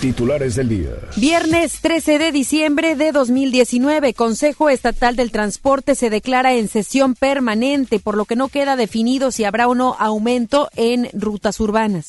Titulares 0.00 0.56
del 0.56 0.68
día. 0.68 0.90
Viernes 1.16 1.80
13 1.80 2.18
de 2.18 2.32
diciembre 2.32 2.96
de 2.96 3.12
2019, 3.12 4.14
Consejo 4.14 4.68
Estatal 4.68 5.16
del 5.16 5.30
Transporte 5.30 5.94
se 5.94 6.10
declara 6.10 6.54
en 6.54 6.68
sesión 6.68 7.14
permanente, 7.14 7.98
por 7.98 8.16
lo 8.16 8.24
que 8.24 8.36
no 8.36 8.48
queda 8.48 8.76
definido 8.76 9.30
si 9.30 9.44
habrá 9.44 9.68
o 9.68 9.74
no 9.74 9.96
aumento 9.98 10.68
en 10.76 11.08
rutas 11.12 11.58
urbanas. 11.60 12.08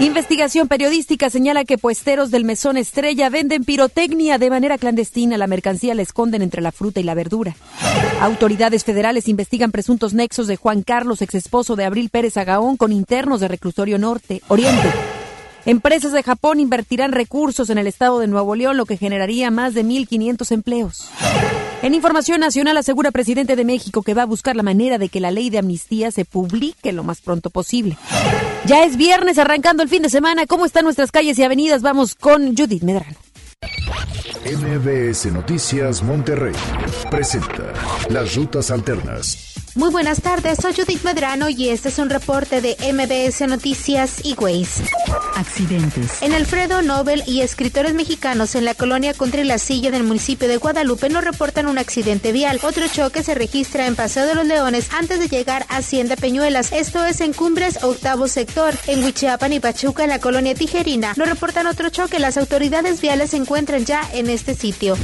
Investigación 0.00 0.68
periodística 0.68 1.28
señala 1.28 1.64
que 1.64 1.76
puesteros 1.76 2.30
del 2.30 2.44
mesón 2.44 2.76
Estrella 2.76 3.30
venden 3.30 3.64
pirotecnia 3.64 4.38
de 4.38 4.50
manera 4.50 4.78
clandestina. 4.78 5.38
La 5.38 5.48
mercancía 5.48 5.94
la 5.94 6.02
esconden 6.02 6.42
entre 6.42 6.62
la 6.62 6.70
fruta 6.70 7.00
y 7.00 7.02
la 7.02 7.14
verdura. 7.14 7.56
Autoridades 8.20 8.84
federales 8.84 9.26
investigan 9.26 9.72
presuntos 9.72 10.14
nexos 10.14 10.46
de 10.46 10.56
Juan 10.56 10.82
Carlos, 10.82 11.22
ex 11.22 11.34
esposo 11.34 11.74
de 11.74 11.84
Abril 11.84 12.10
Pérez 12.10 12.36
Agaón, 12.36 12.76
con 12.76 12.92
internos 12.92 13.40
de 13.40 13.48
reclusorio 13.48 13.98
norte, 13.98 14.42
oriente. 14.46 14.88
Empresas 15.66 16.12
de 16.12 16.22
Japón 16.22 16.60
invertirán 16.60 17.12
recursos 17.12 17.70
en 17.70 17.78
el 17.78 17.86
estado 17.86 18.18
de 18.18 18.26
Nuevo 18.26 18.54
León, 18.54 18.76
lo 18.76 18.86
que 18.86 18.96
generaría 18.96 19.50
más 19.50 19.74
de 19.74 19.84
1.500 19.84 20.52
empleos. 20.52 21.10
En 21.82 21.94
información 21.94 22.40
nacional 22.40 22.76
asegura 22.76 23.12
presidente 23.12 23.54
de 23.54 23.64
México 23.64 24.02
que 24.02 24.14
va 24.14 24.22
a 24.22 24.26
buscar 24.26 24.56
la 24.56 24.62
manera 24.62 24.98
de 24.98 25.08
que 25.08 25.20
la 25.20 25.30
ley 25.30 25.48
de 25.50 25.58
amnistía 25.58 26.10
se 26.10 26.24
publique 26.24 26.92
lo 26.92 27.04
más 27.04 27.20
pronto 27.20 27.50
posible. 27.50 27.96
Ya 28.64 28.84
es 28.84 28.96
viernes, 28.96 29.38
arrancando 29.38 29.82
el 29.82 29.88
fin 29.88 30.02
de 30.02 30.10
semana. 30.10 30.46
¿Cómo 30.46 30.66
están 30.66 30.84
nuestras 30.84 31.12
calles 31.12 31.38
y 31.38 31.44
avenidas? 31.44 31.82
Vamos 31.82 32.14
con 32.14 32.56
Judith 32.56 32.82
Medrano. 32.82 33.16
MBS 34.44 35.26
Noticias 35.32 36.02
Monterrey 36.02 36.54
presenta 37.10 37.72
Las 38.08 38.34
Rutas 38.34 38.70
Alternas. 38.70 39.48
Muy 39.74 39.90
buenas 39.90 40.20
tardes, 40.22 40.58
soy 40.60 40.74
Judith 40.74 41.04
Medrano 41.04 41.48
y 41.48 41.68
este 41.68 41.90
es 41.90 41.98
un 41.98 42.10
reporte 42.10 42.60
de 42.60 42.76
MBS 42.92 43.46
Noticias 43.46 44.24
y 44.24 44.34
Ways. 44.34 44.82
Accidentes. 45.36 46.20
En 46.20 46.32
Alfredo 46.32 46.82
Nobel 46.82 47.22
y 47.26 47.42
escritores 47.42 47.94
mexicanos 47.94 48.56
en 48.56 48.64
la 48.64 48.74
colonia 48.74 49.14
Silla 49.58 49.92
del 49.92 50.02
municipio 50.02 50.48
de 50.48 50.56
Guadalupe 50.56 51.08
nos 51.10 51.22
reportan 51.22 51.66
un 51.66 51.78
accidente 51.78 52.32
vial. 52.32 52.58
Otro 52.64 52.88
choque 52.88 53.22
se 53.22 53.36
registra 53.36 53.86
en 53.86 53.94
Paseo 53.94 54.26
de 54.26 54.34
los 54.34 54.46
Leones 54.46 54.88
antes 54.92 55.20
de 55.20 55.28
llegar 55.28 55.64
a 55.68 55.76
Hacienda 55.76 56.16
Peñuelas. 56.16 56.72
Esto 56.72 57.04
es 57.04 57.20
en 57.20 57.32
Cumbres, 57.32 57.78
octavo 57.84 58.26
sector. 58.26 58.74
En 58.88 59.04
Huichiapan 59.04 59.52
y 59.52 59.60
Pachuca, 59.60 60.02
en 60.02 60.10
la 60.10 60.18
colonia 60.18 60.56
Tijerina, 60.56 61.14
nos 61.16 61.28
reportan 61.28 61.68
otro 61.68 61.88
choque. 61.90 62.18
Las 62.18 62.36
autoridades 62.36 63.00
viales 63.00 63.30
se 63.30 63.36
encuentran 63.36 63.84
ya 63.88 64.02
en 64.12 64.28
este 64.28 64.54
sitio. 64.54 64.96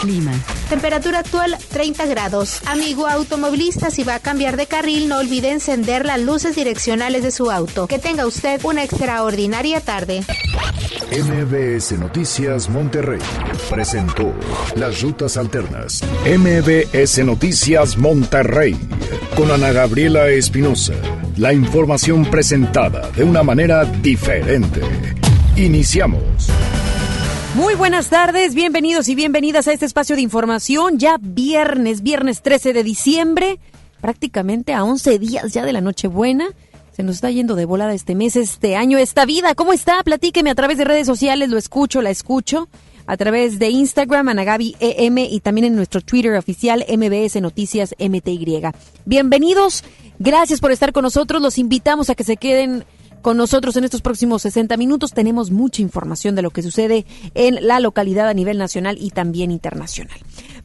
Clima. 0.00 0.32
Temperatura 0.68 1.20
actual 1.20 1.56
30 1.72 2.04
grados. 2.06 2.60
Amigo 2.66 3.06
automovilista, 3.06 3.90
si 3.90 4.02
va 4.02 4.16
a 4.16 4.18
cambiar 4.18 4.56
de 4.56 4.66
carril, 4.66 5.08
no 5.08 5.18
olvide 5.18 5.52
encender 5.52 6.04
las 6.04 6.20
luces 6.20 6.56
direccionales 6.56 7.22
de 7.22 7.30
su 7.30 7.50
auto. 7.50 7.86
Que 7.86 8.00
tenga 8.00 8.26
usted 8.26 8.60
una 8.64 8.82
extraordinaria 8.82 9.80
tarde. 9.80 10.24
MBS 11.12 11.92
Noticias 11.92 12.68
Monterrey 12.68 13.20
presentó 13.70 14.32
Las 14.74 15.00
Rutas 15.00 15.36
Alternas. 15.36 16.02
MBS 16.26 17.24
Noticias 17.24 17.96
Monterrey 17.96 18.76
con 19.36 19.52
Ana 19.52 19.70
Gabriela 19.70 20.28
Espinosa. 20.28 20.94
La 21.36 21.52
información 21.52 22.24
presentada 22.24 23.10
de 23.12 23.22
una 23.22 23.44
manera 23.44 23.84
diferente. 23.84 24.80
Iniciamos. 25.56 26.50
Muy 27.54 27.76
buenas 27.76 28.08
tardes, 28.08 28.56
bienvenidos 28.56 29.08
y 29.08 29.14
bienvenidas 29.14 29.68
a 29.68 29.72
este 29.72 29.86
espacio 29.86 30.16
de 30.16 30.22
información. 30.22 30.98
Ya 30.98 31.18
viernes, 31.20 32.02
viernes 32.02 32.42
13 32.42 32.72
de 32.72 32.82
diciembre, 32.82 33.60
prácticamente 34.00 34.74
a 34.74 34.82
11 34.82 35.20
días 35.20 35.52
ya 35.52 35.64
de 35.64 35.72
la 35.72 35.80
Nochebuena. 35.80 36.48
Se 36.96 37.04
nos 37.04 37.14
está 37.14 37.30
yendo 37.30 37.54
de 37.54 37.64
volada 37.64 37.94
este 37.94 38.16
mes, 38.16 38.34
este 38.34 38.74
año, 38.74 38.98
esta 38.98 39.24
vida. 39.24 39.54
¿Cómo 39.54 39.72
está? 39.72 40.02
Platíqueme 40.02 40.50
a 40.50 40.56
través 40.56 40.78
de 40.78 40.84
redes 40.84 41.06
sociales, 41.06 41.48
lo 41.48 41.56
escucho, 41.56 42.02
la 42.02 42.10
escucho. 42.10 42.68
A 43.06 43.16
través 43.16 43.60
de 43.60 43.68
Instagram, 43.68 44.30
Anagabi 44.30 44.74
EM 44.80 45.18
y 45.18 45.38
también 45.38 45.66
en 45.66 45.76
nuestro 45.76 46.00
Twitter 46.00 46.34
oficial, 46.34 46.84
MBS 46.88 47.40
Noticias 47.40 47.94
MTY. 48.00 48.62
Bienvenidos, 49.04 49.84
gracias 50.18 50.58
por 50.58 50.72
estar 50.72 50.92
con 50.92 51.04
nosotros. 51.04 51.40
Los 51.40 51.58
invitamos 51.58 52.10
a 52.10 52.16
que 52.16 52.24
se 52.24 52.36
queden 52.36 52.84
con 53.24 53.38
nosotros 53.38 53.74
en 53.78 53.84
estos 53.84 54.02
próximos 54.02 54.42
60 54.42 54.76
minutos. 54.76 55.14
Tenemos 55.14 55.50
mucha 55.50 55.80
información 55.80 56.34
de 56.34 56.42
lo 56.42 56.50
que 56.50 56.62
sucede 56.62 57.06
en 57.32 57.66
la 57.66 57.80
localidad 57.80 58.28
a 58.28 58.34
nivel 58.34 58.58
nacional 58.58 58.98
y 59.00 59.12
también 59.12 59.50
internacional. 59.50 60.18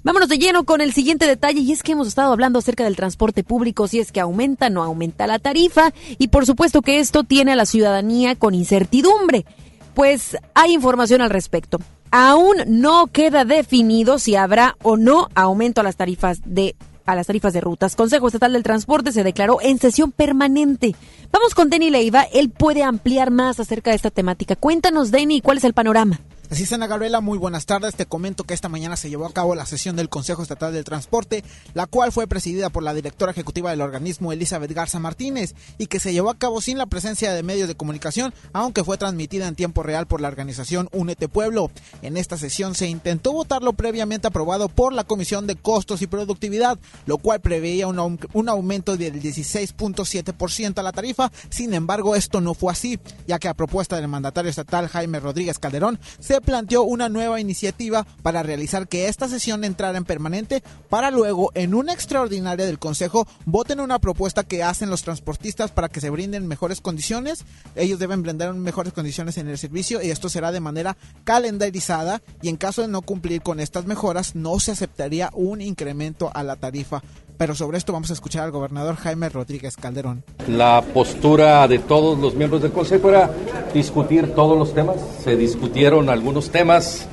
Vámonos 0.03 0.27
de 0.27 0.39
lleno 0.39 0.65
con 0.65 0.81
el 0.81 0.91
siguiente 0.91 1.25
detalle 1.25 1.61
y 1.61 1.71
es 1.71 1.83
que 1.83 1.93
hemos 1.93 2.09
estado 2.09 2.33
hablando 2.33 2.59
acerca 2.59 2.83
del 2.83 2.97
transporte 2.97 3.45
público, 3.45 3.87
si 3.87 3.99
es 3.99 4.11
que 4.11 4.19
aumenta 4.19 4.67
o 4.67 4.71
no 4.71 4.83
aumenta 4.83 5.25
la 5.25 5.39
tarifa 5.39 5.93
y 6.17 6.27
por 6.27 6.45
supuesto 6.45 6.81
que 6.81 6.99
esto 6.99 7.23
tiene 7.23 7.53
a 7.53 7.55
la 7.55 7.65
ciudadanía 7.65 8.35
con 8.35 8.53
incertidumbre. 8.53 9.45
Pues 9.93 10.35
hay 10.53 10.73
información 10.73 11.21
al 11.21 11.29
respecto. 11.29 11.79
Aún 12.11 12.57
no 12.67 13.07
queda 13.07 13.45
definido 13.45 14.19
si 14.19 14.35
habrá 14.35 14.75
o 14.83 14.97
no 14.97 15.29
aumento 15.33 15.79
a 15.79 15.85
las 15.85 15.95
tarifas 15.95 16.41
de 16.43 16.75
a 17.11 17.15
las 17.15 17.27
tarifas 17.27 17.53
de 17.53 17.61
rutas. 17.61 17.95
Consejo 17.95 18.27
Estatal 18.27 18.53
del 18.53 18.63
Transporte 18.63 19.11
se 19.11 19.23
declaró 19.23 19.59
en 19.61 19.79
sesión 19.79 20.11
permanente. 20.11 20.95
Vamos 21.31 21.55
con 21.55 21.69
Denny 21.69 21.89
Leiva, 21.89 22.23
él 22.33 22.49
puede 22.49 22.83
ampliar 22.83 23.31
más 23.31 23.59
acerca 23.59 23.91
de 23.91 23.95
esta 23.95 24.11
temática. 24.11 24.55
Cuéntanos, 24.55 25.11
Denny, 25.11 25.41
¿cuál 25.41 25.57
es 25.57 25.63
el 25.63 25.73
panorama? 25.73 26.19
Así 26.51 26.63
es, 26.63 26.71
Gabriela, 26.71 27.21
muy 27.21 27.37
buenas 27.37 27.67
tardes. 27.67 27.93
Te 27.93 28.07
comento 28.07 28.43
que 28.43 28.55
esta 28.55 28.69
mañana 28.69 28.97
se 28.97 29.07
llevó 29.07 29.27
a 29.27 29.31
cabo 29.31 29.53
la 29.53 29.67
sesión 29.67 29.95
del 29.95 30.09
Consejo 30.09 30.41
Estatal 30.41 30.73
del 30.73 30.83
Transporte, 30.83 31.43
la 31.75 31.85
cual 31.85 32.11
fue 32.11 32.25
presidida 32.25 32.71
por 32.71 32.81
la 32.81 32.95
directora 32.95 33.33
ejecutiva 33.33 33.69
del 33.69 33.81
organismo, 33.81 34.33
Elizabeth 34.33 34.71
Garza 34.71 34.97
Martínez, 34.97 35.53
y 35.77 35.85
que 35.85 35.99
se 35.99 36.11
llevó 36.11 36.31
a 36.31 36.39
cabo 36.39 36.59
sin 36.59 36.79
la 36.79 36.87
presencia 36.87 37.33
de 37.33 37.43
medios 37.43 37.67
de 37.67 37.75
comunicación, 37.75 38.33
aunque 38.51 38.83
fue 38.83 38.97
transmitida 38.97 39.47
en 39.47 39.53
tiempo 39.53 39.83
real 39.83 40.07
por 40.07 40.21
la 40.21 40.27
organización 40.27 40.89
Únete 40.91 41.27
Pueblo. 41.27 41.69
En 42.01 42.17
esta 42.17 42.35
sesión 42.35 42.73
se 42.73 42.87
intentó 42.87 43.31
votar 43.31 43.61
lo 43.61 43.73
previamente 43.73 44.25
aprobado 44.25 44.69
por 44.69 44.91
la 44.91 45.03
Comisión 45.03 45.45
de 45.45 45.55
Costos 45.55 46.01
y 46.01 46.07
Productividad, 46.07 46.79
lo 47.05 47.19
cual 47.19 47.41
preveía 47.41 47.85
un, 47.85 48.19
un 48.33 48.49
aumento 48.49 48.97
del 48.97 49.21
16.7% 49.21 50.79
a 50.79 50.83
la 50.83 50.93
tarifa. 50.93 51.31
Sin 51.51 51.75
embargo, 51.75 52.15
esto 52.15 52.41
no 52.41 52.55
fue 52.55 52.71
así, 52.71 52.99
ya 53.27 53.37
que 53.37 53.47
a 53.47 53.53
propuesta 53.53 53.97
del 53.97 54.07
mandatario 54.07 54.49
estatal 54.49 54.87
Jaime 54.87 55.19
Rodríguez 55.19 55.59
Calderón, 55.59 55.99
se 56.19 56.38
planteó 56.41 56.83
una 56.83 57.09
nueva 57.09 57.39
iniciativa 57.39 58.05
para 58.21 58.43
realizar 58.43 58.87
que 58.87 59.07
esta 59.07 59.27
sesión 59.27 59.63
entrara 59.63 59.97
en 59.97 60.05
permanente 60.05 60.63
para 60.89 61.11
luego 61.11 61.51
en 61.55 61.73
una 61.73 61.93
extraordinaria 61.93 62.65
del 62.65 62.79
Consejo 62.79 63.27
voten 63.45 63.79
una 63.79 63.99
propuesta 63.99 64.43
que 64.43 64.63
hacen 64.63 64.89
los 64.89 65.03
transportistas 65.03 65.71
para 65.71 65.89
que 65.89 66.01
se 66.01 66.09
brinden 66.09 66.47
mejores 66.47 66.81
condiciones. 66.81 67.45
Ellos 67.75 67.99
deben 67.99 68.23
brindar 68.23 68.53
mejores 68.53 68.93
condiciones 68.93 69.37
en 69.37 69.47
el 69.47 69.57
servicio 69.57 70.01
y 70.01 70.11
esto 70.11 70.29
será 70.29 70.51
de 70.51 70.59
manera 70.59 70.97
calendarizada 71.23 72.21
y 72.41 72.49
en 72.49 72.57
caso 72.57 72.81
de 72.81 72.87
no 72.87 73.01
cumplir 73.01 73.41
con 73.41 73.59
estas 73.59 73.85
mejoras 73.85 74.35
no 74.35 74.59
se 74.59 74.71
aceptaría 74.71 75.29
un 75.33 75.61
incremento 75.61 76.31
a 76.33 76.43
la 76.43 76.55
tarifa. 76.55 77.01
Pero 77.39 77.55
sobre 77.55 77.77
esto 77.77 77.93
vamos 77.93 78.09
a 78.09 78.13
escuchar 78.13 78.43
al 78.43 78.51
gobernador 78.51 78.97
Jaime 78.97 79.29
Rodríguez 79.29 79.77
Calderón. 79.77 80.25
La 80.49 80.83
postura 80.93 81.69
de 81.69 81.79
todos 81.79 82.19
los 82.19 82.35
miembros 82.35 82.61
del 82.61 82.73
Consejo 82.73 83.07
era 83.07 83.31
discutir 83.73 84.35
todos 84.35 84.57
los 84.57 84.73
temas. 84.73 84.97
Se 85.23 85.37
discutieron 85.37 86.09
algunos 86.09 86.49
temas, 86.49 87.07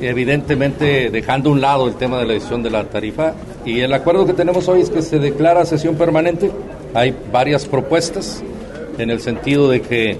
evidentemente 0.00 1.10
dejando 1.10 1.50
a 1.50 1.52
un 1.54 1.60
lado 1.60 1.88
el 1.88 1.96
tema 1.96 2.20
de 2.20 2.26
la 2.26 2.34
decisión 2.34 2.62
de 2.62 2.70
la 2.70 2.84
tarifa. 2.84 3.34
Y 3.64 3.80
el 3.80 3.92
acuerdo 3.94 4.26
que 4.26 4.32
tenemos 4.32 4.68
hoy 4.68 4.82
es 4.82 4.90
que 4.90 5.02
se 5.02 5.18
declara 5.18 5.64
sesión 5.66 5.96
permanente. 5.96 6.52
Hay 6.94 7.12
varias 7.32 7.66
propuestas 7.66 8.44
en 8.96 9.10
el 9.10 9.18
sentido 9.18 9.68
de 9.68 9.82
que 9.82 10.18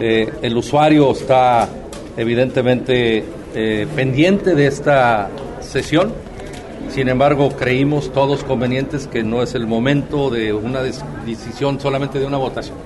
eh, 0.00 0.28
el 0.42 0.56
usuario 0.56 1.12
está 1.12 1.68
evidentemente 2.16 3.24
eh, 3.54 3.86
pendiente 3.94 4.56
de 4.56 4.66
esta 4.66 5.30
sesión 5.60 6.12
sin 6.92 7.08
embargo, 7.08 7.48
creímos 7.56 8.12
todos 8.12 8.44
convenientes 8.44 9.06
que 9.06 9.22
no 9.22 9.42
es 9.42 9.54
el 9.54 9.66
momento 9.66 10.28
de 10.28 10.52
una 10.52 10.82
decisión 10.82 11.80
solamente 11.80 12.18
de 12.18 12.26
una 12.26 12.36
votación. 12.36 12.76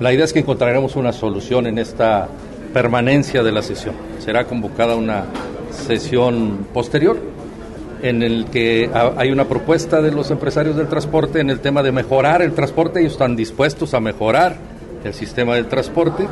La 0.00 0.12
idea 0.12 0.24
es 0.24 0.32
que 0.32 0.40
encontraremos 0.40 0.96
una 0.96 1.12
solución 1.12 1.68
en 1.68 1.78
esta 1.78 2.28
permanencia 2.74 3.44
de 3.44 3.52
la 3.52 3.62
sesión. 3.62 3.94
Será 4.18 4.44
convocada 4.44 4.96
una 4.96 5.26
sesión 5.70 6.66
posterior 6.74 7.16
en 8.02 8.24
el 8.24 8.46
que 8.46 8.90
hay 8.92 9.30
una 9.30 9.44
propuesta 9.44 10.02
de 10.02 10.10
los 10.10 10.32
empresarios 10.32 10.76
del 10.76 10.88
transporte 10.88 11.40
en 11.40 11.50
el 11.50 11.60
tema 11.60 11.84
de 11.84 11.92
mejorar 11.92 12.42
el 12.42 12.54
transporte. 12.54 12.98
Ellos 13.00 13.12
están 13.12 13.36
dispuestos 13.36 13.94
a 13.94 14.00
mejorar 14.00 14.56
el 15.04 15.14
sistema 15.14 15.54
del 15.54 15.66
transporte. 15.66 16.26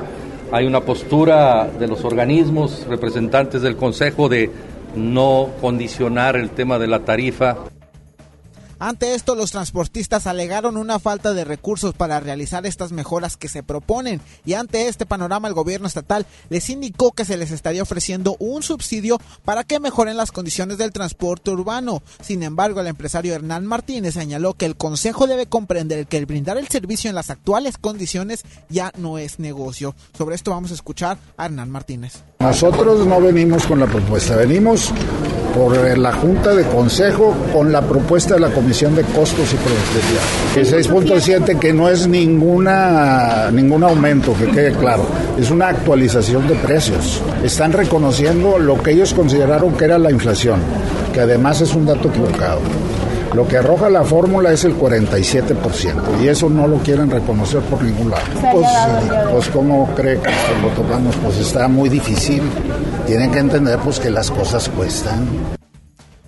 Hay 0.50 0.66
una 0.66 0.80
postura 0.80 1.68
de 1.78 1.86
los 1.86 2.04
organismos 2.04 2.84
representantes 2.88 3.62
del 3.62 3.76
Consejo 3.76 4.28
de 4.28 4.50
no 4.96 5.50
condicionar 5.60 6.36
el 6.36 6.50
tema 6.50 6.78
de 6.78 6.86
la 6.86 7.04
tarifa. 7.04 7.56
Ante 8.78 9.14
esto, 9.14 9.34
los 9.34 9.52
transportistas 9.52 10.26
alegaron 10.26 10.76
una 10.76 10.98
falta 10.98 11.32
de 11.32 11.46
recursos 11.46 11.94
para 11.94 12.20
realizar 12.20 12.66
estas 12.66 12.92
mejoras 12.92 13.38
que 13.38 13.48
se 13.48 13.62
proponen 13.62 14.20
y 14.44 14.52
ante 14.52 14.88
este 14.88 15.06
panorama 15.06 15.48
el 15.48 15.54
gobierno 15.54 15.86
estatal 15.86 16.26
les 16.50 16.68
indicó 16.68 17.12
que 17.12 17.24
se 17.24 17.38
les 17.38 17.52
estaría 17.52 17.82
ofreciendo 17.82 18.36
un 18.38 18.62
subsidio 18.62 19.18
para 19.46 19.64
que 19.64 19.80
mejoren 19.80 20.18
las 20.18 20.30
condiciones 20.30 20.76
del 20.76 20.92
transporte 20.92 21.50
urbano. 21.50 22.02
Sin 22.20 22.42
embargo, 22.42 22.80
el 22.80 22.88
empresario 22.88 23.34
Hernán 23.34 23.64
Martínez 23.64 24.12
señaló 24.12 24.52
que 24.52 24.66
el 24.66 24.76
Consejo 24.76 25.26
debe 25.26 25.46
comprender 25.46 26.06
que 26.06 26.18
el 26.18 26.26
brindar 26.26 26.58
el 26.58 26.68
servicio 26.68 27.08
en 27.08 27.14
las 27.14 27.30
actuales 27.30 27.78
condiciones 27.78 28.44
ya 28.68 28.92
no 28.98 29.16
es 29.16 29.38
negocio. 29.38 29.94
Sobre 30.16 30.34
esto 30.34 30.50
vamos 30.50 30.70
a 30.70 30.74
escuchar 30.74 31.16
a 31.38 31.46
Hernán 31.46 31.70
Martínez. 31.70 32.24
Nosotros 32.38 33.06
no 33.06 33.20
venimos 33.20 33.66
con 33.66 33.80
la 33.80 33.86
propuesta, 33.86 34.36
venimos 34.36 34.92
por 35.56 35.98
la 35.98 36.12
Junta 36.12 36.54
de 36.54 36.64
Consejo 36.64 37.34
con 37.50 37.72
la 37.72 37.80
propuesta 37.80 38.34
de 38.34 38.40
la 38.40 38.50
Comisión 38.50 38.94
de 38.94 39.02
Costos 39.02 39.54
y 39.54 39.56
Productividad. 39.56 40.22
El 40.54 40.66
6.7 40.66 41.58
que 41.58 41.72
no 41.72 41.88
es 41.88 42.06
ninguna 42.06 43.50
ningún 43.50 43.82
aumento, 43.82 44.34
que 44.36 44.50
quede 44.50 44.72
claro, 44.72 45.06
es 45.38 45.50
una 45.50 45.68
actualización 45.68 46.46
de 46.46 46.56
precios. 46.56 47.22
Están 47.42 47.72
reconociendo 47.72 48.58
lo 48.58 48.82
que 48.82 48.90
ellos 48.90 49.14
consideraron 49.14 49.74
que 49.74 49.86
era 49.86 49.98
la 49.98 50.10
inflación, 50.10 50.60
que 51.14 51.20
además 51.20 51.62
es 51.62 51.74
un 51.74 51.86
dato 51.86 52.08
equivocado. 52.08 52.60
Lo 53.34 53.46
que 53.46 53.58
arroja 53.58 53.90
la 53.90 54.04
fórmula 54.04 54.52
es 54.52 54.64
el 54.64 54.76
47% 54.76 56.22
y 56.22 56.28
eso 56.28 56.48
no 56.48 56.66
lo 56.66 56.78
quieren 56.78 57.10
reconocer 57.10 57.60
por 57.62 57.82
ningún 57.82 58.10
lado. 58.10 58.24
Pues, 58.52 58.68
pues 59.30 59.48
¿cómo 59.48 59.86
cree 59.94 60.18
que 60.18 60.30
lo 60.62 60.68
tocamos? 60.74 61.16
Pues 61.16 61.38
está 61.38 61.68
muy 61.68 61.88
difícil. 61.88 62.42
Tienen 63.06 63.30
que 63.30 63.38
entender 63.38 63.78
pues 63.80 64.00
que 64.00 64.10
las 64.10 64.30
cosas 64.30 64.68
cuestan. 64.68 65.26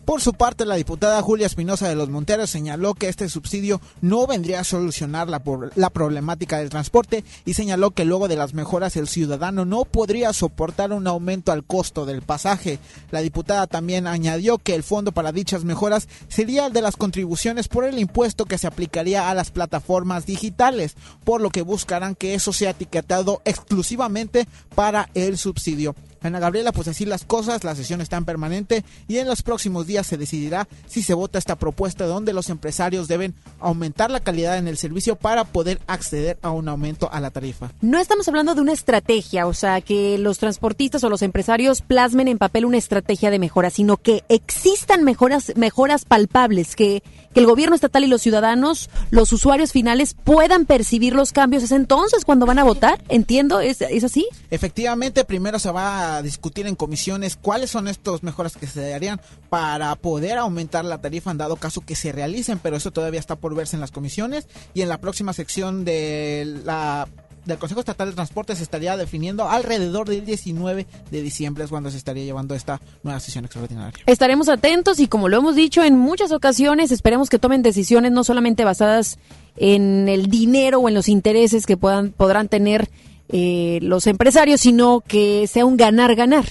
Por 0.09 0.23
su 0.23 0.33
parte, 0.33 0.65
la 0.65 0.77
diputada 0.77 1.21
Julia 1.21 1.47
Espinosa 1.47 1.87
de 1.87 1.95
los 1.95 2.09
Monteros 2.09 2.49
señaló 2.49 2.95
que 2.95 3.11
este 3.11 3.29
subsidio 3.29 3.79
no 4.01 4.27
vendría 4.27 4.61
a 4.61 4.65
solucionar 4.65 5.29
la, 5.29 5.43
la, 5.75 5.91
problemática 5.91 6.57
del 6.57 6.71
transporte 6.71 7.25
y 7.45 7.53
señaló 7.53 7.91
que 7.91 8.07
luego 8.07 8.27
de 8.27 8.37
las 8.37 8.55
mejoras 8.55 8.97
el 8.97 9.07
ciudadano 9.07 9.67
no 9.67 9.85
podría 9.85 10.33
soportar 10.33 10.95
un 10.95 11.07
aumento 11.07 11.53
al 11.53 11.63
costo 11.63 12.07
del 12.07 12.23
pasaje. 12.23 12.79
La 13.11 13.21
diputada 13.21 13.67
también 13.67 14.07
añadió 14.07 14.57
que 14.57 14.75
el 14.75 14.83
fondo 14.83 15.13
para 15.13 15.31
dichas 15.31 15.65
mejoras 15.65 16.09
sería 16.29 16.65
el 16.65 16.73
de 16.73 16.81
las 16.81 16.97
contribuciones 16.97 17.69
por 17.69 17.85
el 17.85 17.99
impuesto 17.99 18.47
que 18.47 18.57
se 18.57 18.67
aplicaría 18.67 19.29
a 19.29 19.35
las 19.35 19.51
plataformas 19.51 20.25
digitales, 20.25 20.97
por 21.23 21.43
lo 21.43 21.51
que 21.51 21.61
buscarán 21.61 22.15
que 22.15 22.33
eso 22.33 22.55
sea 22.55 22.71
etiquetado 22.71 23.43
exclusivamente 23.45 24.49
para 24.75 25.11
el 25.13 25.37
subsidio. 25.37 25.95
Ana 26.23 26.39
Gabriela, 26.39 26.73
pues 26.73 26.89
así 26.89 27.05
las 27.05 27.25
cosas, 27.25 27.65
la 27.65 27.75
sesión 27.75 28.01
está 28.01 28.17
en 28.17 28.25
permanente 28.25 28.85
y 29.07 29.19
en 29.19 29.27
los 29.27 29.43
próximos 29.43 29.87
días 29.87 30.07
se 30.07 30.17
decidirá 30.17 30.69
si 30.87 31.03
se 31.03 31.15
vota 31.15 31.39
esta 31.39 31.57
propuesta 31.57 32.07
donde 32.07 32.33
los 32.33 32.51
empresarios 32.51 33.09
deben 33.09 33.35
aumentar 33.61 34.11
la 34.11 34.21
calidad 34.21 34.59
en 34.59 34.69
el 34.69 34.79
servicio 34.79 35.17
para 35.17 35.45
poder 35.45 35.81
acceder 35.87 36.39
a 36.43 36.51
un 36.51 36.69
aumento 36.69 37.09
a 37.13 37.21
la 37.21 37.31
tarifa. 37.31 37.73
No 37.81 37.99
estamos 37.99 38.29
hablando 38.29 38.55
de 38.55 38.61
una 38.61 38.73
estrategia, 38.73 39.47
o 39.47 39.55
sea, 39.55 39.81
que 39.81 40.19
los 40.19 40.39
transportistas 40.39 41.05
o 41.05 41.09
los 41.09 41.23
empresarios 41.23 41.83
plasmen 41.83 42.29
en 42.29 42.39
papel 42.39 42.65
una 42.65 42.77
estrategia 42.77 43.31
de 43.31 43.39
mejora, 43.39 43.71
sino 43.71 43.97
que 43.97 44.25
existan 44.29 45.05
mejoras, 45.05 45.53
mejoras 45.57 46.05
palpables, 46.05 46.77
que, 46.77 47.03
el 47.39 47.47
gobierno 47.47 47.75
estatal 47.75 48.05
y 48.05 48.09
los 48.09 48.21
ciudadanos, 48.21 48.91
los 49.11 49.33
usuarios 49.33 49.73
finales 49.73 50.15
puedan 50.25 50.67
percibir 50.67 51.15
los 51.15 51.33
cambios. 51.33 51.63
Es 51.63 51.73
entonces 51.73 52.25
cuando 52.25 52.47
van 52.47 52.59
a 52.59 52.65
votar, 52.65 53.03
entiendo, 53.09 53.61
¿es, 53.61 53.81
es 53.81 54.05
así? 54.05 54.27
Efectivamente, 54.51 55.25
primero 55.25 55.59
se 55.59 55.71
va 55.71 56.17
a 56.17 56.23
discutir 56.23 56.67
en 56.67 56.75
comisiones 56.75 57.37
cuáles 57.37 57.71
son 57.71 57.89
estos 57.89 58.23
mejoras 58.23 58.57
que 58.57 58.67
se 58.67 58.91
darían 58.91 59.21
para 59.49 59.95
poder 59.97 60.37
aumentar 60.39 60.85
la 60.85 61.01
tarifa 61.01 61.31
en 61.31 61.39
dado 61.39 61.57
caso 61.57 61.81
que 61.81 61.95
se 61.95 62.13
realicen, 62.13 62.59
pero 62.59 62.77
eso 62.77 62.91
todavía 62.91 63.21
está 63.21 63.37
por 63.37 63.55
verse 63.55 63.77
en 63.77 63.81
las 63.81 63.93
comisiones 63.93 64.49
y 64.75 64.83
en 64.83 64.89
la 64.89 64.99
próxima 64.99 65.33
sección 65.33 65.85
de 65.85 66.61
la 66.65 67.09
del 67.49 67.59
Consejo 67.59 67.81
Estatal 67.81 68.11
de 68.11 68.15
Transporte 68.15 68.55
se 68.55 68.63
estaría 68.63 68.97
definiendo 68.97 69.49
alrededor 69.49 70.09
del 70.09 70.25
19 70.25 70.87
de 71.11 71.23
diciembre 71.23 71.65
es 71.65 71.71
cuando 71.71 71.91
se 71.91 71.97
estaría 71.97 72.25
llevando 72.25 72.55
esta 72.55 72.81
nueva 73.03 73.19
sesión 73.19 73.45
extraordinaria. 73.45 74.05
Estaremos 74.07 74.49
atentos 74.49 75.01
y 75.01 75.09
como 75.09 75.29
lo 75.29 75.39
hemos 75.39 75.57
dicho 75.57 75.83
en 75.83 75.99
muchas 75.99 76.31
ocasiones, 76.31 76.93
esperemos 76.93 77.31
que 77.31 77.39
tomen 77.39 77.63
decisiones 77.63 78.13
no 78.13 78.23
solamente 78.23 78.65
basadas 78.65 79.19
en 79.57 80.09
el 80.09 80.27
dinero 80.27 80.79
o 80.79 80.89
en 80.89 80.95
los 80.95 81.09
intereses 81.09 81.67
que 81.67 81.77
puedan 81.77 82.13
podrán 82.13 82.49
tener 82.49 82.91
eh, 83.31 83.79
los 83.83 84.07
empresarios, 84.07 84.61
sino 84.61 85.01
que 85.01 85.47
sea 85.47 85.65
un 85.65 85.77
ganar-ganar, 85.77 86.45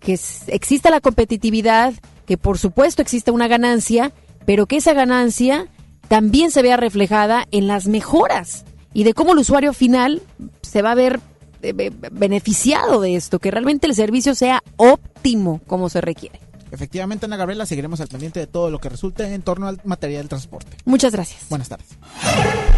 que 0.00 0.18
exista 0.48 0.90
la 0.90 1.00
competitividad, 1.00 1.94
que 2.26 2.38
por 2.38 2.58
supuesto 2.58 3.02
exista 3.02 3.30
una 3.30 3.46
ganancia, 3.46 4.12
pero 4.46 4.66
que 4.66 4.78
esa 4.78 4.94
ganancia 4.94 5.68
también 6.08 6.50
se 6.50 6.62
vea 6.62 6.76
reflejada 6.76 7.46
en 7.50 7.66
las 7.66 7.86
mejoras 7.86 8.64
y 8.94 9.04
de 9.04 9.12
cómo 9.12 9.32
el 9.32 9.38
usuario 9.40 9.74
final 9.74 10.22
se 10.62 10.80
va 10.80 10.92
a 10.92 10.94
ver 10.94 11.20
eh, 11.62 11.92
beneficiado 12.12 13.00
de 13.00 13.16
esto, 13.16 13.38
que 13.38 13.50
realmente 13.50 13.86
el 13.86 13.94
servicio 13.94 14.34
sea 14.34 14.62
óptimo 14.76 15.60
como 15.66 15.90
se 15.90 16.00
requiere. 16.00 16.40
Efectivamente, 16.70 17.26
Ana 17.26 17.36
Gabriela, 17.36 17.66
seguiremos 17.66 18.00
al 18.00 18.08
pendiente 18.08 18.40
de 18.40 18.46
todo 18.48 18.68
lo 18.68 18.80
que 18.80 18.88
resulte 18.88 19.32
en 19.32 19.42
torno 19.42 19.68
al 19.68 19.80
material 19.84 20.22
del 20.22 20.28
transporte. 20.28 20.76
Muchas 20.84 21.12
gracias. 21.12 21.42
Buenas 21.48 21.68
tardes. 21.68 21.86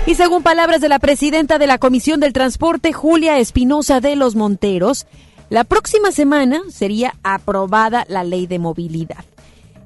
Y 0.07 0.15
según 0.17 0.43
palabras 0.43 0.83
de 0.83 0.91
la 0.91 0.99
presidenta 0.99 1.59
de 1.59 1.67
la 1.67 1.79
Comisión 1.79 2.21
del 2.21 2.35
Transporte, 2.35 2.93
Julia 2.93 3.39
Espinosa 3.39 4.01
de 4.01 4.15
los 4.15 4.35
Monteros, 4.35 5.07
la 5.49 5.65
próxima 5.65 6.13
semana 6.13 6.61
sería 6.71 7.15
aprobada 7.23 8.05
la 8.09 8.23
ley 8.23 8.47
de 8.47 8.59
movilidad. 8.59 9.25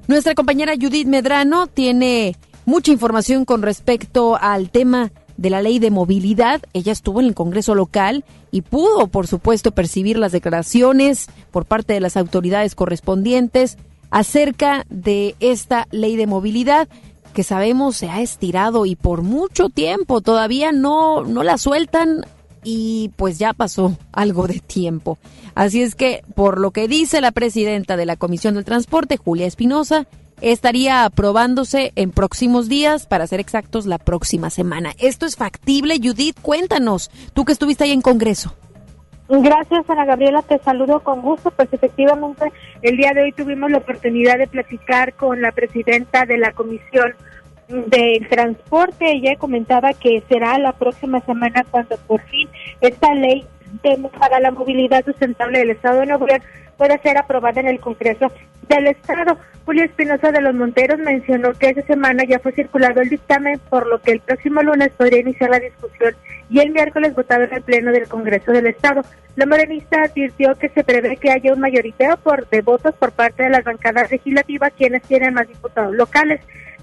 Nuestra 0.07 0.35
compañera 0.35 0.73
Judith 0.75 1.07
Medrano 1.07 1.67
tiene 1.67 2.35
mucha 2.65 2.91
información 2.91 3.45
con 3.45 3.61
respecto 3.61 4.35
al 4.35 4.71
tema 4.71 5.11
de 5.37 5.49
la 5.49 5.61
ley 5.61 5.79
de 5.79 5.91
movilidad. 5.91 6.61
Ella 6.73 6.91
estuvo 6.91 7.19
en 7.19 7.27
el 7.27 7.35
Congreso 7.35 7.75
local 7.75 8.23
y 8.51 8.61
pudo, 8.61 9.07
por 9.07 9.27
supuesto, 9.27 9.71
percibir 9.71 10.17
las 10.17 10.31
declaraciones 10.31 11.27
por 11.51 11.65
parte 11.65 11.93
de 11.93 11.99
las 11.99 12.17
autoridades 12.17 12.75
correspondientes 12.75 13.77
acerca 14.09 14.85
de 14.89 15.35
esta 15.39 15.87
ley 15.91 16.15
de 16.15 16.27
movilidad 16.27 16.87
que 17.33 17.43
sabemos 17.43 17.95
se 17.95 18.09
ha 18.09 18.21
estirado 18.21 18.85
y 18.85 18.95
por 18.95 19.21
mucho 19.21 19.69
tiempo 19.69 20.21
todavía 20.21 20.71
no, 20.71 21.23
no 21.23 21.43
la 21.43 21.57
sueltan 21.57 22.25
y 22.63 23.11
pues 23.15 23.39
ya 23.39 23.53
pasó 23.53 23.97
algo 24.11 24.47
de 24.47 24.59
tiempo. 24.59 25.17
Así 25.55 25.81
es 25.81 25.95
que, 25.95 26.23
por 26.35 26.59
lo 26.59 26.71
que 26.71 26.87
dice 26.87 27.21
la 27.21 27.31
presidenta 27.31 27.97
de 27.97 28.05
la 28.05 28.15
Comisión 28.15 28.55
del 28.55 28.65
Transporte, 28.65 29.17
Julia 29.17 29.47
Espinosa, 29.47 30.07
estaría 30.41 31.05
aprobándose 31.05 31.93
en 31.95 32.11
próximos 32.11 32.67
días, 32.67 33.05
para 33.05 33.27
ser 33.27 33.39
exactos, 33.39 33.85
la 33.85 33.97
próxima 33.97 34.49
semana. 34.49 34.91
¿Esto 34.99 35.25
es 35.25 35.35
factible, 35.35 35.97
Judith? 36.01 36.37
Cuéntanos, 36.41 37.09
tú 37.33 37.45
que 37.45 37.53
estuviste 37.53 37.85
ahí 37.85 37.91
en 37.91 38.01
Congreso. 38.01 38.53
Gracias, 39.29 39.89
Ana 39.89 40.03
Gabriela, 40.03 40.41
te 40.41 40.59
saludo 40.59 40.99
con 40.99 41.21
gusto. 41.21 41.51
Pues 41.51 41.69
efectivamente, 41.71 42.51
el 42.81 42.97
día 42.97 43.13
de 43.13 43.23
hoy 43.23 43.31
tuvimos 43.31 43.71
la 43.71 43.77
oportunidad 43.77 44.37
de 44.37 44.47
platicar 44.47 45.13
con 45.13 45.41
la 45.41 45.53
presidenta 45.53 46.25
de 46.25 46.37
la 46.37 46.51
Comisión 46.51 47.13
del 47.69 48.27
Transporte. 48.27 49.09
Ella 49.09 49.37
comentaba 49.37 49.93
que 49.93 50.21
será 50.27 50.57
la 50.57 50.73
próxima 50.73 51.21
semana 51.21 51.63
cuando 51.71 51.95
por 52.07 52.21
fin 52.23 52.49
esta 52.81 53.13
ley 53.13 53.45
para 54.19 54.39
la 54.39 54.51
movilidad 54.51 55.03
sustentable 55.05 55.59
del 55.59 55.71
Estado 55.71 56.01
de 56.01 56.07
Nuevo 56.07 56.27
León 56.27 56.41
pueda 56.77 56.97
ser 56.99 57.17
aprobada 57.17 57.61
en 57.61 57.67
el 57.67 57.79
Congreso 57.79 58.31
del 58.67 58.87
Estado. 58.87 59.37
Julio 59.65 59.83
Espinosa 59.83 60.31
de 60.31 60.41
los 60.41 60.55
Monteros 60.55 60.99
mencionó 60.99 61.53
que 61.53 61.69
esa 61.69 61.83
semana 61.83 62.23
ya 62.27 62.39
fue 62.39 62.51
circulado 62.53 63.01
el 63.01 63.09
dictamen, 63.09 63.59
por 63.69 63.85
lo 63.87 64.01
que 64.01 64.13
el 64.13 64.19
próximo 64.19 64.61
lunes 64.63 64.89
podría 64.97 65.19
iniciar 65.19 65.51
la 65.51 65.59
discusión 65.59 66.15
y 66.49 66.59
el 66.59 66.71
miércoles 66.71 67.13
votado 67.13 67.43
en 67.43 67.53
el 67.53 67.61
Pleno 67.61 67.91
del 67.91 68.07
Congreso 68.07 68.51
del 68.51 68.67
Estado. 68.67 69.03
La 69.35 69.45
morenista 69.45 70.01
advirtió 70.03 70.55
que 70.55 70.69
se 70.69 70.83
prevé 70.83 71.17
que 71.17 71.31
haya 71.31 71.53
un 71.53 71.59
mayoriteo 71.59 72.17
por, 72.17 72.49
de 72.49 72.61
votos 72.61 72.95
por 72.95 73.11
parte 73.11 73.43
de 73.43 73.49
las 73.51 73.63
bancadas 73.63 74.11
legislativas, 74.11 74.73
quienes 74.75 75.03
tienen 75.03 75.33
más 75.33 75.47
diputados 75.47 75.95
locales 75.95 76.41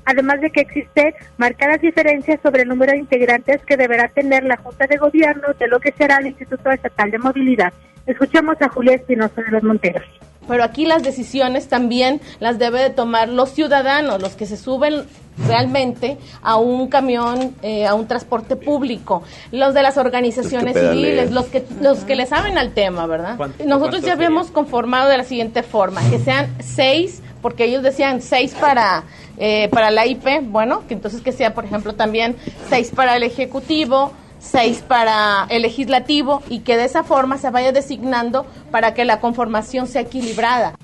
además 0.08 0.40
de 0.40 0.50
que 0.50 0.62
existen 0.62 1.14
marcadas 1.36 1.82
diferencias 1.82 2.40
sobre 2.42 2.62
el 2.62 2.68
número 2.68 2.92
de 2.92 2.98
integrantes 2.98 3.60
que 3.66 3.76
deberá 3.76 4.08
tener 4.08 4.42
la 4.42 4.56
Junta 4.56 4.86
de 4.86 4.96
Gobierno 4.96 5.48
de 5.58 5.68
lo 5.68 5.78
que 5.78 5.92
será 5.92 6.16
el 6.16 6.28
Instituto 6.28 6.70
Estatal 6.70 7.10
de 7.10 7.18
Movilidad. 7.18 7.72
Escuchemos 8.06 8.56
a 8.62 8.70
Julia 8.70 8.94
Espinosa 8.94 9.42
de 9.42 9.50
los 9.50 9.62
Monteros 9.62 10.06
pero 10.48 10.64
aquí 10.64 10.86
las 10.86 11.02
decisiones 11.02 11.68
también 11.68 12.20
las 12.40 12.58
debe 12.58 12.80
de 12.80 12.90
tomar 12.90 13.28
los 13.28 13.50
ciudadanos, 13.50 14.20
los 14.20 14.34
que 14.34 14.46
se 14.46 14.56
suben 14.56 15.04
realmente 15.46 16.16
a 16.42 16.56
un 16.56 16.88
camión, 16.88 17.54
eh, 17.62 17.86
a 17.86 17.94
un 17.94 18.08
transporte 18.08 18.56
público, 18.56 19.22
los 19.52 19.74
de 19.74 19.82
las 19.82 19.98
organizaciones 19.98 20.74
civiles, 20.74 21.30
los 21.30 21.46
que 21.46 21.64
los 21.80 21.98
que 21.98 22.16
le 22.16 22.24
saben 22.24 22.58
al 22.58 22.72
tema, 22.72 23.06
¿verdad? 23.06 23.38
Nosotros 23.64 24.02
ya 24.02 24.14
habíamos 24.14 24.50
conformado 24.50 25.10
de 25.10 25.18
la 25.18 25.24
siguiente 25.24 25.62
forma, 25.62 26.00
que 26.08 26.18
sean 26.18 26.48
seis, 26.60 27.22
porque 27.42 27.64
ellos 27.64 27.82
decían 27.82 28.22
seis 28.22 28.54
para 28.58 29.04
eh, 29.38 29.68
para 29.70 29.90
la 29.90 30.06
IP, 30.06 30.42
bueno, 30.42 30.86
que 30.86 30.94
entonces 30.94 31.20
que 31.20 31.32
sea, 31.32 31.54
por 31.54 31.64
ejemplo, 31.64 31.94
también 31.94 32.36
seis 32.68 32.90
para 32.94 33.16
el 33.16 33.22
ejecutivo 33.22 34.12
seis 34.38 34.82
para 34.86 35.46
el 35.50 35.62
legislativo 35.62 36.42
y 36.48 36.60
que 36.60 36.76
de 36.76 36.84
esa 36.84 37.04
forma 37.04 37.38
se 37.38 37.50
vaya 37.50 37.72
designando 37.72 38.46
para 38.70 38.94
que 38.94 39.04
la 39.04 39.20
conformación 39.20 39.86
sea 39.86 40.02
equilibrada. 40.02 40.74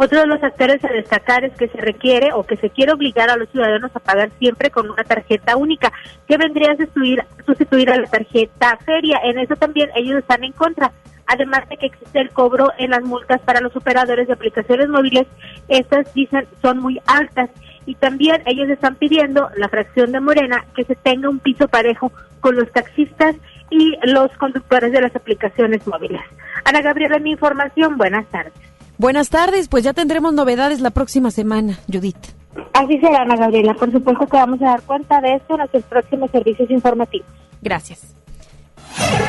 Otro 0.00 0.20
de 0.20 0.28
los 0.28 0.40
factores 0.40 0.82
a 0.84 0.88
destacar 0.92 1.44
es 1.44 1.52
que 1.54 1.66
se 1.66 1.78
requiere 1.78 2.32
o 2.32 2.44
que 2.44 2.56
se 2.56 2.70
quiere 2.70 2.92
obligar 2.92 3.30
a 3.30 3.36
los 3.36 3.50
ciudadanos 3.50 3.90
a 3.94 3.98
pagar 3.98 4.30
siempre 4.38 4.70
con 4.70 4.88
una 4.88 5.02
tarjeta 5.02 5.56
única, 5.56 5.92
que 6.28 6.36
vendría 6.36 6.70
a 6.70 6.76
sustituir, 6.76 7.24
sustituir 7.44 7.90
a 7.90 7.98
la 7.98 8.06
tarjeta 8.06 8.78
feria. 8.86 9.18
En 9.24 9.40
eso 9.40 9.56
también 9.56 9.90
ellos 9.96 10.20
están 10.20 10.44
en 10.44 10.52
contra. 10.52 10.92
Además 11.28 11.68
de 11.68 11.76
que 11.76 11.86
existe 11.86 12.20
el 12.20 12.30
cobro 12.30 12.72
en 12.78 12.90
las 12.90 13.04
multas 13.04 13.40
para 13.42 13.60
los 13.60 13.76
operadores 13.76 14.26
de 14.26 14.32
aplicaciones 14.32 14.88
móviles, 14.88 15.26
estas 15.68 16.12
dicen 16.14 16.46
son 16.60 16.78
muy 16.80 17.00
altas. 17.06 17.50
Y 17.86 17.94
también 17.94 18.42
ellos 18.46 18.68
están 18.68 18.96
pidiendo, 18.96 19.48
la 19.56 19.68
fracción 19.68 20.10
de 20.12 20.20
Morena, 20.20 20.64
que 20.74 20.84
se 20.84 20.94
tenga 20.94 21.28
un 21.28 21.38
piso 21.38 21.68
parejo 21.68 22.12
con 22.40 22.56
los 22.56 22.70
taxistas 22.72 23.36
y 23.70 23.94
los 24.04 24.30
conductores 24.38 24.92
de 24.92 25.00
las 25.00 25.14
aplicaciones 25.14 25.86
móviles. 25.86 26.20
Ana 26.64 26.80
Gabriela, 26.80 27.18
mi 27.18 27.32
información. 27.32 27.96
Buenas 27.96 28.26
tardes. 28.26 28.52
Buenas 28.98 29.30
tardes, 29.30 29.68
pues 29.68 29.84
ya 29.84 29.92
tendremos 29.92 30.34
novedades 30.34 30.80
la 30.80 30.90
próxima 30.90 31.30
semana, 31.30 31.78
Judith. 31.92 32.34
Así 32.72 32.98
será, 32.98 33.22
Ana 33.22 33.36
Gabriela. 33.36 33.74
Por 33.74 33.92
supuesto 33.92 34.26
que 34.26 34.36
vamos 34.36 34.60
a 34.62 34.66
dar 34.66 34.82
cuenta 34.82 35.20
de 35.20 35.34
esto 35.34 35.54
en 35.54 35.58
nuestros 35.58 35.84
próximos 35.84 36.30
servicios 36.30 36.70
informativos. 36.70 37.28
Gracias. 37.62 38.17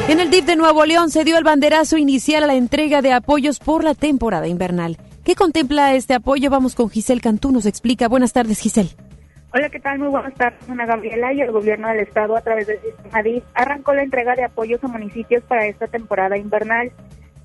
En 0.07 0.19
el 0.19 0.29
DIF 0.29 0.45
de 0.45 0.55
Nuevo 0.55 0.85
León 0.85 1.09
se 1.11 1.23
dio 1.23 1.37
el 1.37 1.43
banderazo 1.43 1.97
inicial 1.97 2.43
a 2.43 2.47
la 2.47 2.55
entrega 2.55 3.01
de 3.01 3.13
apoyos 3.13 3.59
por 3.59 3.83
la 3.83 3.93
temporada 3.93 4.47
invernal. 4.47 4.97
¿Qué 5.23 5.35
contempla 5.35 5.93
este 5.93 6.13
apoyo? 6.13 6.49
Vamos 6.49 6.75
con 6.75 6.89
Giselle 6.89 7.21
Cantú, 7.21 7.51
nos 7.51 7.65
explica. 7.65 8.07
Buenas 8.07 8.33
tardes, 8.33 8.59
Giselle. 8.59 8.89
Hola, 9.53 9.69
¿qué 9.69 9.79
tal? 9.79 9.99
Muy 9.99 10.09
buenas 10.09 10.33
tardes, 10.35 10.69
Ana 10.69 10.85
Gabriela. 10.85 11.33
Y 11.33 11.41
el 11.41 11.51
gobierno 11.51 11.87
del 11.87 11.99
estado, 11.99 12.37
a 12.37 12.41
través 12.41 12.67
del 12.67 12.79
sistema 12.81 13.23
DIF, 13.23 13.43
arrancó 13.53 13.93
la 13.93 14.03
entrega 14.03 14.35
de 14.35 14.43
apoyos 14.43 14.83
a 14.83 14.87
municipios 14.87 15.43
para 15.43 15.65
esta 15.65 15.87
temporada 15.87 16.37
invernal. 16.37 16.91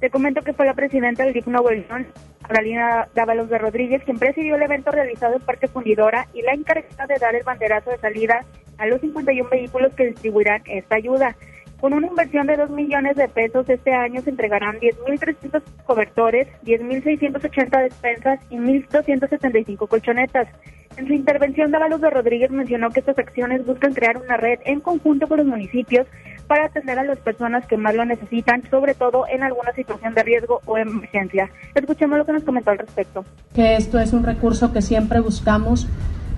Te 0.00 0.11
comento 0.11 0.42
que 0.42 0.52
fue 0.52 0.66
la 0.66 0.75
presidenta 0.75 1.25
del 1.25 1.33
DIF 1.33 1.47
Nuevo 1.47 1.71
León, 1.71 2.06
Carolina 2.47 3.09
Dávalos 3.14 3.49
de 3.49 3.59
Rodríguez, 3.59 4.02
quien 4.04 4.18
presidió 4.18 4.56
el 4.56 4.62
evento 4.62 4.90
realizado 4.90 5.37
en 5.37 5.42
Parque 5.42 5.66
Fundidora 5.66 6.28
y 6.35 6.42
la 6.42 6.52
encargada 6.52 7.06
de 7.06 7.18
dar 7.18 7.35
el 7.35 7.42
banderazo 7.42 7.90
de 7.90 7.99
salida 7.99 8.44
a 8.76 8.87
los 8.87 9.00
51 9.00 9.49
vehículos 9.49 9.94
que 9.94 10.06
distribuirán 10.06 10.62
esta 10.66 10.97
ayuda. 10.97 11.37
Con 11.85 11.93
una 11.93 12.07
inversión 12.07 12.47
de 12.47 12.57
2 12.57 12.71
millones 12.71 13.14
de 13.14 13.29
pesos, 13.29 13.69
este 13.69 13.93
año 13.93 14.23
se 14.23 14.31
entregarán 14.31 14.76
10.300 14.76 15.61
cobertores, 15.85 16.49
10.680 16.64 17.83
despensas 17.83 18.41
y 18.49 18.57
1.275 18.57 19.87
colchonetas. 19.87 20.49
En 20.97 21.07
su 21.07 21.12
intervención, 21.12 21.71
Dávalos 21.73 22.00
de 22.00 22.09
Rodríguez 22.09 22.50
mencionó 22.50 22.88
que 22.88 23.00
estas 23.00 23.19
acciones 23.19 23.67
buscan 23.67 23.93
crear 23.93 24.17
una 24.17 24.38
red 24.38 24.61
en 24.64 24.81
conjunto 24.81 25.26
con 25.26 25.37
los 25.37 25.47
municipios 25.47 26.07
para 26.47 26.64
atender 26.64 26.99
a 26.99 27.05
las 27.05 27.19
personas 27.19 27.67
que 27.67 27.76
más 27.76 27.95
lo 27.95 28.07
necesitan, 28.07 28.62
sobre 28.71 28.95
todo 28.95 29.26
en 29.29 29.43
alguna 29.43 29.75
situación 29.75 30.14
de 30.14 30.23
riesgo 30.23 30.62
o 30.64 30.79
emergencia. 30.79 31.50
Escuchemos 31.75 32.17
lo 32.17 32.25
que 32.25 32.33
nos 32.33 32.45
comentó 32.45 32.71
al 32.71 32.79
respecto. 32.79 33.26
Que 33.53 33.76
esto 33.76 33.99
es 33.99 34.14
un 34.14 34.25
recurso 34.25 34.73
que 34.73 34.81
siempre 34.81 35.21
buscamos 35.21 35.87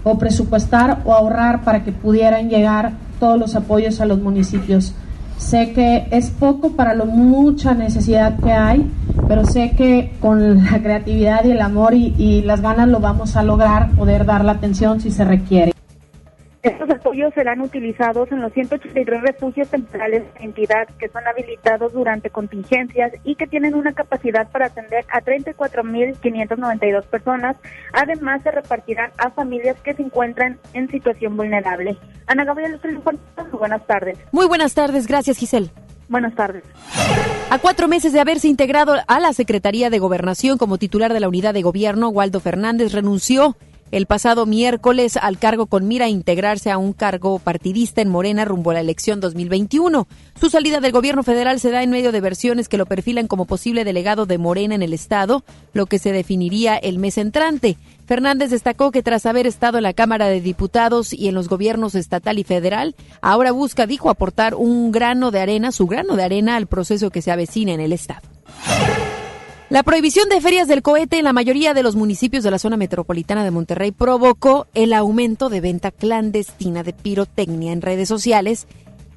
o 0.03 0.19
presupuestar 0.19 1.03
o 1.05 1.12
ahorrar 1.15 1.62
para 1.62 1.85
que 1.85 1.93
pudieran 1.93 2.50
llegar 2.50 2.95
todos 3.21 3.38
los 3.38 3.55
apoyos 3.55 4.00
a 4.00 4.07
los 4.07 4.19
municipios. 4.19 4.93
Sé 5.38 5.73
que 5.73 6.09
es 6.11 6.31
poco 6.31 6.73
para 6.73 6.95
lo 6.95 7.07
mucha 7.07 7.75
necesidad 7.75 8.38
que 8.40 8.52
hay, 8.52 8.90
pero 9.28 9.45
sé 9.45 9.73
que 9.76 10.14
con 10.21 10.64
la 10.64 10.83
creatividad 10.83 11.45
y 11.45 11.50
el 11.50 11.61
amor 11.61 11.95
y, 11.95 12.14
y 12.19 12.43
las 12.43 12.62
ganas 12.62 12.88
lo 12.88 13.00
vamos 13.00 13.37
a 13.37 13.43
lograr 13.43 13.90
poder 13.93 14.25
dar 14.25 14.45
la 14.45 14.52
atención 14.52 15.00
si 15.00 15.11
se 15.11 15.25
requiere. 15.25 15.75
Estos 16.66 16.90
apoyos 16.90 17.32
serán 17.32 17.61
utilizados 17.61 18.32
en 18.32 18.40
los 18.40 18.52
183 18.52 19.20
refugios 19.20 19.68
temporales 19.68 20.25
de 20.35 20.44
entidad 20.44 20.88
que 20.99 21.08
son 21.08 21.25
habilitados 21.25 21.92
durante 21.92 22.28
contingencias 22.30 23.12
y 23.23 23.37
que 23.37 23.46
tienen 23.46 23.76
una 23.76 23.92
capacidad 23.92 24.50
para 24.50 24.66
atender 24.66 25.04
a 25.12 25.20
34.592 25.20 27.04
personas. 27.04 27.56
Además, 27.92 28.42
se 28.42 28.50
repartirán 28.50 29.12
a 29.16 29.30
familias 29.30 29.76
que 29.82 29.94
se 29.94 30.02
encuentran 30.02 30.58
en 30.75 30.90
situación 30.90 31.37
vulnerable. 31.37 31.96
Ana 32.26 32.44
Gabriela, 32.44 32.80
buenas 33.52 33.87
tardes. 33.87 34.18
Muy 34.32 34.46
buenas 34.46 34.75
tardes, 34.75 35.06
gracias 35.06 35.38
Giselle. 35.38 35.70
Buenas 36.08 36.35
tardes. 36.35 36.64
A 37.50 37.58
cuatro 37.58 37.87
meses 37.88 38.12
de 38.12 38.20
haberse 38.20 38.49
integrado 38.49 38.96
a 39.06 39.20
la 39.20 39.32
Secretaría 39.32 39.90
de 39.90 39.99
Gobernación 39.99 40.58
como 40.58 40.78
titular 40.78 41.12
de 41.12 41.20
la 41.20 41.28
unidad 41.28 41.54
de 41.54 41.62
gobierno, 41.62 42.08
Waldo 42.08 42.40
Fernández 42.40 42.92
renunció 42.92 43.56
el 43.93 44.07
pasado 44.07 44.47
miércoles 44.47 45.16
al 45.16 45.38
cargo 45.38 45.66
con 45.66 45.87
mira 45.87 46.07
a 46.07 46.09
integrarse 46.09 46.71
a 46.71 46.78
un 46.78 46.93
cargo 46.93 47.38
partidista 47.38 48.00
en 48.00 48.09
Morena 48.09 48.45
rumbo 48.45 48.71
a 48.71 48.75
la 48.75 48.81
elección 48.81 49.21
2021. 49.21 50.07
Su 50.40 50.50
salida 50.50 50.81
del 50.81 50.93
gobierno 50.93 51.23
federal 51.23 51.61
se 51.61 51.71
da 51.71 51.83
en 51.83 51.90
medio 51.90 52.12
de 52.12 52.21
versiones 52.21 52.69
que 52.69 52.78
lo 52.78 52.87
perfilan 52.87 53.26
como 53.26 53.45
posible 53.45 53.85
delegado 53.85 54.26
de 54.26 54.38
Morena 54.38 54.75
en 54.75 54.83
el 54.83 54.93
Estado, 54.93 55.45
lo 55.73 55.87
que 55.87 55.99
se 55.99 56.12
definiría 56.12 56.76
el 56.76 56.99
mes 56.99 57.19
entrante. 57.19 57.76
Fernández 58.07 58.50
destacó 58.50 58.93
que 58.93 59.02
tras 59.02 59.26
haber 59.26 59.47
estado 59.47 59.78
en 59.78 59.83
la 59.83 59.93
Cámara 59.93 60.26
de 60.28 60.40
Diputados 60.40 61.12
y 61.12 61.28
en 61.28 61.35
los 61.35 61.49
gobiernos 61.49 61.95
estatal 61.95 62.38
y 62.38 62.45
federal, 62.45 62.95
ahora 63.21 63.50
busca, 63.50 63.87
dijo, 63.87 64.11
aportar 64.11 64.55
un 64.55 64.93
grano 64.93 65.31
de 65.31 65.40
arena, 65.40 65.73
su 65.73 65.87
grano 65.87 66.16
de 66.16 66.23
arena 66.23 66.57
al 66.57 66.66
proceso 66.66 67.11
que 67.11 67.23
se 67.23 67.33
avecina 67.33 67.73
en 67.73 67.81
el 67.81 67.93
Estado. 67.93 68.23
La 69.68 69.82
prohibición 69.82 70.28
de 70.28 70.40
ferias 70.40 70.68
del 70.68 70.82
cohete 70.82 71.18
en 71.18 71.25
la 71.25 71.32
mayoría 71.32 71.75
de 71.75 71.82
los 71.82 71.96
municipios 71.96 72.44
de 72.44 72.52
la 72.52 72.61
zona 72.61 72.76
metropolitana 72.76 73.42
de 73.42 73.50
Monterrey 73.50 73.90
provocó 73.90 74.68
el 74.75 74.92
aumento 74.92 75.49
de 75.49 75.61
venta 75.61 75.90
clandestina 75.90 76.85
de 76.85 76.92
pirotecnia 76.92 77.73
en 77.73 77.82
redes 77.82 78.08
sociales. 78.08 78.68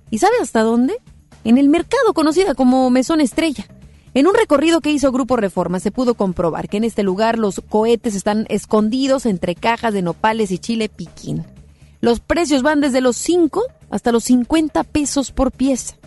¿Y 0.10 0.18
sabe 0.18 0.38
hasta 0.42 0.62
dónde? 0.62 0.98
En 1.44 1.60
el 1.60 1.70
mercado 1.70 2.16
conocida 2.16 2.56
como 2.56 2.90
Mesón 2.90 3.22
Estrella. 3.22 3.68
En 4.16 4.26
un 4.26 4.34
recorrido 4.34 4.82
que 4.82 4.90
hizo 4.90 5.12
Grupo 5.12 5.36
Reforma 5.36 5.80
se 5.80 5.92
pudo 5.92 6.16
comprobar 6.16 6.68
que 6.68 6.78
en 6.78 6.84
este 6.84 7.04
lugar 7.04 7.38
los 7.38 7.62
cohetes 7.70 8.16
están 8.16 8.48
escondidos 8.50 9.28
entre 9.28 9.54
cajas 9.54 9.94
de 9.94 10.02
nopales 10.02 10.50
y 10.50 10.58
chile 10.58 10.90
piquín. 10.90 11.46
Los 12.02 12.22
precios 12.22 12.64
van 12.64 12.82
desde 12.82 13.02
los 13.02 13.18
5 13.18 13.62
hasta 13.92 14.12
los 14.12 14.24
50 14.24 14.84
pesos 14.84 15.32
por 15.32 15.52
pieza. 15.52 15.99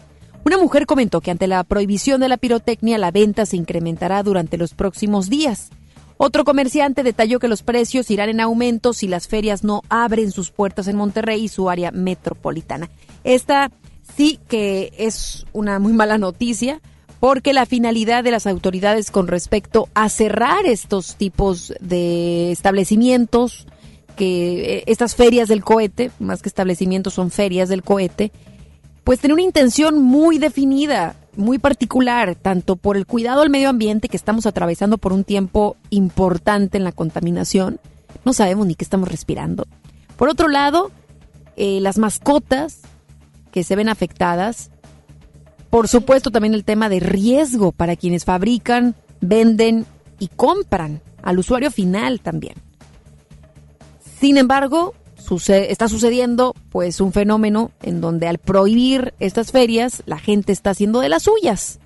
Una 0.44 0.58
mujer 0.58 0.86
comentó 0.86 1.20
que 1.20 1.30
ante 1.30 1.46
la 1.46 1.62
prohibición 1.62 2.20
de 2.20 2.28
la 2.28 2.36
pirotecnia 2.36 2.98
la 2.98 3.10
venta 3.10 3.46
se 3.46 3.56
incrementará 3.56 4.22
durante 4.22 4.56
los 4.56 4.74
próximos 4.74 5.30
días. 5.30 5.70
Otro 6.16 6.44
comerciante 6.44 7.02
detalló 7.02 7.38
que 7.38 7.48
los 7.48 7.62
precios 7.62 8.10
irán 8.10 8.28
en 8.28 8.40
aumento 8.40 8.92
si 8.92 9.08
las 9.08 9.28
ferias 9.28 9.64
no 9.64 9.82
abren 9.88 10.30
sus 10.30 10.50
puertas 10.50 10.88
en 10.88 10.96
Monterrey 10.96 11.44
y 11.44 11.48
su 11.48 11.70
área 11.70 11.90
metropolitana. 11.90 12.90
Esta 13.24 13.70
sí 14.16 14.38
que 14.48 14.92
es 14.98 15.46
una 15.52 15.78
muy 15.78 15.92
mala 15.92 16.18
noticia 16.18 16.80
porque 17.18 17.52
la 17.52 17.66
finalidad 17.66 18.24
de 18.24 18.32
las 18.32 18.48
autoridades 18.48 19.12
con 19.12 19.28
respecto 19.28 19.88
a 19.94 20.08
cerrar 20.08 20.66
estos 20.66 21.14
tipos 21.14 21.72
de 21.80 22.50
establecimientos, 22.50 23.68
que 24.16 24.78
eh, 24.78 24.84
estas 24.86 25.14
ferias 25.14 25.48
del 25.48 25.62
cohete, 25.62 26.10
más 26.18 26.42
que 26.42 26.48
establecimientos 26.48 27.14
son 27.14 27.30
ferias 27.30 27.68
del 27.68 27.84
cohete, 27.84 28.32
pues 29.04 29.20
tiene 29.20 29.34
una 29.34 29.42
intención 29.42 30.00
muy 30.00 30.38
definida, 30.38 31.16
muy 31.36 31.58
particular, 31.58 32.34
tanto 32.34 32.76
por 32.76 32.96
el 32.96 33.06
cuidado 33.06 33.42
al 33.42 33.50
medio 33.50 33.68
ambiente 33.68 34.08
que 34.08 34.16
estamos 34.16 34.46
atravesando 34.46 34.98
por 34.98 35.12
un 35.12 35.24
tiempo 35.24 35.76
importante 35.90 36.78
en 36.78 36.84
la 36.84 36.92
contaminación, 36.92 37.80
no 38.24 38.32
sabemos 38.32 38.66
ni 38.66 38.74
qué 38.74 38.84
estamos 38.84 39.08
respirando. 39.08 39.66
Por 40.16 40.28
otro 40.28 40.48
lado, 40.48 40.90
eh, 41.56 41.80
las 41.80 41.98
mascotas 41.98 42.80
que 43.50 43.64
se 43.64 43.76
ven 43.76 43.88
afectadas, 43.88 44.70
por 45.70 45.88
supuesto 45.88 46.30
también 46.30 46.54
el 46.54 46.64
tema 46.64 46.88
de 46.88 47.00
riesgo 47.00 47.72
para 47.72 47.96
quienes 47.96 48.24
fabrican, 48.24 48.94
venden 49.20 49.86
y 50.18 50.28
compran 50.28 51.00
al 51.22 51.38
usuario 51.38 51.70
final 51.70 52.20
también. 52.20 52.54
Sin 54.20 54.36
embargo, 54.36 54.94
está 55.48 55.88
sucediendo 55.88 56.54
pues 56.70 57.00
un 57.00 57.12
fenómeno 57.12 57.70
en 57.82 58.00
donde 58.00 58.28
al 58.28 58.38
prohibir 58.38 59.14
estas 59.18 59.52
ferias 59.52 60.02
la 60.06 60.18
gente 60.18 60.52
está 60.52 60.70
haciendo 60.70 61.00
de 61.00 61.08
las 61.08 61.22
suyas. 61.24 61.78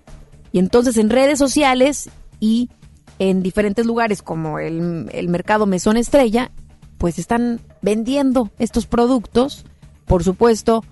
Y 0.53 0.59
entonces 0.59 0.97
en 0.97 1.11
redes 1.11 1.39
sociales 1.39 2.09
y 2.41 2.71
en 3.19 3.43
diferentes 3.43 3.87
lugares 3.87 4.23
como 4.23 4.59
el, 4.59 5.09
el 5.13 5.29
mercado 5.29 5.67
Mesón 5.67 5.97
Estrella, 5.97 6.51
pues 6.99 7.19
están 7.19 7.61
vendiendo 7.83 8.51
estos 8.59 8.87
productos, 8.87 9.65
por 10.07 10.25
supuesto, 10.25 10.85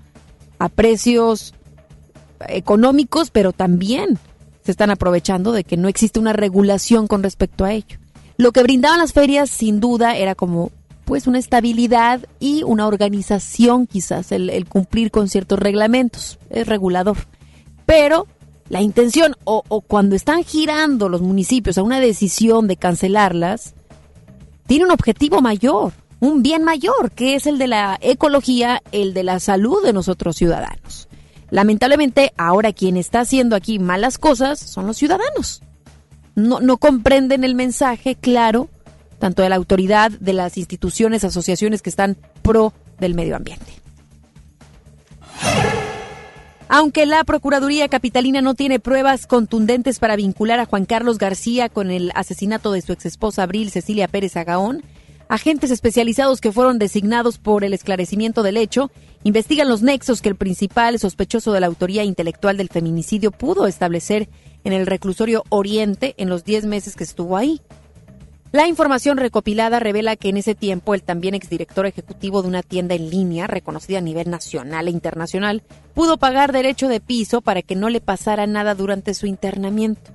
a 0.59 0.69
precios 0.69 1.55
económicos, 2.49 3.31
pero 3.31 3.53
también 3.53 4.19
se 4.65 4.71
están 4.71 4.91
aprovechando 4.91 5.53
de 5.53 5.65
que 5.65 5.77
no 5.77 5.89
existe 5.89 6.19
una 6.19 6.33
regulación 6.33 7.07
con 7.07 7.23
respecto 7.23 7.65
a 7.65 7.73
ello. 7.73 7.99
Lo 8.37 8.53
que 8.53 8.63
brindaban 8.63 8.99
las 8.99 9.13
ferias, 9.13 9.51
sin 9.51 9.81
duda, 9.81 10.17
era 10.17 10.35
como 10.35 10.73
pues 11.05 11.27
una 11.27 11.39
estabilidad 11.39 12.27
y 12.41 12.63
una 12.63 12.87
organización 12.87 13.87
quizás, 13.87 14.33
el, 14.33 14.67
cumplir 14.67 15.11
con 15.11 15.29
ciertos 15.29 15.59
reglamentos, 15.59 16.39
es 16.51 16.67
regulador. 16.67 17.19
Pero 17.87 18.27
la 18.69 18.81
intención 18.81 19.37
o, 19.45 19.63
o, 19.69 19.81
cuando 19.83 20.17
están 20.17 20.43
girando 20.45 21.09
los 21.09 21.21
municipios 21.21 21.77
a 21.79 21.83
una 21.83 22.01
decisión 22.01 22.67
de 22.67 22.77
cancelarlas, 22.77 23.75
tiene 24.67 24.87
un 24.87 24.91
objetivo 24.91 25.43
mayor, 25.43 25.93
un 26.21 26.43
bien 26.43 26.65
mayor, 26.65 27.11
que 27.15 27.35
es 27.35 27.47
el 27.47 27.59
de 27.59 27.69
la 27.69 27.99
ecología, 28.01 28.83
el 28.93 29.13
de 29.13 29.25
la 29.25 29.41
salud 29.41 29.85
de 29.85 29.93
nosotros 29.93 30.37
ciudadanos. 30.37 31.09
Lamentablemente, 31.51 32.33
ahora 32.37 32.73
quien 32.73 32.97
está 32.97 33.21
haciendo 33.21 33.55
aquí 33.55 33.79
malas 33.79 34.19
cosas 34.19 34.59
son 34.59 34.87
los 34.87 34.97
ciudadanos. 34.97 35.63
No, 36.35 36.61
no 36.61 36.79
comprenden 36.79 37.45
el 37.45 37.55
mensaje 37.55 38.17
claro 38.17 38.69
tanto 39.19 39.43
de 39.43 39.49
la 39.49 39.57
autoridad, 39.57 40.11
de 40.11 40.33
las 40.33 40.57
instituciones, 40.59 41.25
asociaciones 41.25 41.83
que 41.83 41.91
están 41.91 42.17
pro 42.43 42.73
del 42.99 43.15
medio 43.15 43.37
ambiente. 43.37 43.73
Aunque 46.69 47.07
la 47.07 47.23
Procuraduría 47.25 47.89
Capitalina 47.89 48.41
no 48.41 48.55
tiene 48.55 48.81
pruebas 48.81 49.27
contundentes 49.27 49.99
para 49.99 50.17
vincular 50.17 50.61
a 50.61 50.67
Juan 50.67 50.87
Carlos 50.87 51.19
García 51.19 51.69
con 51.69 51.91
el 51.91 52.11
asesinato 52.15 52.73
de 52.73 52.81
su 52.81 52.93
exesposa 52.93 53.43
Abril 53.43 53.71
Cecilia 53.71 54.09
Pérez 54.09 54.37
Agaón, 54.37 54.83
agentes 55.29 55.71
especializados 55.71 56.41
que 56.41 56.53
fueron 56.53 56.79
designados 56.79 57.39
por 57.39 57.65
el 57.65 57.75
esclarecimiento 57.75 58.43
del 58.43 58.57
hecho 58.57 58.91
investigan 59.25 59.69
los 59.69 59.83
nexos 59.83 60.21
que 60.21 60.29
el 60.29 60.37
principal 60.37 60.99
sospechoso 60.99 61.53
de 61.53 61.61
la 61.61 61.67
autoría 61.67 62.05
intelectual 62.05 62.57
del 62.57 62.69
feminicidio 62.69 63.31
pudo 63.31 63.67
establecer 63.67 64.29
en 64.65 64.73
el 64.73 64.87
reclusorio 64.87 65.45
Oriente 65.51 66.15
en 66.19 66.29
los 66.29 66.45
10 66.45 66.67
meses 66.67 66.97
que 66.97 67.05
estuvo 67.05 67.37
ahí. 67.37 67.61
La 68.55 68.69
información 68.69 69.17
recopilada 69.17 69.81
revela 69.81 70.15
que 70.15 70.29
en 70.29 70.37
ese 70.37 70.55
tiempo 70.55 70.95
el 70.95 71.03
también 71.03 71.35
exdirector 71.35 71.87
ejecutivo 71.87 72.41
de 72.41 72.47
una 72.47 72.63
tienda 72.63 72.95
en 72.95 73.11
línea, 73.11 73.49
reconocida 73.49 73.99
a 73.99 74.01
nivel 74.01 74.31
nacional 74.31 74.87
e 74.87 74.93
internacional, 74.93 75.65
pudo 75.93 76.19
pagar 76.19 76.53
derecho 76.53 76.87
de 76.87 77.01
piso 77.01 77.41
para 77.41 77.63
que 77.63 77.75
no 77.75 77.89
le 77.89 78.01
pasara 78.01 78.47
nada 78.47 78.77
durante 78.77 79.13
su 79.15 79.27
internamiento. 79.27 80.13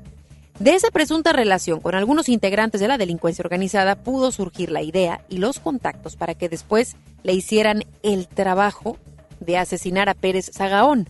De 0.57 0.73
esa 0.73 0.89
presunta 0.89 1.33
relación 1.33 1.81
con 1.81 1.95
algunos 1.95 2.29
integrantes 2.29 2.79
de 2.79 2.87
la 2.87 2.97
delincuencia 2.97 3.43
organizada 3.43 3.97
pudo 3.97 4.31
surgir 4.31 4.71
la 4.71 4.83
idea 4.83 5.19
y 5.27 5.39
los 5.39 5.59
contactos 5.59 6.15
para 6.15 6.33
que 6.33 6.47
después 6.47 6.95
le 7.23 7.33
hicieran 7.33 7.83
el 8.03 8.29
trabajo 8.29 8.95
de 9.41 9.57
asesinar 9.57 10.07
a 10.07 10.13
Pérez 10.13 10.49
Zagaón. 10.53 11.09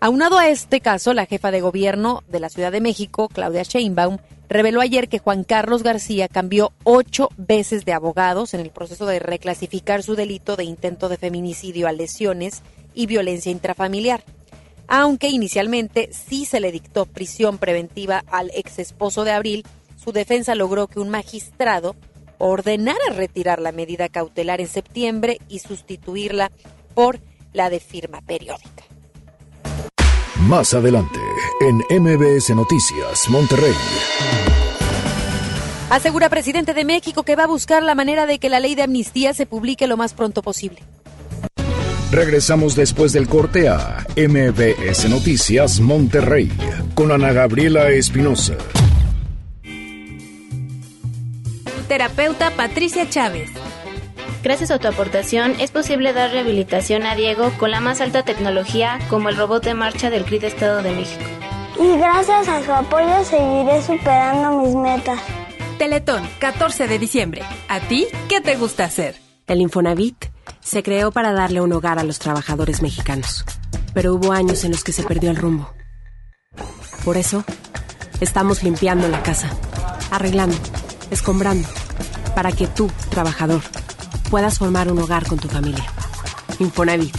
Aunado 0.00 0.38
a 0.38 0.48
este 0.48 0.80
caso, 0.80 1.12
la 1.12 1.26
jefa 1.26 1.50
de 1.50 1.60
gobierno 1.60 2.22
de 2.26 2.40
la 2.40 2.48
Ciudad 2.48 2.72
de 2.72 2.80
México, 2.80 3.28
Claudia 3.28 3.64
Sheinbaum, 3.64 4.16
reveló 4.54 4.80
ayer 4.80 5.08
que 5.08 5.18
Juan 5.18 5.42
Carlos 5.42 5.82
García 5.82 6.28
cambió 6.28 6.72
ocho 6.84 7.28
veces 7.36 7.84
de 7.84 7.92
abogados 7.92 8.54
en 8.54 8.60
el 8.60 8.70
proceso 8.70 9.04
de 9.04 9.18
reclasificar 9.18 10.04
su 10.04 10.14
delito 10.14 10.54
de 10.54 10.62
intento 10.62 11.08
de 11.08 11.16
feminicidio 11.16 11.88
a 11.88 11.92
lesiones 11.92 12.62
y 12.94 13.06
violencia 13.06 13.50
intrafamiliar. 13.50 14.22
Aunque 14.86 15.28
inicialmente 15.28 16.08
sí 16.12 16.44
se 16.44 16.60
le 16.60 16.70
dictó 16.70 17.04
prisión 17.04 17.58
preventiva 17.58 18.22
al 18.30 18.52
ex 18.54 18.78
esposo 18.78 19.24
de 19.24 19.32
Abril, 19.32 19.64
su 19.96 20.12
defensa 20.12 20.54
logró 20.54 20.86
que 20.86 21.00
un 21.00 21.08
magistrado 21.08 21.96
ordenara 22.38 23.10
retirar 23.12 23.60
la 23.60 23.72
medida 23.72 24.08
cautelar 24.08 24.60
en 24.60 24.68
septiembre 24.68 25.40
y 25.48 25.58
sustituirla 25.58 26.52
por 26.94 27.18
la 27.52 27.70
de 27.70 27.80
firma 27.80 28.20
periódica. 28.20 28.84
Más 30.48 30.74
adelante, 30.74 31.20
en 31.60 31.76
MBS 32.02 32.50
Noticias, 32.54 33.30
Monterrey. 33.30 33.72
Asegura 35.88 36.28
presidente 36.28 36.74
de 36.74 36.84
México 36.84 37.22
que 37.22 37.34
va 37.34 37.44
a 37.44 37.46
buscar 37.46 37.82
la 37.82 37.94
manera 37.94 38.26
de 38.26 38.38
que 38.38 38.50
la 38.50 38.60
ley 38.60 38.74
de 38.74 38.82
amnistía 38.82 39.32
se 39.32 39.46
publique 39.46 39.86
lo 39.86 39.96
más 39.96 40.12
pronto 40.12 40.42
posible. 40.42 40.80
Regresamos 42.10 42.76
después 42.76 43.14
del 43.14 43.26
corte 43.26 43.70
a 43.70 44.06
MBS 44.16 45.08
Noticias 45.08 45.80
Monterrey 45.80 46.52
con 46.94 47.10
Ana 47.10 47.32
Gabriela 47.32 47.88
Espinosa. 47.88 48.54
Terapeuta 51.88 52.50
Patricia 52.50 53.08
Chávez. 53.08 53.50
Gracias 54.44 54.70
a 54.70 54.78
tu 54.78 54.88
aportación 54.88 55.54
es 55.58 55.70
posible 55.70 56.12
dar 56.12 56.30
rehabilitación 56.30 57.06
a 57.06 57.14
Diego 57.14 57.50
con 57.58 57.70
la 57.70 57.80
más 57.80 58.02
alta 58.02 58.24
tecnología 58.24 58.98
como 59.08 59.30
el 59.30 59.38
robot 59.38 59.64
de 59.64 59.72
marcha 59.72 60.10
del 60.10 60.26
CRID 60.26 60.44
Estado 60.44 60.82
de 60.82 60.92
México. 60.92 61.24
Y 61.80 61.96
gracias 61.96 62.46
a 62.46 62.62
su 62.62 62.70
apoyo 62.70 63.24
seguiré 63.24 63.80
superando 63.80 64.60
mis 64.60 64.74
metas. 64.74 65.18
Teletón, 65.78 66.28
14 66.40 66.86
de 66.86 66.98
diciembre. 66.98 67.42
¿A 67.70 67.80
ti 67.80 68.06
qué 68.28 68.42
te 68.42 68.56
gusta 68.56 68.84
hacer? 68.84 69.16
El 69.46 69.62
Infonavit 69.62 70.26
se 70.60 70.82
creó 70.82 71.10
para 71.10 71.32
darle 71.32 71.62
un 71.62 71.72
hogar 71.72 71.98
a 71.98 72.04
los 72.04 72.18
trabajadores 72.18 72.82
mexicanos, 72.82 73.46
pero 73.94 74.14
hubo 74.14 74.32
años 74.32 74.62
en 74.64 74.72
los 74.72 74.84
que 74.84 74.92
se 74.92 75.04
perdió 75.04 75.30
el 75.30 75.36
rumbo. 75.36 75.72
Por 77.02 77.16
eso, 77.16 77.44
estamos 78.20 78.62
limpiando 78.62 79.08
la 79.08 79.22
casa, 79.22 79.48
arreglando, 80.10 80.56
escombrando, 81.10 81.66
para 82.34 82.52
que 82.52 82.66
tú, 82.66 82.90
trabajador, 83.08 83.62
puedas 84.34 84.58
formar 84.58 84.90
un 84.90 84.98
hogar 84.98 85.24
con 85.28 85.38
tu 85.38 85.46
familia. 85.46 85.84
Infonavit, 86.58 87.16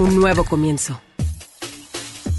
un 0.00 0.16
nuevo 0.18 0.42
comienzo. 0.42 1.00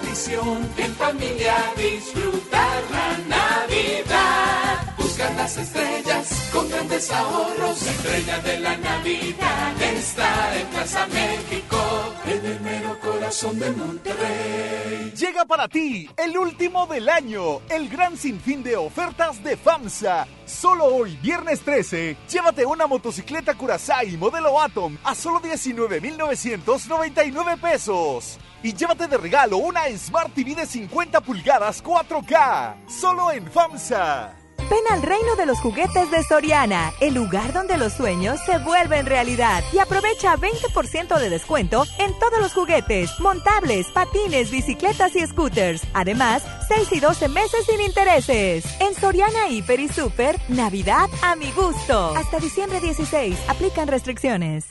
Tradición 0.00 0.68
en 0.76 0.94
familia 0.94 1.54
disfrutar 1.76 2.82
la 2.90 3.18
Navidad. 3.36 4.94
Buscan 4.98 5.36
las 5.36 5.56
estrellas 5.56 6.43
grandes 6.94 7.10
ahorros. 7.10 7.82
La 7.82 7.90
estrella 7.90 8.38
de 8.38 8.60
la 8.60 8.76
Navidad 8.76 9.82
está 9.82 10.56
en 10.58 10.66
Plaza 10.68 11.06
México, 11.08 11.76
en 12.26 12.46
el 12.46 12.60
mero 12.60 12.96
corazón 13.00 13.58
de 13.58 13.72
Monterrey. 13.72 15.12
Llega 15.16 15.44
para 15.44 15.66
ti 15.68 16.08
el 16.16 16.38
último 16.38 16.86
del 16.86 17.08
año, 17.08 17.62
el 17.68 17.88
gran 17.88 18.16
sinfín 18.16 18.62
de 18.62 18.76
ofertas 18.76 19.42
de 19.42 19.56
FAMSA. 19.56 20.28
Solo 20.46 20.84
hoy, 20.84 21.18
viernes 21.22 21.62
13, 21.62 22.16
llévate 22.28 22.64
una 22.66 22.86
motocicleta 22.86 23.54
Curaçao 23.54 24.06
modelo 24.18 24.60
Atom 24.60 24.98
a 25.04 25.14
solo 25.14 25.40
19,999 25.40 27.56
pesos. 27.56 28.38
Y 28.62 28.72
llévate 28.72 29.08
de 29.08 29.16
regalo 29.18 29.58
una 29.58 29.82
Smart 29.96 30.32
TV 30.32 30.54
de 30.54 30.66
50 30.66 31.20
pulgadas 31.20 31.84
4K. 31.84 32.88
Solo 32.88 33.30
en 33.30 33.46
FAMSA. 33.50 34.43
Ven 34.70 34.82
al 34.90 35.02
reino 35.02 35.36
de 35.36 35.46
los 35.46 35.58
juguetes 35.58 36.10
de 36.10 36.22
Soriana, 36.22 36.92
el 37.00 37.14
lugar 37.14 37.52
donde 37.52 37.76
los 37.76 37.92
sueños 37.92 38.38
se 38.46 38.58
vuelven 38.58 39.06
realidad. 39.06 39.62
Y 39.72 39.78
aprovecha 39.78 40.36
20% 40.36 41.18
de 41.18 41.30
descuento 41.30 41.84
en 41.98 42.18
todos 42.18 42.40
los 42.40 42.52
juguetes, 42.52 43.10
montables, 43.20 43.86
patines, 43.88 44.50
bicicletas 44.50 45.14
y 45.16 45.26
scooters. 45.26 45.82
Además, 45.92 46.42
6 46.68 46.88
y 46.92 47.00
12 47.00 47.28
meses 47.28 47.66
sin 47.66 47.80
intereses. 47.80 48.64
En 48.80 48.94
Soriana 48.94 49.48
Hiper 49.48 49.80
y 49.80 49.88
Super, 49.88 50.40
Navidad 50.48 51.08
a 51.22 51.36
mi 51.36 51.50
gusto. 51.52 52.14
Hasta 52.16 52.38
diciembre 52.38 52.80
16, 52.80 53.36
aplican 53.48 53.88
restricciones. 53.88 54.64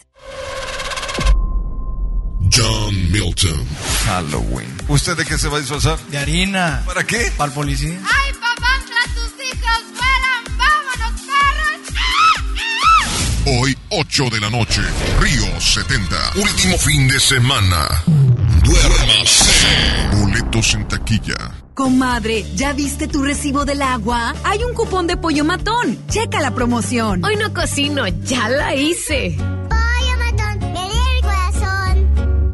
John 2.55 3.11
Milton. 3.11 3.65
Halloween. 4.05 4.71
¿Usted 4.87 5.17
de 5.17 5.25
qué 5.25 5.37
se 5.37 5.47
va 5.47 5.57
a 5.57 5.59
disfrazar? 5.59 5.97
De 6.09 6.17
harina. 6.17 6.83
¿Para 6.85 7.03
qué? 7.03 7.31
Para 7.35 7.47
el 7.49 7.55
policía. 7.55 7.99
¡Ay, 8.03 8.33
papá! 8.33 8.82
¡Tus 9.43 9.59
hijos 9.59 9.83
vuelan! 9.91 10.57
¡Vámonos, 10.57 11.21
perros! 11.21 11.81
Hoy, 13.61 13.77
8 13.89 14.29
de 14.31 14.39
la 14.39 14.49
noche, 14.49 14.81
Río 15.19 15.59
70. 15.59 16.15
Último 16.35 16.77
fin 16.77 17.07
de 17.07 17.19
semana. 17.19 17.87
Duérmase. 18.63 19.51
Boletos 20.19 20.73
en 20.75 20.87
taquilla. 20.87 21.35
Comadre, 21.73 22.45
¿ya 22.55 22.73
viste 22.73 23.07
tu 23.07 23.23
recibo 23.23 23.65
del 23.65 23.81
agua? 23.81 24.33
Hay 24.43 24.63
un 24.63 24.73
cupón 24.73 25.07
de 25.07 25.17
pollo 25.17 25.43
matón. 25.43 25.97
Checa 26.07 26.39
la 26.39 26.53
promoción. 26.53 27.23
Hoy 27.25 27.35
no 27.35 27.53
cocino, 27.53 28.07
ya 28.07 28.47
la 28.47 28.75
hice. 28.75 29.37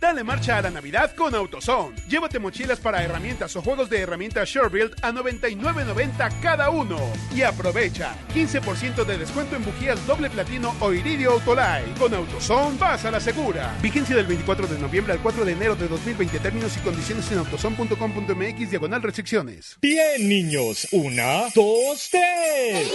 Dale 0.00 0.22
marcha 0.22 0.58
a 0.58 0.62
la 0.62 0.70
Navidad 0.70 1.12
con 1.16 1.34
AutoZone. 1.34 1.96
Llévate 2.08 2.38
mochilas 2.38 2.78
para 2.78 3.02
herramientas 3.02 3.56
o 3.56 3.62
juegos 3.62 3.90
de 3.90 3.98
herramientas 3.98 4.48
SureBuild 4.48 4.94
a 5.02 5.10
99.90 5.10 6.40
cada 6.40 6.70
uno. 6.70 6.98
Y 7.34 7.42
aprovecha 7.42 8.14
15% 8.32 9.04
de 9.04 9.18
descuento 9.18 9.56
en 9.56 9.64
bujías 9.64 10.06
doble 10.06 10.30
platino 10.30 10.72
o 10.78 10.92
iridio 10.92 11.32
Autolite. 11.32 11.98
Con 11.98 12.14
AutoZone 12.14 12.78
vas 12.78 13.04
a 13.06 13.10
la 13.10 13.18
segura. 13.18 13.76
Vigencia 13.82 14.14
del 14.14 14.26
24 14.26 14.68
de 14.68 14.78
noviembre 14.78 15.14
al 15.14 15.18
4 15.18 15.44
de 15.44 15.52
enero 15.52 15.74
de 15.74 15.88
2020. 15.88 16.38
Términos 16.38 16.76
y 16.76 16.80
condiciones 16.80 17.32
en 17.32 17.38
autozone.com.mx 17.38 18.70
diagonal 18.70 19.02
restricciones. 19.02 19.78
Bien, 19.82 20.28
niños. 20.28 20.86
Una, 20.92 21.48
dos, 21.56 22.08
tres. 22.08 22.88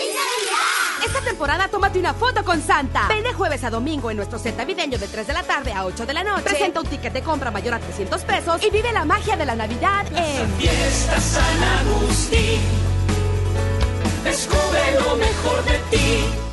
Esta 1.06 1.20
temporada 1.20 1.68
tómate 1.68 2.00
una 2.00 2.14
foto 2.14 2.46
con 2.46 2.62
Santa. 2.62 3.10
Ven 3.10 3.24
de 3.24 3.34
jueves 3.34 3.62
a 3.66 3.70
domingo 3.70 4.10
en 4.10 4.16
nuestro 4.16 4.40
set 4.40 4.56
navideño 4.56 4.98
de 4.98 5.08
3 5.08 5.28
de 5.28 5.34
la 5.34 5.44
tarde 5.44 5.74
a 5.74 5.86
8 5.86 6.06
de 6.06 6.14
la 6.14 6.24
noche. 6.24 6.44
Presenta 6.44 6.80
un 6.80 6.88
ticket 6.94 7.14
de 7.14 7.22
compra 7.24 7.50
mayor 7.50 7.74
a 7.74 7.80
300 7.80 8.22
pesos 8.22 8.64
y 8.64 8.70
vive 8.70 8.92
la 8.94 9.04
magia 9.04 9.36
de 9.36 9.46
la 9.48 9.56
Navidad 9.56 10.06
en 10.16 10.48
Fiesta 10.60 11.20
San 11.20 11.64
Agustín. 11.80 12.62
Descubre 14.24 14.80
lo 15.00 15.16
mejor 15.16 15.64
de 15.66 15.80
ti. 15.90 16.53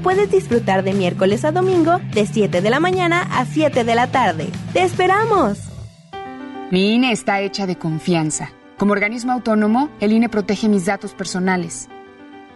puedes 0.01 0.31
disfrutar 0.31 0.83
de 0.83 0.93
miércoles 0.93 1.45
a 1.45 1.51
domingo 1.51 1.99
de 2.13 2.25
7 2.25 2.61
de 2.61 2.69
la 2.69 2.79
mañana 2.79 3.27
a 3.31 3.45
7 3.45 3.83
de 3.83 3.95
la 3.95 4.07
tarde. 4.07 4.49
¡Te 4.73 4.83
esperamos! 4.83 5.59
Mi 6.71 6.93
INE 6.93 7.11
está 7.11 7.41
hecha 7.41 7.67
de 7.67 7.77
confianza. 7.77 8.49
Como 8.77 8.93
organismo 8.93 9.33
autónomo, 9.33 9.89
el 9.99 10.13
INE 10.13 10.29
protege 10.29 10.69
mis 10.69 10.85
datos 10.85 11.13
personales. 11.13 11.89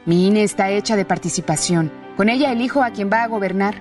Mi 0.06 0.28
INE 0.28 0.44
está 0.44 0.72
hecha 0.72 0.96
de 0.96 1.06
participación. 1.06 1.92
Con 2.18 2.30
ella 2.30 2.52
elijo 2.52 2.82
a 2.82 2.92
quien 2.92 3.10
va 3.12 3.24
a 3.24 3.28
gobernar. 3.28 3.76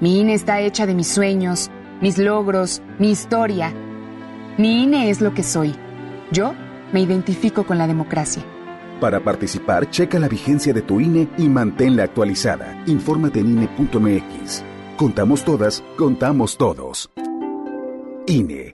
Mi 0.00 0.20
INE 0.20 0.34
está 0.34 0.60
hecha 0.60 0.86
de 0.86 0.94
mis 0.94 1.08
sueños, 1.08 1.70
mis 2.00 2.18
logros, 2.18 2.82
mi 2.98 3.10
historia. 3.10 3.72
Mi 4.58 4.82
INE 4.82 5.10
es 5.10 5.20
lo 5.20 5.34
que 5.34 5.42
soy. 5.42 5.74
Yo 6.30 6.54
me 6.92 7.00
identifico 7.00 7.64
con 7.64 7.78
la 7.78 7.86
democracia. 7.86 8.44
Para 9.00 9.22
participar, 9.22 9.90
checa 9.90 10.18
la 10.18 10.28
vigencia 10.28 10.72
de 10.72 10.82
tu 10.82 11.00
INE 11.00 11.28
y 11.38 11.48
manténla 11.48 12.04
actualizada. 12.04 12.82
Infórmate 12.86 13.40
en 13.40 13.58
INE.mx. 13.58 14.64
Contamos 14.96 15.44
todas, 15.44 15.82
contamos 15.96 16.56
todos. 16.56 17.10
INE. 18.26 18.73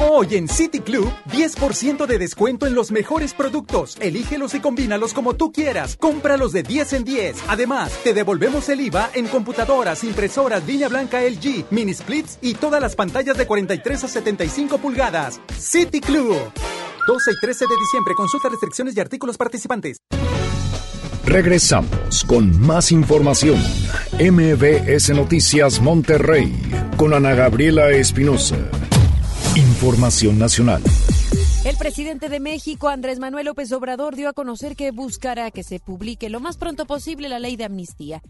Hoy 0.00 0.36
en 0.36 0.46
City 0.46 0.78
Club, 0.78 1.12
10% 1.32 2.06
de 2.06 2.18
descuento 2.18 2.68
en 2.68 2.76
los 2.76 2.92
mejores 2.92 3.34
productos. 3.34 3.96
Elígelos 4.00 4.54
y 4.54 4.60
combínalos 4.60 5.12
como 5.12 5.34
tú 5.34 5.50
quieras. 5.50 5.96
Cómpralos 5.96 6.52
de 6.52 6.62
10 6.62 6.92
en 6.92 7.04
10. 7.04 7.36
Además, 7.48 7.90
te 8.04 8.14
devolvemos 8.14 8.68
el 8.68 8.80
IVA 8.80 9.10
en 9.14 9.26
computadoras, 9.26 10.04
impresoras, 10.04 10.64
línea 10.64 10.88
blanca 10.88 11.20
LG, 11.20 11.64
mini 11.72 11.94
splits 11.94 12.38
y 12.40 12.54
todas 12.54 12.80
las 12.80 12.94
pantallas 12.94 13.36
de 13.36 13.48
43 13.48 14.04
a 14.04 14.08
75 14.08 14.78
pulgadas. 14.78 15.40
City 15.58 16.00
Club. 16.00 16.36
12 17.08 17.30
y 17.32 17.40
13 17.40 17.64
de 17.64 17.76
diciembre. 17.80 18.14
Consulta 18.14 18.48
restricciones 18.50 18.96
y 18.96 19.00
artículos 19.00 19.36
participantes. 19.36 19.98
Regresamos 21.24 22.24
con 22.24 22.58
más 22.60 22.92
información. 22.92 23.60
MBS 24.20 25.10
Noticias 25.10 25.80
Monterrey 25.80 26.54
con 26.96 27.14
Ana 27.14 27.34
Gabriela 27.34 27.90
Espinosa. 27.90 28.56
Información 29.56 30.38
nacional. 30.38 30.82
El 31.64 31.76
presidente 31.76 32.28
de 32.28 32.40
México, 32.40 32.88
Andrés 32.88 33.18
Manuel 33.18 33.46
López 33.46 33.72
Obrador, 33.72 34.14
dio 34.14 34.28
a 34.28 34.32
conocer 34.32 34.76
que 34.76 34.90
buscará 34.90 35.50
que 35.50 35.62
se 35.62 35.80
publique 35.80 36.28
lo 36.28 36.40
más 36.40 36.56
pronto 36.56 36.86
posible 36.86 37.28
la 37.28 37.38
ley 37.38 37.56
de 37.56 37.64
amnistía. 37.64 38.22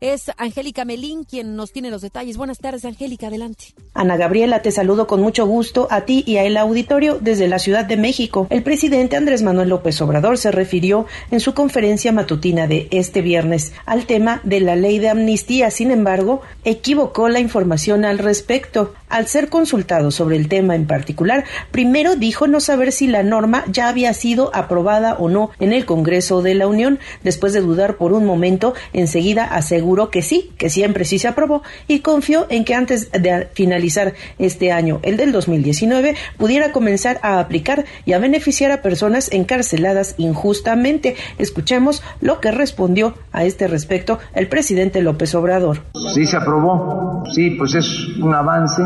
Es 0.00 0.30
Angélica 0.36 0.84
Melín 0.84 1.24
quien 1.24 1.56
nos 1.56 1.72
tiene 1.72 1.90
los 1.90 2.02
detalles. 2.02 2.36
Buenas 2.36 2.58
tardes, 2.58 2.84
Angélica, 2.84 3.26
adelante. 3.26 3.74
Ana 3.94 4.16
Gabriela, 4.16 4.62
te 4.62 4.70
saludo 4.70 5.08
con 5.08 5.20
mucho 5.20 5.44
gusto 5.44 5.88
a 5.90 6.02
ti 6.02 6.22
y 6.24 6.36
a 6.36 6.44
el 6.44 6.56
auditorio 6.56 7.18
desde 7.20 7.48
la 7.48 7.58
Ciudad 7.58 7.84
de 7.84 7.96
México. 7.96 8.46
El 8.48 8.62
presidente 8.62 9.16
Andrés 9.16 9.42
Manuel 9.42 9.70
López 9.70 10.00
Obrador 10.00 10.38
se 10.38 10.52
refirió 10.52 11.06
en 11.32 11.40
su 11.40 11.52
conferencia 11.52 12.12
matutina 12.12 12.68
de 12.68 12.86
este 12.92 13.22
viernes 13.22 13.72
al 13.86 14.06
tema 14.06 14.40
de 14.44 14.60
la 14.60 14.76
ley 14.76 15.00
de 15.00 15.08
amnistía. 15.08 15.68
Sin 15.72 15.90
embargo, 15.90 16.42
equivocó 16.62 17.28
la 17.28 17.40
información 17.40 18.04
al 18.04 18.18
respecto. 18.18 18.94
Al 19.08 19.26
ser 19.26 19.48
consultado 19.48 20.10
sobre 20.10 20.36
el 20.36 20.48
tema 20.48 20.76
en 20.76 20.86
particular, 20.86 21.44
primero 21.72 22.14
dijo 22.14 22.46
no 22.46 22.60
saber 22.60 22.92
si 22.92 23.06
la 23.06 23.22
norma 23.22 23.64
ya 23.66 23.88
había 23.88 24.12
sido 24.12 24.54
aprobada 24.54 25.14
o 25.14 25.28
no 25.30 25.50
en 25.58 25.72
el 25.72 25.86
Congreso 25.86 26.42
de 26.42 26.54
la 26.54 26.68
Unión. 26.68 27.00
Después 27.24 27.52
de 27.52 27.62
dudar 27.62 27.96
por 27.96 28.12
un 28.12 28.26
momento, 28.26 28.74
enseguida 28.92 29.46
aseguró 29.88 30.10
que 30.10 30.20
sí, 30.20 30.52
que 30.58 30.68
siempre 30.68 31.06
sí 31.06 31.18
se 31.18 31.28
aprobó 31.28 31.62
y 31.86 32.00
confió 32.00 32.44
en 32.50 32.66
que 32.66 32.74
antes 32.74 33.10
de 33.10 33.48
finalizar 33.54 34.12
este 34.38 34.70
año, 34.70 35.00
el 35.02 35.16
del 35.16 35.32
2019, 35.32 36.14
pudiera 36.36 36.72
comenzar 36.72 37.18
a 37.22 37.40
aplicar 37.40 37.86
y 38.04 38.12
a 38.12 38.18
beneficiar 38.18 38.70
a 38.70 38.82
personas 38.82 39.32
encarceladas 39.32 40.14
injustamente. 40.18 41.16
Escuchemos 41.38 42.02
lo 42.20 42.38
que 42.38 42.50
respondió 42.50 43.14
a 43.32 43.44
este 43.44 43.66
respecto 43.66 44.18
el 44.34 44.48
presidente 44.48 45.00
López 45.00 45.34
Obrador. 45.34 45.80
Sí 46.12 46.26
se 46.26 46.36
aprobó, 46.36 47.24
sí, 47.34 47.52
pues 47.52 47.74
es 47.74 47.88
un 48.22 48.34
avance 48.34 48.82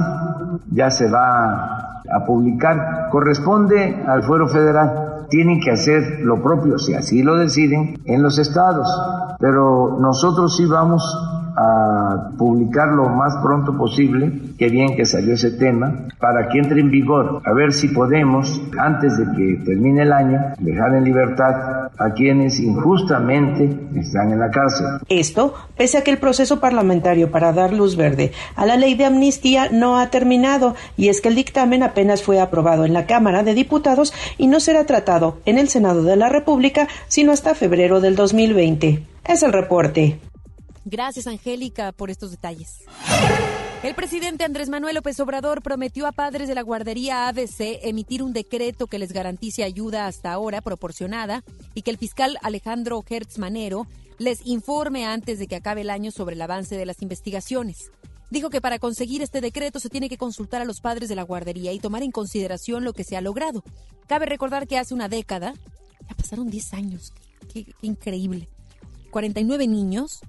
ya 0.71 0.89
se 0.89 1.11
va 1.11 1.99
a 2.15 2.25
publicar. 2.25 3.09
Corresponde 3.11 4.05
al 4.07 4.23
fuero 4.23 4.47
federal. 4.47 5.12
Tienen 5.33 5.61
que 5.61 5.71
hacer 5.71 6.21
lo 6.21 6.43
propio, 6.43 6.79
si 6.79 6.93
así 6.93 7.23
lo 7.23 7.37
deciden, 7.37 7.99
en 8.05 8.23
los 8.23 8.39
estados. 8.39 8.87
Pero 9.39 9.97
nosotros 9.99 10.55
sí 10.55 10.67
vamos 10.67 11.03
a 11.57 12.31
publicar 12.39 12.89
lo 12.89 13.09
más 13.09 13.37
pronto 13.43 13.77
posible, 13.77 14.33
qué 14.59 14.69
bien 14.69 14.97
que 14.97 15.05
salió 15.05 15.35
ese 15.35 15.53
tema, 15.53 16.07
para 16.19 16.49
que 16.49 16.59
entre 16.59 16.81
en 16.81 16.91
vigor, 16.91 17.43
a 17.45 17.53
ver 17.53 17.73
si 17.73 17.89
podemos, 17.89 18.61
antes 18.79 19.19
de 19.19 19.25
que 19.37 19.65
termine 19.65 20.03
el 20.03 20.13
año, 20.13 20.41
dejar 20.59 20.95
en 20.95 21.05
libertad 21.05 21.91
a 21.99 22.11
quienes 22.15 22.59
injustamente 22.59 23.71
están 23.97 24.33
en 24.33 24.41
la 24.41 24.51
cárcel. 24.51 24.87
Esto, 25.09 25.55
pese 25.77 25.99
a 25.99 26.05
que 26.05 26.11
el 26.11 26.19
proceso 26.19 26.61
parlamentario 26.61 27.31
para 27.31 27.53
dar 27.53 27.73
luz 27.73 27.97
verde 27.97 28.33
a 28.57 28.67
la 28.67 28.77
ley 28.77 28.95
de 28.95 29.05
amnistía 29.05 29.69
no 29.71 29.99
ha 29.99 30.11
terminado, 30.11 30.75
y 30.97 31.09
es 31.09 31.21
que 31.21 31.29
el 31.29 31.35
dictamen 31.35 31.83
apenas 31.83 32.23
fue 32.23 32.41
aprobado 32.41 32.85
en 32.85 32.93
la 32.93 33.07
Cámara 33.07 33.43
de 33.43 33.55
Diputados 33.55 34.13
y 34.39 34.47
no 34.47 34.61
será 34.61 34.85
tratado 34.87 35.39
en 35.45 35.59
el 35.59 35.69
Senado 35.69 36.03
de 36.03 36.17
la 36.17 36.29
República 36.29 36.89
sino 37.09 37.33
hasta 37.33 37.55
febrero 37.55 38.01
del 38.01 38.17
2020. 38.17 39.03
Es 39.25 39.43
el 39.43 39.53
reporte. 39.53 40.19
Gracias, 40.85 41.27
Angélica, 41.27 41.93
por 41.93 42.11
estos 42.11 42.31
detalles. 42.31 42.81
El 43.83 43.95
presidente 43.95 44.45
Andrés 44.45 44.69
Manuel 44.69 44.95
López 44.95 45.19
Obrador 45.21 45.63
prometió 45.63 46.07
a 46.07 46.13
padres 46.13 46.47
de 46.47 46.55
la 46.55 46.63
guardería 46.63 47.27
ABC 47.27 47.81
emitir 47.83 48.23
un 48.23 48.33
decreto 48.33 48.87
que 48.87 49.01
les 49.01 49.13
garantice 49.13 49.65
ayuda 49.65 50.07
hasta 50.07 50.33
ahora 50.33 50.61
proporcionada 50.61 51.43
y 51.75 51.83
que 51.83 51.91
el 51.91 51.99
fiscal 51.99 52.39
Alejandro 52.43 53.03
Hertz 53.09 53.39
Manero 53.39 53.89
les 54.19 54.47
informe 54.47 55.05
antes 55.05 55.41
de 55.41 55.49
que 55.49 55.57
acabe 55.57 55.81
el 55.81 55.91
año 55.91 56.13
sobre 56.13 56.37
el 56.37 56.43
avance 56.43 56.77
de 56.77 56.87
las 56.87 57.03
investigaciones. 57.03 57.91
Dijo 58.31 58.51
que 58.51 58.61
para 58.61 58.79
conseguir 58.79 59.21
este 59.21 59.41
decreto 59.41 59.81
se 59.81 59.91
tiene 59.91 60.09
que 60.09 60.17
consultar 60.17 60.63
a 60.63 60.65
los 60.65 60.81
padres 60.81 61.09
de 61.09 61.17
la 61.17 61.25
guardería 61.25 61.73
y 61.73 61.81
tomar 61.81 62.05
en 62.05 62.13
consideración 62.13 62.85
lo 62.85 62.93
que 62.93 63.05
se 63.05 63.17
ha 63.17 63.21
logrado. 63.21 63.65
Cabe 64.07 64.27
recordar 64.27 64.69
que 64.69 64.79
hace 64.79 64.95
una 64.95 65.09
década, 65.09 65.55
ya 66.09 66.15
pasaron 66.15 66.51
10 66.51 66.75
años, 66.75 67.13
qué, 67.53 67.65
qué 67.65 67.87
increíble, 67.87 68.49
49 69.11 69.67
niños 69.67 70.21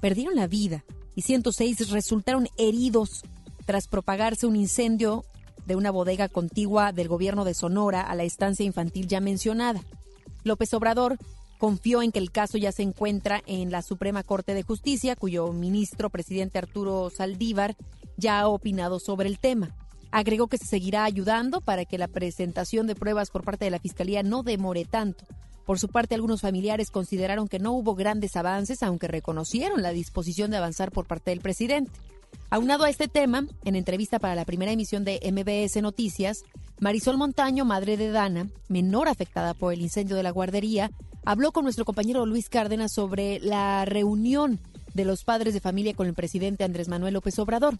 perdieron 0.00 0.36
la 0.36 0.46
vida 0.46 0.84
y 1.14 1.22
106 1.22 1.90
resultaron 1.90 2.48
heridos 2.56 3.22
tras 3.66 3.88
propagarse 3.88 4.46
un 4.46 4.56
incendio 4.56 5.24
de 5.66 5.76
una 5.76 5.90
bodega 5.90 6.28
contigua 6.28 6.92
del 6.92 7.08
gobierno 7.08 7.44
de 7.44 7.54
Sonora 7.54 8.00
a 8.00 8.14
la 8.14 8.24
estancia 8.24 8.64
infantil 8.64 9.06
ya 9.06 9.20
mencionada. 9.20 9.82
López 10.44 10.72
Obrador 10.72 11.18
confió 11.58 12.02
en 12.02 12.12
que 12.12 12.20
el 12.20 12.30
caso 12.30 12.56
ya 12.56 12.72
se 12.72 12.82
encuentra 12.82 13.42
en 13.46 13.70
la 13.70 13.82
Suprema 13.82 14.22
Corte 14.22 14.54
de 14.54 14.62
Justicia, 14.62 15.16
cuyo 15.16 15.52
ministro 15.52 16.08
presidente 16.08 16.58
Arturo 16.58 17.10
Saldívar 17.10 17.76
ya 18.16 18.40
ha 18.40 18.48
opinado 18.48 18.98
sobre 19.00 19.28
el 19.28 19.38
tema. 19.38 19.74
Agregó 20.10 20.46
que 20.46 20.56
se 20.56 20.64
seguirá 20.64 21.04
ayudando 21.04 21.60
para 21.60 21.84
que 21.84 21.98
la 21.98 22.08
presentación 22.08 22.86
de 22.86 22.94
pruebas 22.94 23.30
por 23.30 23.44
parte 23.44 23.66
de 23.66 23.70
la 23.70 23.80
Fiscalía 23.80 24.22
no 24.22 24.42
demore 24.42 24.86
tanto. 24.86 25.26
Por 25.68 25.78
su 25.78 25.88
parte, 25.88 26.14
algunos 26.14 26.40
familiares 26.40 26.90
consideraron 26.90 27.46
que 27.46 27.58
no 27.58 27.72
hubo 27.72 27.94
grandes 27.94 28.36
avances, 28.36 28.82
aunque 28.82 29.06
reconocieron 29.06 29.82
la 29.82 29.90
disposición 29.90 30.50
de 30.50 30.56
avanzar 30.56 30.90
por 30.90 31.04
parte 31.04 31.30
del 31.30 31.42
presidente. 31.42 31.90
Aunado 32.48 32.84
a 32.84 32.88
este 32.88 33.06
tema, 33.06 33.46
en 33.66 33.76
entrevista 33.76 34.18
para 34.18 34.34
la 34.34 34.46
primera 34.46 34.72
emisión 34.72 35.04
de 35.04 35.20
MBS 35.30 35.82
Noticias, 35.82 36.44
Marisol 36.80 37.18
Montaño, 37.18 37.66
madre 37.66 37.98
de 37.98 38.10
Dana, 38.10 38.48
menor 38.68 39.08
afectada 39.08 39.52
por 39.52 39.74
el 39.74 39.82
incendio 39.82 40.16
de 40.16 40.22
la 40.22 40.30
guardería, 40.30 40.90
habló 41.26 41.52
con 41.52 41.64
nuestro 41.64 41.84
compañero 41.84 42.24
Luis 42.24 42.48
Cárdenas 42.48 42.90
sobre 42.94 43.38
la 43.40 43.84
reunión 43.84 44.60
de 44.94 45.04
los 45.04 45.22
padres 45.24 45.52
de 45.52 45.60
familia 45.60 45.92
con 45.92 46.06
el 46.06 46.14
presidente 46.14 46.64
Andrés 46.64 46.88
Manuel 46.88 47.12
López 47.12 47.38
Obrador. 47.38 47.76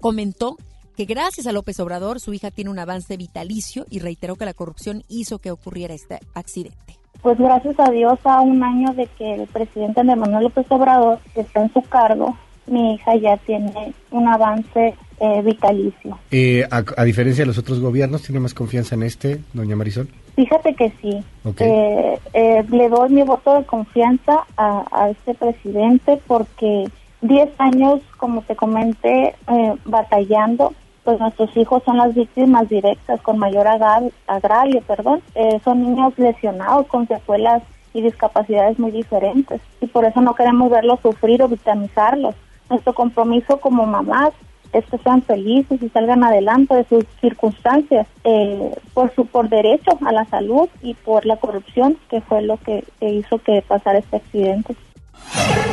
Comentó 0.00 0.56
que 0.96 1.04
gracias 1.04 1.46
a 1.46 1.52
López 1.52 1.78
Obrador 1.80 2.20
su 2.20 2.32
hija 2.32 2.50
tiene 2.50 2.70
un 2.70 2.78
avance 2.78 3.16
vitalicio 3.16 3.84
y 3.90 3.98
reiteró 3.98 4.36
que 4.36 4.44
la 4.46 4.54
corrupción 4.54 5.02
hizo 5.08 5.38
que 5.38 5.50
ocurriera 5.50 5.94
este 5.94 6.18
accidente. 6.34 6.98
Pues 7.22 7.38
gracias 7.38 7.78
a 7.78 7.90
Dios 7.90 8.18
a 8.24 8.40
un 8.40 8.62
año 8.62 8.92
de 8.94 9.06
que 9.18 9.34
el 9.34 9.46
presidente 9.48 10.00
Andrés 10.00 10.18
Manuel 10.18 10.44
López 10.44 10.66
Obrador 10.70 11.18
está 11.34 11.62
en 11.62 11.72
su 11.72 11.82
cargo, 11.82 12.36
mi 12.66 12.94
hija 12.94 13.14
ya 13.16 13.36
tiene 13.38 13.92
un 14.10 14.26
avance 14.26 14.94
eh, 15.20 15.42
vitalicio. 15.42 16.18
Eh, 16.30 16.66
a, 16.70 16.82
a, 16.96 17.04
diferencia 17.04 17.42
de 17.42 17.46
los 17.46 17.58
otros 17.58 17.80
gobiernos, 17.80 18.22
¿tiene 18.22 18.40
más 18.40 18.54
confianza 18.54 18.94
en 18.94 19.02
este, 19.02 19.40
doña 19.52 19.76
Marisol? 19.76 20.08
Fíjate 20.34 20.74
que 20.74 20.92
sí. 21.00 21.22
Okay. 21.44 21.68
Eh, 21.68 22.18
eh, 22.34 22.64
le 22.70 22.88
doy 22.88 23.10
mi 23.10 23.22
voto 23.22 23.54
de 23.54 23.64
confianza 23.64 24.44
a, 24.56 24.84
a 24.90 25.10
este 25.10 25.34
presidente 25.34 26.20
porque 26.26 26.84
10 27.22 27.50
años, 27.58 28.00
como 28.18 28.42
te 28.42 28.54
comenté, 28.54 29.34
eh, 29.48 29.74
batallando, 29.84 30.74
pues 31.06 31.20
nuestros 31.20 31.56
hijos 31.56 31.84
son 31.84 31.98
las 31.98 32.14
víctimas 32.14 32.68
directas 32.68 33.20
con 33.22 33.38
mayor 33.38 33.68
agravio, 33.68 34.82
perdón. 34.82 35.22
son 35.64 35.82
niños 35.82 36.18
lesionados 36.18 36.88
con 36.88 37.06
secuelas 37.06 37.62
y 37.94 38.02
discapacidades 38.02 38.78
muy 38.78 38.90
diferentes 38.90 39.60
y 39.80 39.86
por 39.86 40.04
eso 40.04 40.20
no 40.20 40.34
queremos 40.34 40.68
verlos 40.68 40.98
sufrir 41.00 41.42
o 41.42 41.48
victimizarlos. 41.48 42.34
Nuestro 42.68 42.92
compromiso 42.92 43.60
como 43.60 43.86
mamás 43.86 44.32
es 44.72 44.84
que 44.86 44.98
sean 44.98 45.22
felices 45.22 45.80
y 45.80 45.88
salgan 45.90 46.24
adelante 46.24 46.74
de 46.74 46.84
sus 46.84 47.04
circunstancias 47.20 48.06
eh, 48.24 48.74
por 48.92 49.14
su 49.14 49.26
por 49.26 49.48
derecho 49.48 49.96
a 50.04 50.12
la 50.12 50.24
salud 50.24 50.68
y 50.82 50.94
por 50.94 51.24
la 51.24 51.36
corrupción 51.36 51.96
que 52.10 52.20
fue 52.20 52.42
lo 52.42 52.56
que 52.58 52.84
hizo 53.00 53.38
que 53.38 53.62
pasara 53.62 53.98
este 53.98 54.16
accidente. 54.16 54.74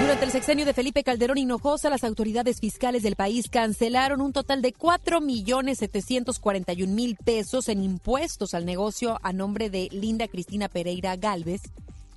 Durante 0.01 0.25
el 0.25 0.31
sexenio 0.31 0.65
de 0.65 0.73
Felipe 0.73 1.03
Calderón 1.03 1.37
Hinojosa, 1.37 1.89
las 1.89 2.03
autoridades 2.03 2.59
fiscales 2.59 3.03
del 3.03 3.15
país 3.15 3.47
cancelaron 3.49 4.19
un 4.21 4.33
total 4.33 4.61
de 4.61 4.73
4.741.000 4.73 7.17
pesos 7.23 7.69
en 7.69 7.83
impuestos 7.83 8.53
al 8.53 8.65
negocio 8.65 9.19
a 9.23 9.33
nombre 9.33 9.69
de 9.69 9.89
Linda 9.91 10.27
Cristina 10.27 10.69
Pereira 10.69 11.15
Galvez, 11.15 11.61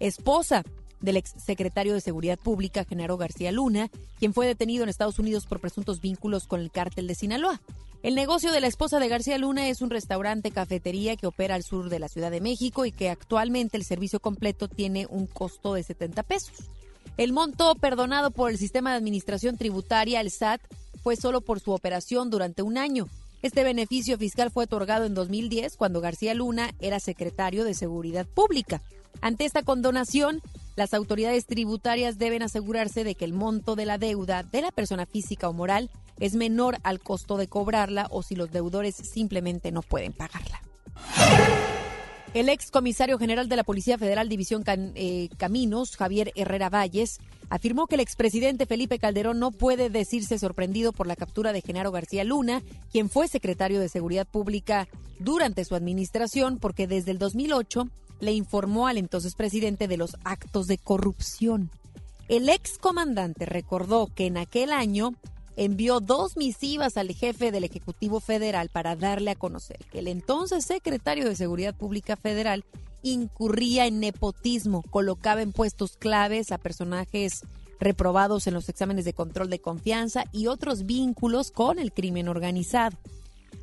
esposa 0.01 0.65
del 1.01 1.17
exsecretario 1.17 1.95
de 1.95 2.01
Seguridad 2.01 2.39
Pública, 2.39 2.85
Genaro 2.85 3.17
García 3.17 3.53
Luna, 3.53 3.91
quien 4.19 4.35
fue 4.35 4.47
detenido 4.47 4.83
en 4.83 4.89
Estados 4.89 5.19
Unidos 5.19 5.47
por 5.47 5.61
presuntos 5.61 6.01
vínculos 6.01 6.47
con 6.47 6.61
el 6.61 6.71
cártel 6.71 7.07
de 7.07 7.15
Sinaloa. 7.15 7.61
El 8.03 8.15
negocio 8.15 8.53
de 8.53 8.61
la 8.61 8.67
esposa 8.67 8.99
de 8.99 9.09
García 9.09 9.39
Luna 9.39 9.69
es 9.69 9.83
un 9.83 9.91
restaurante 9.91 10.51
cafetería 10.51 11.17
que 11.17 11.27
opera 11.27 11.55
al 11.55 11.63
sur 11.63 11.89
de 11.89 11.99
la 11.99 12.09
Ciudad 12.09 12.31
de 12.31 12.41
México 12.41 12.85
y 12.85 12.93
que 12.93 13.11
actualmente 13.11 13.77
el 13.77 13.85
servicio 13.85 14.21
completo 14.21 14.69
tiene 14.69 15.07
un 15.09 15.27
costo 15.27 15.75
de 15.75 15.83
70 15.83 16.23
pesos. 16.23 16.71
El 17.17 17.33
monto 17.33 17.75
perdonado 17.77 18.31
por 18.31 18.51
el 18.51 18.59
sistema 18.59 18.91
de 18.91 18.99
administración 18.99 19.57
tributaria, 19.57 20.21
el 20.21 20.31
SAT, 20.31 20.61
fue 21.03 21.17
solo 21.17 21.41
por 21.41 21.61
su 21.61 21.73
operación 21.73 22.29
durante 22.29 22.63
un 22.63 22.77
año. 22.77 23.09
Este 23.41 23.65
beneficio 23.65 24.19
fiscal 24.19 24.51
fue 24.51 24.65
otorgado 24.65 25.07
en 25.07 25.15
2010 25.15 25.77
cuando 25.77 26.01
García 26.01 26.35
Luna 26.35 26.73
era 26.79 27.01
secretario 27.01 27.65
de 27.65 27.75
Seguridad 27.75 28.27
Pública. 28.27 28.83
Ante 29.23 29.47
esta 29.47 29.63
condonación, 29.63 30.43
las 30.75 30.93
autoridades 30.93 31.47
tributarias 31.47 32.19
deben 32.19 32.43
asegurarse 32.43 33.03
de 33.03 33.15
que 33.15 33.25
el 33.25 33.33
monto 33.33 33.77
de 33.77 33.87
la 33.87 33.97
deuda 33.97 34.43
de 34.43 34.61
la 34.61 34.71
persona 34.71 35.07
física 35.07 35.49
o 35.49 35.55
moral 35.55 35.91
es 36.21 36.35
menor 36.35 36.79
al 36.83 37.01
costo 37.01 37.39
de 37.39 37.49
cobrarla 37.49 38.09
o 38.11 38.23
si 38.23 38.37
los 38.37 38.51
deudores 38.51 38.95
simplemente 38.95 39.73
no 39.73 39.81
pueden 39.81 40.13
pagarla. 40.13 40.61
El 42.37 42.51
ex 42.51 42.71
comisario 42.71 43.19
general 43.19 43.49
de 43.49 43.57
la 43.57 43.65
Policía 43.65 43.97
Federal 43.97 44.29
División 44.29 44.63
eh, 44.67 45.31
Caminos, 45.39 45.97
Javier 45.97 46.33
Herrera 46.37 46.69
Valles, 46.69 47.19
afirmó 47.49 47.87
que 47.87 47.95
el 47.95 48.03
expresidente 48.03 48.67
Felipe 48.67 48.99
Calderón 48.99 49.39
no 49.41 49.53
puede 49.53 49.89
decirse 49.89 50.39
sorprendido 50.39 50.93
por 50.93 51.07
la 51.07 51.17
captura 51.17 51.55
de 51.55 51.63
Genaro 51.63 51.93
García 51.93 52.25
Luna, 52.25 52.63
quien 52.93 53.09
fue 53.09 53.27
secretario 53.27 53.81
de 53.81 53.89
Seguridad 53.89 54.27
Pública 54.27 54.87
durante 55.19 55.65
su 55.65 55.75
administración, 55.75 56.59
porque 56.59 56.87
desde 56.87 57.13
el 57.13 57.19
2008 57.19 57.89
le 58.21 58.33
informó 58.33 58.87
al 58.87 58.99
entonces 58.99 59.35
presidente 59.35 59.89
de 59.89 59.97
los 59.97 60.19
actos 60.23 60.67
de 60.67 60.77
corrupción. 60.77 61.71
El 62.29 62.51
ex 62.51 62.77
comandante 62.77 63.47
recordó 63.47 64.11
que 64.15 64.27
en 64.27 64.37
aquel 64.37 64.73
año 64.73 65.15
envió 65.57 66.01
dos 66.01 66.37
misivas 66.37 66.97
al 66.97 67.13
jefe 67.13 67.51
del 67.51 67.65
Ejecutivo 67.65 68.21
Federal 68.21 68.69
para 68.69 68.95
darle 68.95 69.31
a 69.31 69.37
conocer 69.37 69.79
que 69.91 70.01
el 70.01 70.09
entonces 70.09 70.65
secretario 70.65 71.27
de 71.27 71.35
Seguridad 71.35 71.75
Pública 71.75 72.17
Federal 72.17 72.65
incurría 73.03 73.87
en 73.87 74.01
nepotismo, 74.01 74.83
colocaba 74.83 75.43
en 75.43 75.53
puestos 75.53 75.97
claves 75.97 76.53
a 76.53 76.59
personajes 76.59 77.43
reprobados 77.79 78.47
en 78.47 78.55
los 78.55 78.69
exámenes 78.69 79.05
de 79.05 79.13
control 79.13 79.51
de 79.51 79.61
confianza 79.61 80.25
y 80.33 80.47
otros 80.47 80.87
vínculos 80.87 81.51
con 81.51 81.79
el 81.79 81.93
crimen 81.93 82.29
organizado. 82.29 82.97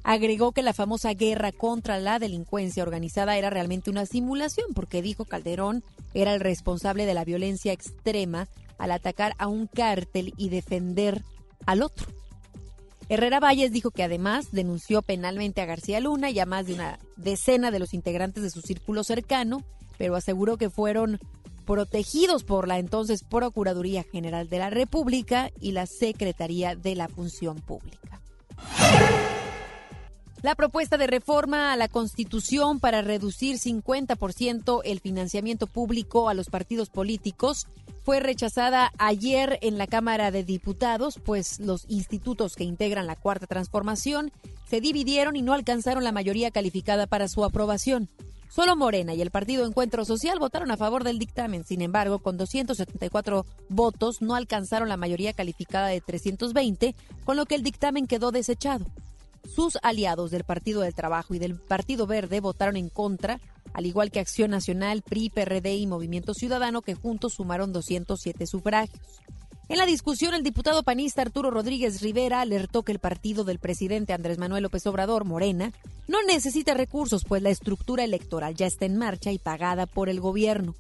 Agregó 0.04 0.52
que 0.52 0.64
la 0.64 0.74
famosa 0.74 1.14
guerra 1.14 1.52
contra 1.52 1.98
la 2.00 2.20
delincuencia 2.20 2.84
organizada 2.84 3.38
era 3.38 3.50
realmente 3.50 3.90
una 3.90 4.06
simulación 4.06 4.74
porque 4.74 5.02
dijo 5.02 5.26
Calderón 5.26 5.84
era 6.14 6.34
el 6.34 6.42
responsable 6.42 7.06
de 7.06 7.14
la 7.14 7.24
violencia 7.24 7.72
extrema 7.72 8.48
al 8.78 8.92
atacar 8.92 9.34
a 9.38 9.48
un 9.48 9.68
cártel 9.68 10.34
y 10.36 10.50
defender 10.50 11.24
al 11.66 11.82
otro. 11.82 12.08
Herrera 13.10 13.40
Valles 13.40 13.72
dijo 13.72 13.92
que 13.92 14.04
además 14.04 14.52
denunció 14.52 15.02
penalmente 15.02 15.62
a 15.62 15.66
García 15.66 16.00
Luna 16.00 16.30
y 16.30 16.40
a 16.40 16.46
más 16.46 16.66
de 16.66 16.74
una 16.74 17.00
decena 17.18 17.70
de 17.70 17.80
los 17.80 17.94
integrantes 17.94 18.44
de 18.44 18.50
su 18.50 18.62
círculo 18.62 19.04
cercano, 19.04 19.64
pero 19.98 20.16
aseguró 20.16 20.58
que 20.58 20.70
fueron 20.70 21.20
protegidos 21.66 22.44
por 22.44 22.68
la 22.68 22.80
entonces 22.80 23.24
Procuraduría 23.24 24.04
General 24.04 24.50
de 24.50 24.58
la 24.60 24.70
República 24.70 25.52
y 25.60 25.72
la 25.72 25.86
Secretaría 25.86 26.76
de 26.76 26.96
la 26.96 27.08
Función 27.08 27.58
Pública. 27.58 28.22
La 30.44 30.56
propuesta 30.56 30.98
de 30.98 31.08
reforma 31.08 31.72
a 31.72 31.78
la 31.78 31.88
Constitución 31.88 32.82
para 32.82 33.02
reducir 33.02 33.60
50% 33.60 34.82
el 34.84 35.00
financiamiento 35.00 35.68
público 35.68 36.28
a 36.28 36.34
los 36.34 36.50
partidos 36.50 36.90
políticos 36.90 37.66
fue 38.04 38.20
rechazada 38.20 38.92
ayer 38.98 39.58
en 39.62 39.78
la 39.78 39.88
Cámara 39.88 40.32
de 40.32 40.44
Diputados, 40.44 41.18
pues 41.24 41.62
los 41.62 41.86
institutos 41.88 42.58
que 42.58 42.66
integran 42.66 43.08
la 43.08 43.16
Cuarta 43.16 43.48
Transformación 43.48 44.34
se 44.68 44.82
dividieron 44.82 45.38
y 45.38 45.42
no 45.42 45.54
alcanzaron 45.54 46.04
la 46.04 46.12
mayoría 46.12 46.52
calificada 46.52 47.08
para 47.08 47.30
su 47.30 47.46
aprobación. 47.46 48.10
Solo 48.50 48.76
Morena 48.76 49.14
y 49.14 49.22
el 49.22 49.32
Partido 49.32 49.66
Encuentro 49.66 50.04
Social 50.04 50.40
votaron 50.40 50.72
a 50.72 50.78
favor 50.78 51.06
del 51.06 51.20
dictamen. 51.20 51.64
Sin 51.64 51.82
embargo, 51.82 52.20
con 52.20 52.36
274 52.36 53.46
votos 53.70 54.22
no 54.22 54.36
alcanzaron 54.36 54.90
la 54.90 54.98
mayoría 54.98 55.32
calificada 55.32 55.88
de 55.88 56.02
320, 56.02 56.96
con 57.24 57.38
lo 57.38 57.46
que 57.46 57.56
el 57.56 57.64
dictamen 57.64 58.08
quedó 58.08 58.32
desechado. 58.32 58.86
Sus 59.44 59.78
aliados 59.84 60.32
del 60.32 60.44
Partido 60.44 60.82
del 60.82 60.96
Trabajo 60.96 61.34
y 61.34 61.40
del 61.40 61.60
Partido 61.60 62.08
Verde 62.08 62.40
votaron 62.40 62.78
en 62.78 62.90
contra, 62.90 63.40
al 63.74 63.86
igual 63.86 64.10
que 64.10 64.20
Acción 64.20 64.52
Nacional, 64.52 65.02
PRI, 65.02 65.30
PRD 65.30 65.76
y 65.76 65.88
Movimiento 65.88 66.34
Ciudadano, 66.34 66.82
que 66.82 66.96
juntos 66.96 67.34
sumaron 67.34 67.74
207 67.74 68.48
sufragios. 68.48 69.02
En 69.70 69.78
la 69.78 69.86
discusión, 69.86 70.34
el 70.34 70.44
diputado 70.44 70.84
panista 70.84 71.22
Arturo 71.22 71.50
Rodríguez 71.50 72.02
Rivera 72.02 72.42
alertó 72.42 72.84
que 72.84 72.92
el 72.92 73.00
partido 73.00 73.44
del 73.44 73.60
presidente 73.60 74.14
Andrés 74.14 74.38
Manuel 74.38 74.64
López 74.64 74.86
Obrador, 74.88 75.26
Morena, 75.26 75.72
no 76.08 76.22
necesita 76.24 76.74
recursos, 76.74 77.24
pues 77.26 77.42
la 77.42 77.50
estructura 77.50 78.04
electoral 78.04 78.56
ya 78.56 78.68
está 78.68 78.86
en 78.86 78.98
marcha 78.98 79.32
y 79.32 79.40
pagada 79.40 79.86
por 79.86 80.10
el 80.10 80.20
gobierno. 80.20 80.76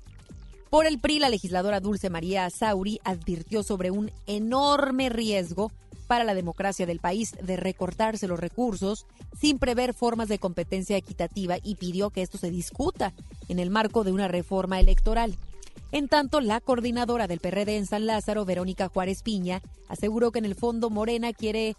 Por 0.69 0.85
el 0.85 0.99
PRI, 0.99 1.19
la 1.19 1.29
legisladora 1.29 1.79
Dulce 1.79 2.09
María 2.09 2.49
Sauri 2.49 2.99
advirtió 3.03 3.63
sobre 3.63 3.91
un 3.91 4.11
enorme 4.25 5.09
riesgo 5.09 5.71
para 6.03 6.23
la 6.23 6.33
democracia 6.33 6.85
del 6.85 6.99
país 6.99 7.33
de 7.41 7.57
recortarse 7.57 8.27
los 8.27 8.39
recursos 8.39 9.05
sin 9.37 9.59
prever 9.59 9.93
formas 9.93 10.27
de 10.27 10.39
competencia 10.39 10.97
equitativa 10.97 11.57
y 11.63 11.75
pidió 11.75 12.09
que 12.09 12.21
esto 12.21 12.37
se 12.37 12.51
discuta 12.51 13.13
en 13.47 13.59
el 13.59 13.69
marco 13.69 14.03
de 14.03 14.11
una 14.11 14.27
reforma 14.27 14.79
electoral. 14.79 15.37
En 15.91 16.07
tanto, 16.07 16.41
la 16.41 16.59
coordinadora 16.59 17.27
del 17.27 17.39
PRD 17.39 17.77
en 17.77 17.85
San 17.85 18.07
Lázaro, 18.07 18.45
Verónica 18.45 18.89
Juárez 18.89 19.21
Piña, 19.21 19.61
aseguró 19.87 20.31
que 20.31 20.39
en 20.39 20.45
el 20.45 20.55
fondo 20.55 20.89
Morena 20.89 21.33
quiere 21.33 21.75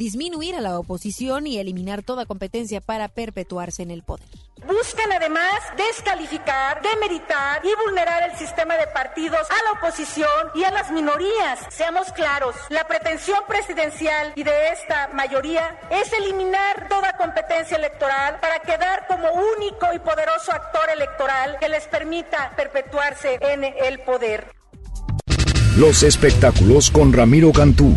disminuir 0.00 0.54
a 0.56 0.62
la 0.62 0.78
oposición 0.78 1.46
y 1.46 1.58
eliminar 1.58 2.02
toda 2.02 2.24
competencia 2.24 2.80
para 2.80 3.08
perpetuarse 3.08 3.82
en 3.82 3.90
el 3.90 4.02
poder. 4.02 4.26
Buscan 4.66 5.12
además 5.12 5.60
descalificar, 5.76 6.80
demeritar 6.80 7.60
y 7.62 7.68
vulnerar 7.84 8.30
el 8.30 8.38
sistema 8.38 8.78
de 8.78 8.86
partidos 8.86 9.46
a 9.50 9.64
la 9.64 9.78
oposición 9.78 10.30
y 10.54 10.64
a 10.64 10.70
las 10.70 10.90
minorías. 10.90 11.58
Seamos 11.68 12.10
claros, 12.12 12.54
la 12.70 12.88
pretensión 12.88 13.40
presidencial 13.46 14.32
y 14.36 14.42
de 14.42 14.70
esta 14.72 15.10
mayoría 15.12 15.78
es 15.90 16.10
eliminar 16.14 16.88
toda 16.88 17.18
competencia 17.18 17.76
electoral 17.76 18.38
para 18.40 18.60
quedar 18.60 19.06
como 19.06 19.28
único 19.58 19.86
y 19.94 19.98
poderoso 19.98 20.50
actor 20.52 20.88
electoral 20.94 21.58
que 21.60 21.68
les 21.68 21.86
permita 21.88 22.54
perpetuarse 22.56 23.38
en 23.42 23.64
el 23.64 24.00
poder. 24.00 24.50
Los 25.76 26.02
espectáculos 26.02 26.90
con 26.90 27.12
Ramiro 27.12 27.52
Cantú. 27.52 27.94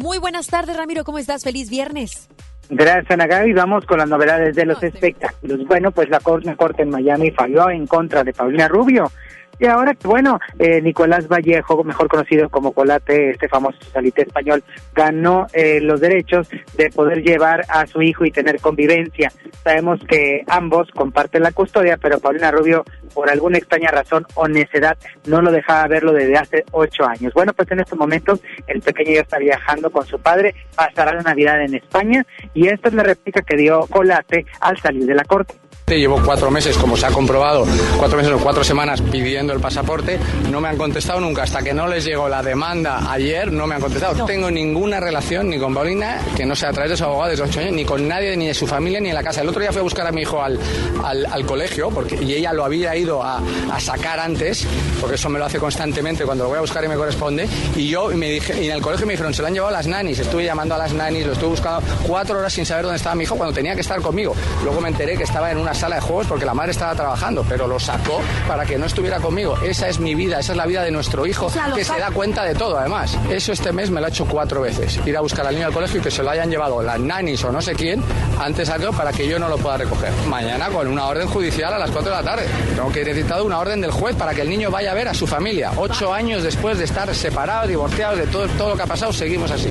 Muy 0.00 0.16
buenas 0.16 0.46
tardes, 0.46 0.74
Ramiro. 0.78 1.04
¿Cómo 1.04 1.18
estás? 1.18 1.44
Feliz 1.44 1.68
viernes. 1.68 2.26
Gracias, 2.70 3.10
Ana 3.10 3.26
Gaby. 3.26 3.52
Vamos 3.52 3.84
con 3.84 3.98
las 3.98 4.08
novedades 4.08 4.56
de 4.56 4.64
los 4.64 4.82
espectáculos. 4.82 5.66
Bueno, 5.66 5.90
pues 5.90 6.08
la 6.08 6.20
Corte, 6.20 6.56
Corte 6.56 6.84
en 6.84 6.88
Miami 6.88 7.30
falló 7.32 7.68
en 7.68 7.86
contra 7.86 8.24
de 8.24 8.32
Paulina 8.32 8.66
Rubio. 8.66 9.12
Y 9.60 9.66
ahora, 9.66 9.94
bueno, 10.04 10.40
eh, 10.58 10.80
Nicolás 10.80 11.28
Vallejo, 11.28 11.84
mejor 11.84 12.08
conocido 12.08 12.48
como 12.48 12.72
Colate, 12.72 13.32
este 13.32 13.46
famoso 13.46 13.76
socialite 13.82 14.22
español, 14.22 14.64
ganó 14.94 15.48
eh, 15.52 15.82
los 15.82 16.00
derechos 16.00 16.48
de 16.78 16.88
poder 16.88 17.22
llevar 17.22 17.66
a 17.68 17.86
su 17.86 18.00
hijo 18.00 18.24
y 18.24 18.30
tener 18.30 18.58
convivencia. 18.58 19.30
Sabemos 19.62 20.00
que 20.08 20.44
ambos 20.46 20.90
comparten 20.92 21.42
la 21.42 21.52
custodia, 21.52 21.98
pero 21.98 22.18
Paulina 22.20 22.50
Rubio, 22.50 22.84
por 23.12 23.28
alguna 23.28 23.58
extraña 23.58 23.90
razón 23.90 24.26
o 24.34 24.48
necedad, 24.48 24.96
no 25.26 25.42
lo 25.42 25.52
dejaba 25.52 25.86
verlo 25.88 26.14
desde 26.14 26.38
hace 26.38 26.64
ocho 26.70 27.04
años. 27.04 27.34
Bueno, 27.34 27.52
pues 27.52 27.70
en 27.70 27.80
estos 27.80 27.98
momentos 27.98 28.40
el 28.66 28.80
pequeño 28.80 29.12
ya 29.12 29.20
está 29.20 29.36
viajando 29.36 29.90
con 29.90 30.06
su 30.06 30.18
padre, 30.18 30.54
pasará 30.74 31.12
la 31.12 31.20
Navidad 31.22 31.62
en 31.62 31.74
España 31.74 32.24
y 32.54 32.68
esta 32.68 32.88
es 32.88 32.94
la 32.94 33.02
réplica 33.02 33.42
que 33.42 33.58
dio 33.58 33.80
Colate 33.90 34.46
al 34.62 34.78
salir 34.78 35.04
de 35.04 35.14
la 35.14 35.24
corte. 35.24 35.59
Llevo 35.98 36.22
cuatro 36.24 36.50
meses, 36.50 36.78
como 36.78 36.96
se 36.96 37.06
ha 37.06 37.10
comprobado, 37.10 37.66
cuatro 37.98 38.16
meses 38.16 38.32
o 38.32 38.38
cuatro 38.38 38.62
semanas 38.64 39.02
pidiendo 39.02 39.52
el 39.52 39.60
pasaporte. 39.60 40.18
No 40.50 40.60
me 40.60 40.68
han 40.68 40.76
contestado 40.76 41.20
nunca. 41.20 41.42
Hasta 41.42 41.62
que 41.62 41.74
no 41.74 41.86
les 41.88 42.04
llegó 42.04 42.28
la 42.28 42.42
demanda 42.42 43.10
ayer, 43.12 43.52
no 43.52 43.66
me 43.66 43.74
han 43.74 43.80
contestado. 43.80 44.14
No 44.14 44.24
tengo 44.24 44.50
ninguna 44.50 45.00
relación 45.00 45.50
ni 45.50 45.58
con 45.58 45.74
Paulina, 45.74 46.20
que 46.36 46.46
no 46.46 46.54
sea 46.54 46.70
a 46.70 46.72
través 46.72 46.92
de 46.92 46.96
su 46.96 47.04
abogado 47.04 47.30
desde 47.30 47.44
ocho 47.44 47.60
años, 47.60 47.72
ni 47.72 47.84
con 47.84 48.06
nadie, 48.06 48.36
ni 48.36 48.46
de 48.46 48.54
su 48.54 48.66
familia, 48.66 49.00
ni 49.00 49.08
en 49.08 49.14
la 49.14 49.22
casa. 49.22 49.42
El 49.42 49.48
otro 49.48 49.60
día 49.60 49.72
fui 49.72 49.80
a 49.80 49.82
buscar 49.82 50.06
a 50.06 50.12
mi 50.12 50.22
hijo 50.22 50.42
al, 50.42 50.58
al, 51.04 51.44
colegio, 51.44 51.90
porque, 51.90 52.16
y 52.22 52.34
ella 52.34 52.52
lo 52.52 52.64
había 52.64 52.96
ido 52.96 53.22
a, 53.22 53.40
a, 53.72 53.80
sacar 53.80 54.20
antes, 54.20 54.66
porque 55.00 55.16
eso 55.16 55.28
me 55.28 55.38
lo 55.38 55.46
hace 55.46 55.58
constantemente 55.58 56.24
cuando 56.24 56.44
lo 56.44 56.50
voy 56.50 56.58
a 56.58 56.62
buscar 56.62 56.84
y 56.84 56.88
me 56.88 56.96
corresponde. 56.96 57.48
Y 57.76 57.88
yo 57.88 58.08
me 58.08 58.30
dije, 58.30 58.62
y 58.62 58.68
en 58.68 58.76
el 58.76 58.82
colegio 58.82 59.06
me 59.06 59.14
dijeron, 59.14 59.34
se 59.34 59.42
lo 59.42 59.48
han 59.48 59.54
llevado 59.54 59.72
las 59.72 59.86
nanis. 59.86 60.18
Estuve 60.18 60.44
llamando 60.44 60.74
a 60.74 60.78
las 60.78 60.92
nanis, 60.92 61.26
lo 61.26 61.32
estuve 61.32 61.50
buscando 61.50 61.82
cuatro 62.06 62.38
horas 62.38 62.52
sin 62.52 62.64
saber 62.64 62.84
dónde 62.84 62.96
estaba 62.96 63.14
mi 63.14 63.24
hijo 63.24 63.36
cuando 63.36 63.54
tenía 63.54 63.74
que 63.74 63.80
estar 63.80 64.00
conmigo. 64.00 64.34
Luego 64.62 64.80
me 64.80 64.88
enteré 64.88 65.16
que 65.16 65.24
estaba 65.24 65.50
en 65.50 65.58
una 65.58 65.74
sala 65.80 65.96
de 65.96 66.02
juegos 66.02 66.26
porque 66.26 66.44
la 66.44 66.52
madre 66.52 66.72
estaba 66.72 66.94
trabajando, 66.94 67.42
pero 67.48 67.66
lo 67.66 67.80
sacó 67.80 68.20
para 68.46 68.66
que 68.66 68.76
no 68.76 68.84
estuviera 68.84 69.18
conmigo. 69.18 69.56
Esa 69.62 69.88
es 69.88 69.98
mi 69.98 70.14
vida, 70.14 70.38
esa 70.38 70.52
es 70.52 70.58
la 70.58 70.66
vida 70.66 70.82
de 70.82 70.90
nuestro 70.90 71.24
hijo, 71.24 71.50
que 71.74 71.84
se 71.84 71.98
da 71.98 72.10
cuenta 72.10 72.44
de 72.44 72.54
todo, 72.54 72.78
además. 72.78 73.16
Eso 73.30 73.52
este 73.52 73.72
mes 73.72 73.90
me 73.90 73.98
lo 73.98 74.06
ha 74.06 74.10
hecho 74.10 74.26
cuatro 74.26 74.60
veces. 74.60 75.00
Ir 75.06 75.16
a 75.16 75.22
buscar 75.22 75.46
al 75.46 75.54
niño 75.54 75.66
al 75.66 75.72
colegio 75.72 76.00
y 76.00 76.02
que 76.02 76.10
se 76.10 76.22
lo 76.22 76.28
hayan 76.30 76.50
llevado 76.50 76.82
las 76.82 77.00
nanis 77.00 77.42
o 77.44 77.50
no 77.50 77.62
sé 77.62 77.74
quién 77.74 78.02
antes 78.38 78.68
algo 78.68 78.92
para 78.92 79.10
que 79.10 79.26
yo 79.26 79.38
no 79.38 79.48
lo 79.48 79.56
pueda 79.56 79.78
recoger. 79.78 80.12
Mañana 80.28 80.68
con 80.68 80.86
una 80.86 81.06
orden 81.06 81.26
judicial 81.26 81.72
a 81.72 81.78
las 81.78 81.90
4 81.90 82.10
de 82.10 82.16
la 82.16 82.22
tarde. 82.22 82.46
Tengo 82.74 82.92
que 82.92 83.00
ir 83.00 83.06
necesitado 83.06 83.46
una 83.46 83.58
orden 83.58 83.80
del 83.80 83.90
juez 83.90 84.14
para 84.16 84.34
que 84.34 84.42
el 84.42 84.50
niño 84.50 84.70
vaya 84.70 84.90
a 84.90 84.94
ver 84.94 85.08
a 85.08 85.14
su 85.14 85.26
familia. 85.26 85.72
Ocho 85.76 86.12
años 86.12 86.42
después 86.42 86.76
de 86.76 86.84
estar 86.84 87.14
separados, 87.14 87.68
divorciados, 87.68 88.18
de 88.18 88.26
todo, 88.26 88.46
todo 88.48 88.68
lo 88.70 88.76
que 88.76 88.82
ha 88.82 88.86
pasado, 88.86 89.14
seguimos 89.14 89.50
así. 89.50 89.69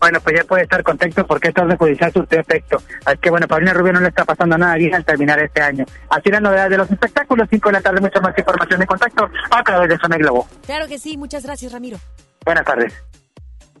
Bueno, 0.00 0.18
pues 0.20 0.34
ya 0.36 0.44
puede 0.44 0.62
estar 0.62 0.82
contento 0.82 1.26
porque 1.26 1.48
esta 1.48 1.62
orden 1.62 1.76
judicial 1.76 2.10
su 2.12 2.26
efecto. 2.30 2.82
Así 3.04 3.18
que 3.18 3.28
bueno, 3.28 3.46
Paulina 3.46 3.74
Rubio 3.74 3.92
no 3.92 4.00
le 4.00 4.08
está 4.08 4.24
pasando 4.24 4.56
nada 4.56 4.76
bien 4.76 4.94
al 4.94 5.04
terminar 5.04 5.38
este 5.38 5.60
año. 5.60 5.84
Así 6.08 6.30
la 6.30 6.40
novedad 6.40 6.70
de 6.70 6.78
los 6.78 6.90
espectáculos, 6.90 7.46
5 7.50 7.68
de 7.68 7.72
la 7.74 7.80
tarde, 7.82 8.00
mucha 8.00 8.20
más 8.20 8.36
información 8.36 8.80
de 8.80 8.86
contacto 8.86 9.30
a 9.50 9.62
través 9.62 9.90
de 9.90 9.98
Zona 9.98 10.16
Globo. 10.16 10.48
Claro 10.64 10.88
que 10.88 10.98
sí, 10.98 11.18
muchas 11.18 11.44
gracias 11.44 11.72
Ramiro. 11.72 11.98
Buenas 12.44 12.64
tardes. 12.64 12.94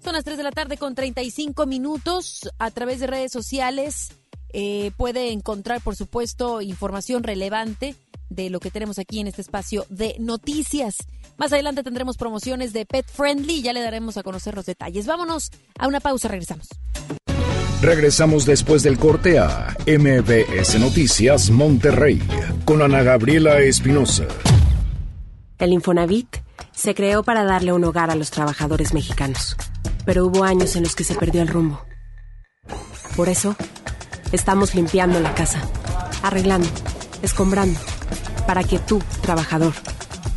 Son 0.04 0.12
las 0.12 0.24
3 0.24 0.36
de 0.36 0.42
la 0.44 0.52
tarde 0.52 0.76
con 0.76 0.94
35 0.94 1.66
minutos 1.66 2.50
a 2.58 2.70
través 2.70 3.00
de 3.00 3.06
redes 3.06 3.32
sociales. 3.32 4.12
Eh, 4.52 4.90
puede 4.96 5.32
encontrar, 5.32 5.80
por 5.80 5.96
supuesto, 5.96 6.60
información 6.60 7.22
relevante 7.22 7.94
de 8.28 8.50
lo 8.50 8.60
que 8.60 8.70
tenemos 8.70 8.98
aquí 8.98 9.20
en 9.20 9.26
este 9.26 9.42
espacio 9.42 9.86
de 9.88 10.16
noticias. 10.18 10.96
Más 11.40 11.54
adelante 11.54 11.82
tendremos 11.82 12.18
promociones 12.18 12.74
de 12.74 12.84
Pet 12.84 13.06
Friendly 13.10 13.54
y 13.54 13.62
ya 13.62 13.72
le 13.72 13.80
daremos 13.80 14.18
a 14.18 14.22
conocer 14.22 14.54
los 14.54 14.66
detalles. 14.66 15.06
Vámonos 15.06 15.50
a 15.78 15.88
una 15.88 15.98
pausa, 15.98 16.28
regresamos. 16.28 16.68
Regresamos 17.80 18.44
después 18.44 18.82
del 18.82 18.98
corte 18.98 19.38
a 19.38 19.74
MBS 19.86 20.78
Noticias 20.78 21.48
Monterrey 21.48 22.20
con 22.66 22.82
Ana 22.82 23.02
Gabriela 23.02 23.58
Espinosa. 23.60 24.26
El 25.56 25.72
Infonavit 25.72 26.28
se 26.72 26.94
creó 26.94 27.22
para 27.22 27.42
darle 27.44 27.72
un 27.72 27.84
hogar 27.84 28.10
a 28.10 28.16
los 28.16 28.30
trabajadores 28.30 28.92
mexicanos, 28.92 29.56
pero 30.04 30.26
hubo 30.26 30.44
años 30.44 30.76
en 30.76 30.82
los 30.82 30.94
que 30.94 31.04
se 31.04 31.14
perdió 31.14 31.40
el 31.40 31.48
rumbo. 31.48 31.80
Por 33.16 33.30
eso, 33.30 33.56
estamos 34.30 34.74
limpiando 34.74 35.18
la 35.20 35.34
casa, 35.34 35.62
arreglando, 36.22 36.68
escombrando, 37.22 37.80
para 38.46 38.62
que 38.62 38.78
tú, 38.78 39.02
trabajador, 39.22 39.72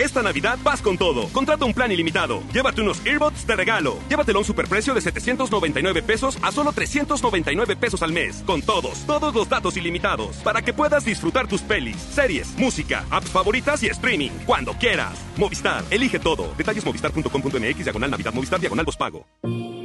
Esta 0.00 0.22
Navidad 0.22 0.58
vas 0.64 0.80
con 0.80 0.96
todo. 0.96 1.28
Contrata 1.28 1.66
un 1.66 1.74
plan 1.74 1.92
ilimitado. 1.92 2.42
Llévate 2.54 2.80
unos 2.80 3.04
earbuds 3.04 3.46
de 3.46 3.54
regalo. 3.54 3.98
Llévatelo 4.08 4.38
a 4.38 4.40
un 4.40 4.46
superprecio 4.46 4.94
de 4.94 5.02
799 5.02 6.02
pesos 6.02 6.38
a 6.40 6.50
solo 6.50 6.72
399 6.72 7.76
pesos 7.76 8.02
al 8.02 8.10
mes. 8.10 8.42
Con 8.46 8.62
todos, 8.62 9.04
todos 9.06 9.34
los 9.34 9.50
datos 9.50 9.76
ilimitados. 9.76 10.36
Para 10.38 10.62
que 10.62 10.72
puedas 10.72 11.04
disfrutar 11.04 11.48
tus 11.48 11.60
pelis, 11.60 11.96
series, 11.98 12.56
música, 12.56 13.04
apps 13.10 13.28
favoritas 13.28 13.82
y 13.82 13.88
streaming. 13.88 14.30
Cuando 14.46 14.72
quieras. 14.72 15.18
Movistar, 15.36 15.84
elige 15.90 16.18
todo. 16.18 16.54
Detalles 16.56 16.84
movistar.com.mx, 16.86 17.84
diagonal 17.84 18.10
Navidad, 18.10 18.32
Movistar, 18.32 18.58
diagonal 18.58 18.86
pago. 18.98 19.26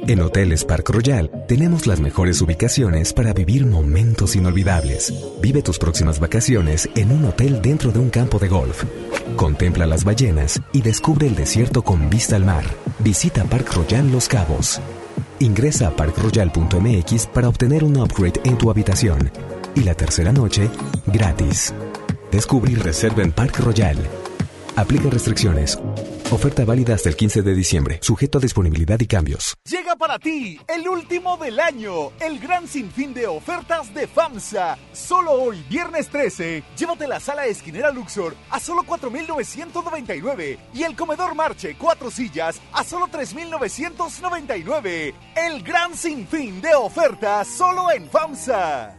En 0.08 0.20
Hoteles 0.20 0.64
Park 0.64 0.88
Royal 0.90 1.30
tenemos 1.48 1.88
las 1.88 2.00
mejores 2.00 2.40
ubicaciones 2.40 3.12
para 3.12 3.32
vivir 3.32 3.66
momentos 3.66 4.36
inolvidables. 4.36 5.12
Vive 5.42 5.62
tus 5.62 5.80
próximas 5.80 6.20
vacaciones 6.20 6.88
en 6.94 7.10
un 7.10 7.24
hotel 7.24 7.60
dentro 7.60 7.90
de 7.90 7.98
un 7.98 8.10
campo 8.10 8.38
de 8.38 8.46
golf. 8.46 8.84
Contempla 9.34 9.84
las 9.84 10.04
ballenas 10.06 10.62
y 10.72 10.80
descubre 10.80 11.26
el 11.26 11.34
desierto 11.34 11.82
con 11.82 12.08
vista 12.08 12.36
al 12.36 12.46
mar. 12.46 12.64
Visita 13.00 13.44
Park 13.44 13.74
Royal 13.74 14.10
Los 14.10 14.28
Cabos. 14.28 14.80
Ingresa 15.40 15.88
a 15.88 15.90
parkroyal.mx 15.90 17.26
para 17.26 17.48
obtener 17.50 17.84
un 17.84 17.98
upgrade 17.98 18.40
en 18.44 18.56
tu 18.56 18.70
habitación. 18.70 19.30
Y 19.74 19.80
la 19.80 19.94
tercera 19.94 20.32
noche, 20.32 20.70
gratis. 21.06 21.74
Descubre 22.32 22.72
y 22.72 22.76
reserva 22.76 23.22
en 23.22 23.32
Park 23.32 23.58
Royal. 23.58 23.98
Aplica 24.76 25.08
restricciones. 25.08 25.78
Oferta 26.30 26.66
válida 26.66 26.94
hasta 26.94 27.08
el 27.08 27.16
15 27.16 27.40
de 27.40 27.54
diciembre, 27.54 27.98
sujeto 28.02 28.36
a 28.36 28.42
disponibilidad 28.42 29.00
y 29.00 29.06
cambios. 29.06 29.56
Llega 29.64 29.96
para 29.96 30.18
ti 30.18 30.60
el 30.68 30.86
último 30.86 31.38
del 31.38 31.58
año, 31.60 32.12
el 32.20 32.38
gran 32.38 32.68
sinfín 32.68 33.14
de 33.14 33.26
ofertas 33.26 33.94
de 33.94 34.06
FAMSA. 34.06 34.76
Solo 34.92 35.32
hoy, 35.32 35.64
viernes 35.70 36.10
13, 36.10 36.62
llévate 36.76 37.08
la 37.08 37.20
sala 37.20 37.46
esquinera 37.46 37.90
Luxor 37.90 38.36
a 38.50 38.60
solo 38.60 38.82
4.999 38.82 40.58
y 40.74 40.82
el 40.82 40.94
comedor 40.94 41.34
Marche, 41.34 41.74
cuatro 41.78 42.10
sillas, 42.10 42.60
a 42.72 42.84
solo 42.84 43.06
3.999. 43.06 45.14
El 45.36 45.62
gran 45.62 45.94
sinfín 45.94 46.60
de 46.60 46.74
ofertas 46.74 47.48
solo 47.48 47.90
en 47.90 48.10
FAMSA. 48.10 48.98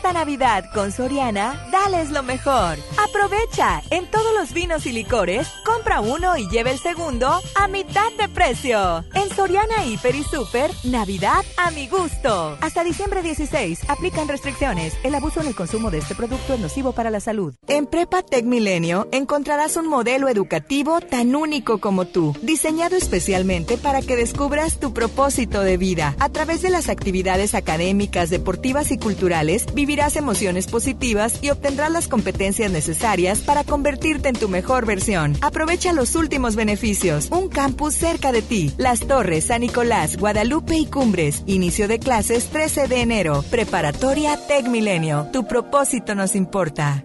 Esta 0.00 0.14
Navidad 0.14 0.64
con 0.72 0.92
Soriana, 0.92 1.68
dales 1.70 2.08
lo 2.08 2.22
mejor. 2.22 2.78
Aprovecha 2.96 3.82
en 3.90 4.10
todos 4.10 4.32
los 4.32 4.54
vinos 4.54 4.86
y 4.86 4.92
licores, 4.92 5.46
compra 5.62 6.00
uno 6.00 6.38
y 6.38 6.48
lleve 6.48 6.70
el 6.70 6.78
segundo 6.78 7.38
a 7.54 7.68
mitad 7.68 8.10
de 8.18 8.26
precio. 8.30 9.04
En 9.12 9.28
Soriana 9.36 9.84
Hiper 9.84 10.14
y 10.14 10.24
Super, 10.24 10.70
Navidad 10.84 11.44
a 11.58 11.70
mi 11.72 11.86
gusto. 11.86 12.56
Hasta 12.62 12.82
diciembre 12.82 13.20
16, 13.20 13.90
aplican 13.90 14.26
restricciones. 14.26 14.96
El 15.02 15.14
abuso 15.14 15.42
en 15.42 15.48
el 15.48 15.54
consumo 15.54 15.90
de 15.90 15.98
este 15.98 16.14
producto 16.14 16.54
es 16.54 16.60
nocivo 16.60 16.92
para 16.92 17.10
la 17.10 17.20
salud. 17.20 17.54
En 17.66 17.86
Prepa 17.86 18.22
Tech 18.22 18.46
Milenio 18.46 19.06
encontrarás 19.12 19.76
un 19.76 19.86
modelo 19.86 20.30
educativo 20.30 21.02
tan 21.02 21.36
único 21.36 21.76
como 21.76 22.06
tú, 22.06 22.34
diseñado 22.40 22.96
especialmente 22.96 23.76
para 23.76 24.00
que 24.00 24.16
descubras 24.16 24.80
tu 24.80 24.94
propósito 24.94 25.60
de 25.60 25.76
vida. 25.76 26.16
A 26.20 26.30
través 26.30 26.62
de 26.62 26.70
las 26.70 26.88
actividades 26.88 27.54
académicas, 27.54 28.30
deportivas 28.30 28.92
y 28.92 28.96
culturales, 28.96 29.66
vivirás 29.74 29.89
emociones 29.90 30.66
positivas 30.66 31.42
y 31.42 31.50
obtendrás 31.50 31.90
las 31.90 32.08
competencias 32.08 32.70
necesarias 32.70 33.40
para 33.40 33.64
convertirte 33.64 34.28
en 34.28 34.36
tu 34.36 34.48
mejor 34.48 34.86
versión. 34.86 35.36
Aprovecha 35.40 35.92
los 35.92 36.14
últimos 36.14 36.56
beneficios. 36.56 37.28
Un 37.30 37.48
campus 37.48 37.94
cerca 37.94 38.32
de 38.32 38.42
ti. 38.42 38.72
Las 38.76 39.00
Torres, 39.00 39.46
San 39.46 39.62
Nicolás, 39.62 40.16
Guadalupe 40.16 40.76
y 40.76 40.86
Cumbres. 40.86 41.42
Inicio 41.46 41.88
de 41.88 41.98
clases 41.98 42.46
13 42.46 42.86
de 42.86 43.00
enero. 43.00 43.44
Preparatoria 43.50 44.36
Tec 44.46 44.68
Milenio. 44.68 45.28
Tu 45.32 45.46
propósito 45.46 46.14
nos 46.14 46.34
importa. 46.34 47.04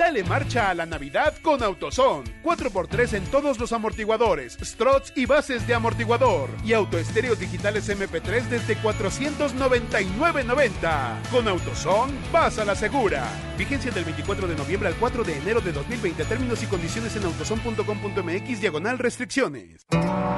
Dale 0.00 0.24
marcha 0.24 0.70
a 0.70 0.74
la 0.74 0.86
Navidad 0.86 1.34
con 1.42 1.62
AutoZone. 1.62 2.40
4x3 2.42 3.18
en 3.18 3.24
todos 3.24 3.58
los 3.58 3.74
amortiguadores, 3.74 4.56
struts 4.62 5.12
y 5.14 5.26
bases 5.26 5.66
de 5.66 5.74
amortiguador. 5.74 6.48
Y 6.64 6.72
autoestéreos 6.72 7.38
digitales 7.38 7.86
MP3 7.86 8.44
desde 8.44 8.78
499.90. 8.78 11.30
Con 11.30 11.46
AutoZone, 11.46 12.14
vas 12.32 12.58
a 12.58 12.64
la 12.64 12.74
segura. 12.74 13.28
Vigencia 13.58 13.90
del 13.90 14.06
24 14.06 14.48
de 14.48 14.56
noviembre 14.56 14.88
al 14.88 14.94
4 14.94 15.22
de 15.22 15.36
enero 15.36 15.60
de 15.60 15.72
2020. 15.72 16.24
Términos 16.24 16.62
y 16.62 16.66
condiciones 16.66 17.14
en 17.16 17.24
autozone.com.mx 17.24 18.58
diagonal 18.58 18.98
restricciones. 18.98 19.86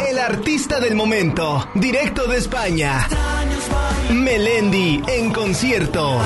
El 0.05 0.19
artista 0.19 0.81
del 0.81 0.97
momento, 0.97 1.71
directo 1.77 2.27
de 2.27 2.39
España. 2.39 3.07
Melendi 4.11 5.01
en 5.07 5.33
concierto. 5.33 6.21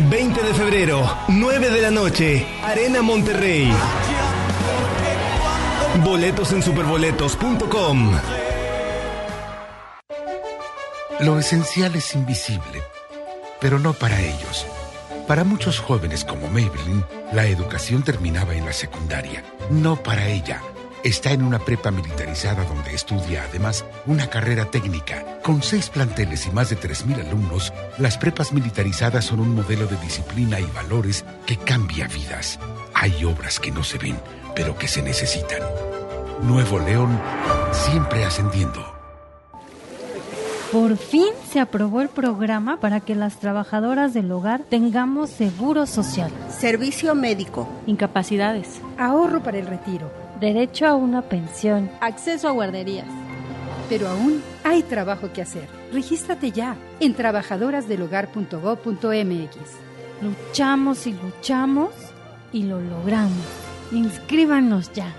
20 0.00 0.42
de 0.42 0.54
febrero, 0.54 1.18
9 1.28 1.70
de 1.70 1.82
la 1.82 1.90
noche, 1.90 2.46
Arena 2.62 3.02
Monterrey. 3.02 3.72
Boletos 6.04 6.52
en 6.52 6.62
superboletos.com. 6.62 8.12
Lo 11.20 11.38
esencial 11.38 11.96
es 11.96 12.14
invisible, 12.14 12.82
pero 13.60 13.78
no 13.80 13.92
para 13.92 14.20
ellos. 14.20 14.66
Para 15.26 15.42
muchos 15.42 15.80
jóvenes 15.80 16.24
como 16.24 16.48
Maybelline, 16.48 17.04
la 17.32 17.46
educación 17.46 18.02
terminaba 18.02 18.54
en 18.54 18.64
la 18.64 18.72
secundaria. 18.72 19.44
No 19.70 19.96
para 19.96 20.28
ella. 20.28 20.62
Está 21.08 21.32
en 21.32 21.42
una 21.42 21.58
prepa 21.58 21.90
militarizada 21.90 22.64
donde 22.64 22.92
estudia 22.92 23.44
además 23.48 23.82
una 24.04 24.28
carrera 24.28 24.66
técnica. 24.66 25.40
Con 25.42 25.62
seis 25.62 25.88
planteles 25.88 26.46
y 26.46 26.50
más 26.50 26.68
de 26.68 26.76
3.000 26.76 27.26
alumnos, 27.26 27.72
las 27.96 28.18
prepas 28.18 28.52
militarizadas 28.52 29.24
son 29.24 29.40
un 29.40 29.54
modelo 29.54 29.86
de 29.86 29.96
disciplina 29.96 30.60
y 30.60 30.66
valores 30.66 31.24
que 31.46 31.56
cambia 31.56 32.08
vidas. 32.08 32.60
Hay 32.92 33.24
obras 33.24 33.58
que 33.58 33.70
no 33.70 33.84
se 33.84 33.96
ven, 33.96 34.18
pero 34.54 34.76
que 34.76 34.86
se 34.86 35.00
necesitan. 35.00 35.62
Nuevo 36.42 36.78
León, 36.78 37.18
siempre 37.72 38.26
ascendiendo. 38.26 38.84
Por 40.70 40.98
fin 40.98 41.30
se 41.50 41.58
aprobó 41.58 42.02
el 42.02 42.10
programa 42.10 42.80
para 42.80 43.00
que 43.00 43.14
las 43.14 43.40
trabajadoras 43.40 44.12
del 44.12 44.30
hogar 44.30 44.60
tengamos 44.68 45.30
seguro 45.30 45.86
social, 45.86 46.30
servicio 46.50 47.14
médico, 47.14 47.66
incapacidades, 47.86 48.82
ahorro 48.98 49.42
para 49.42 49.56
el 49.56 49.66
retiro, 49.66 50.27
derecho 50.40 50.86
a 50.86 50.94
una 50.94 51.22
pensión, 51.22 51.90
acceso 52.00 52.46
a 52.48 52.52
guarderías. 52.52 53.08
Pero 53.88 54.08
aún 54.08 54.42
hay 54.64 54.82
trabajo 54.82 55.32
que 55.32 55.42
hacer. 55.42 55.68
Regístrate 55.92 56.50
ya 56.52 56.76
en 57.00 57.14
trabajadorasdelhogar.gov.mx. 57.14 59.56
Luchamos 60.20 61.06
y 61.06 61.12
luchamos 61.12 61.90
y 62.52 62.64
lo 62.64 62.80
logramos. 62.80 63.46
Inscríbanos 63.92 64.92
ya. 64.92 65.14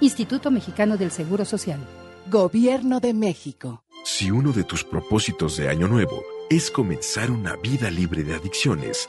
Instituto 0.00 0.50
Mexicano 0.50 0.96
del 0.96 1.10
Seguro 1.10 1.44
Social. 1.44 1.80
Gobierno 2.30 3.00
de 3.00 3.14
México. 3.14 3.82
Si 4.04 4.30
uno 4.30 4.52
de 4.52 4.64
tus 4.64 4.84
propósitos 4.84 5.56
de 5.56 5.68
Año 5.68 5.88
Nuevo 5.88 6.22
es 6.50 6.70
comenzar 6.70 7.30
una 7.30 7.56
vida 7.56 7.90
libre 7.90 8.24
de 8.24 8.34
adicciones, 8.34 9.08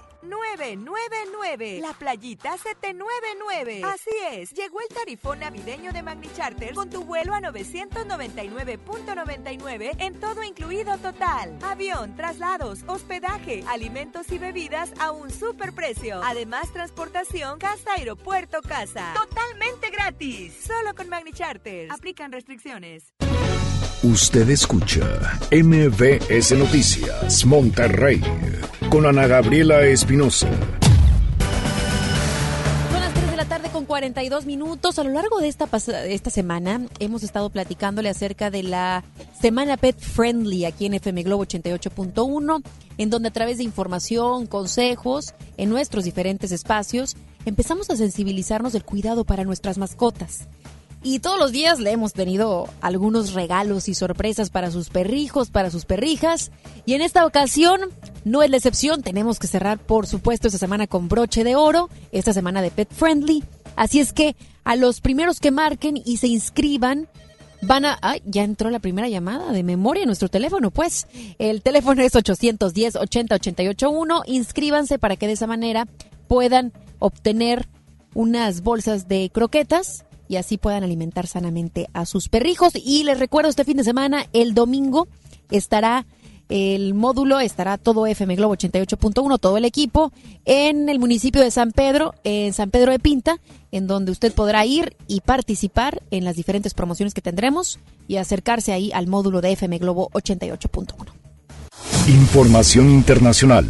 999. 0.75 1.79
La 1.81 1.93
playita 1.93 2.57
799. 2.57 3.81
Así 3.83 4.11
es, 4.31 4.53
llegó 4.53 4.79
el 4.81 4.87
tarifón 4.87 5.39
navideño 5.39 5.91
de 5.91 6.03
Magni 6.03 6.31
Charter 6.33 6.73
con 6.73 6.89
tu 6.89 7.03
vuelo 7.03 7.33
a 7.33 7.41
999.99 7.41 9.95
en 9.99 10.19
todo 10.19 10.43
incluido 10.43 10.97
total. 10.97 11.57
Avión, 11.61 12.15
traslados, 12.15 12.79
hospedaje, 12.87 13.63
alimentos 13.67 14.31
y 14.31 14.37
bebidas 14.37 14.93
a 14.99 15.11
un 15.11 15.31
super 15.31 15.73
precio. 15.73 16.21
Además, 16.23 16.71
transportación 16.71 17.59
casa 17.59 17.93
aeropuerto 17.97 18.61
casa. 18.61 19.13
Totalmente 19.13 19.89
gratis. 19.89 20.53
Solo 20.65 20.95
con 20.95 21.09
Magni 21.09 21.33
Charter. 21.33 21.91
Aplican 21.91 22.31
restricciones. 22.31 23.13
Usted 24.03 24.49
escucha 24.49 25.39
MBS 25.51 26.57
Noticias 26.57 27.45
Monterrey 27.45 28.19
con 28.89 29.05
Ana 29.05 29.27
Gabriela 29.27 29.83
Espinosa. 29.83 30.47
Son 32.89 32.99
las 32.99 33.13
3 33.13 33.29
de 33.29 33.37
la 33.37 33.45
tarde 33.45 33.69
con 33.69 33.85
42 33.85 34.47
minutos. 34.47 34.97
A 34.97 35.03
lo 35.03 35.11
largo 35.11 35.39
de 35.39 35.49
esta, 35.49 35.69
esta 36.07 36.31
semana 36.31 36.81
hemos 36.97 37.21
estado 37.21 37.51
platicándole 37.51 38.09
acerca 38.09 38.49
de 38.49 38.63
la 38.63 39.03
Semana 39.39 39.77
Pet 39.77 39.99
Friendly 39.99 40.65
aquí 40.65 40.87
en 40.87 40.95
FM 40.95 41.21
Globo 41.21 41.45
88.1, 41.45 42.63
en 42.97 43.09
donde 43.11 43.27
a 43.27 43.33
través 43.33 43.59
de 43.59 43.65
información, 43.65 44.47
consejos, 44.47 45.35
en 45.57 45.69
nuestros 45.69 46.05
diferentes 46.05 46.51
espacios, 46.51 47.15
empezamos 47.45 47.91
a 47.91 47.95
sensibilizarnos 47.95 48.73
del 48.73 48.83
cuidado 48.83 49.25
para 49.25 49.43
nuestras 49.43 49.77
mascotas. 49.77 50.47
Y 51.03 51.19
todos 51.19 51.39
los 51.39 51.51
días 51.51 51.79
le 51.79 51.91
hemos 51.91 52.13
tenido 52.13 52.69
algunos 52.79 53.33
regalos 53.33 53.89
y 53.89 53.95
sorpresas 53.95 54.51
para 54.51 54.69
sus 54.69 54.89
perrijos, 54.89 55.49
para 55.49 55.71
sus 55.71 55.85
perrijas. 55.85 56.51
Y 56.85 56.93
en 56.93 57.01
esta 57.01 57.25
ocasión 57.25 57.81
no 58.23 58.43
es 58.43 58.51
la 58.51 58.57
excepción. 58.57 59.01
Tenemos 59.01 59.39
que 59.39 59.47
cerrar, 59.47 59.79
por 59.79 60.05
supuesto, 60.05 60.47
esta 60.47 60.59
semana 60.59 60.85
con 60.85 61.07
broche 61.07 61.43
de 61.43 61.55
oro, 61.55 61.89
esta 62.11 62.33
semana 62.33 62.61
de 62.61 62.69
Pet 62.69 62.89
Friendly. 62.91 63.43
Así 63.75 63.99
es 63.99 64.13
que 64.13 64.35
a 64.63 64.75
los 64.75 65.01
primeros 65.01 65.39
que 65.39 65.49
marquen 65.49 65.97
y 65.97 66.17
se 66.17 66.27
inscriban, 66.27 67.07
van 67.63 67.85
a... 67.85 67.97
¡Ay! 68.01 68.21
Ya 68.25 68.43
entró 68.43 68.69
la 68.69 68.77
primera 68.77 69.09
llamada 69.09 69.51
de 69.51 69.63
memoria 69.63 70.03
en 70.03 70.07
nuestro 70.07 70.29
teléfono, 70.29 70.69
pues. 70.69 71.07
El 71.39 71.63
teléfono 71.63 72.03
es 72.03 72.13
810-80-881. 72.13 74.21
Inscríbanse 74.27 74.99
para 74.99 75.15
que 75.15 75.25
de 75.25 75.33
esa 75.33 75.47
manera 75.47 75.87
puedan 76.27 76.73
obtener 76.99 77.67
unas 78.13 78.61
bolsas 78.61 79.07
de 79.07 79.31
croquetas 79.33 80.05
y 80.31 80.37
así 80.37 80.57
puedan 80.57 80.85
alimentar 80.85 81.27
sanamente 81.27 81.89
a 81.91 82.05
sus 82.05 82.29
perrijos. 82.29 82.71
Y 82.75 83.03
les 83.03 83.19
recuerdo 83.19 83.49
este 83.49 83.65
fin 83.65 83.75
de 83.75 83.83
semana, 83.83 84.27
el 84.31 84.53
domingo 84.53 85.09
estará 85.49 86.05
el 86.47 86.93
módulo, 86.93 87.41
estará 87.41 87.77
todo 87.77 88.07
FM 88.07 88.37
Globo 88.37 88.55
88.1, 88.55 89.39
todo 89.41 89.57
el 89.57 89.65
equipo, 89.65 90.13
en 90.45 90.87
el 90.87 90.99
municipio 90.99 91.41
de 91.41 91.51
San 91.51 91.73
Pedro, 91.73 92.15
en 92.23 92.53
San 92.53 92.71
Pedro 92.71 92.93
de 92.93 92.99
Pinta, 92.99 93.41
en 93.73 93.87
donde 93.87 94.13
usted 94.13 94.33
podrá 94.33 94.65
ir 94.65 94.95
y 95.05 95.19
participar 95.19 96.01
en 96.11 96.23
las 96.23 96.37
diferentes 96.37 96.73
promociones 96.73 97.13
que 97.13 97.21
tendremos 97.21 97.79
y 98.07 98.15
acercarse 98.15 98.71
ahí 98.71 98.89
al 98.93 99.07
módulo 99.07 99.41
de 99.41 99.51
FM 99.51 99.79
Globo 99.79 100.09
88.1. 100.13 101.20
Información 102.07 102.89
internacional. 102.89 103.65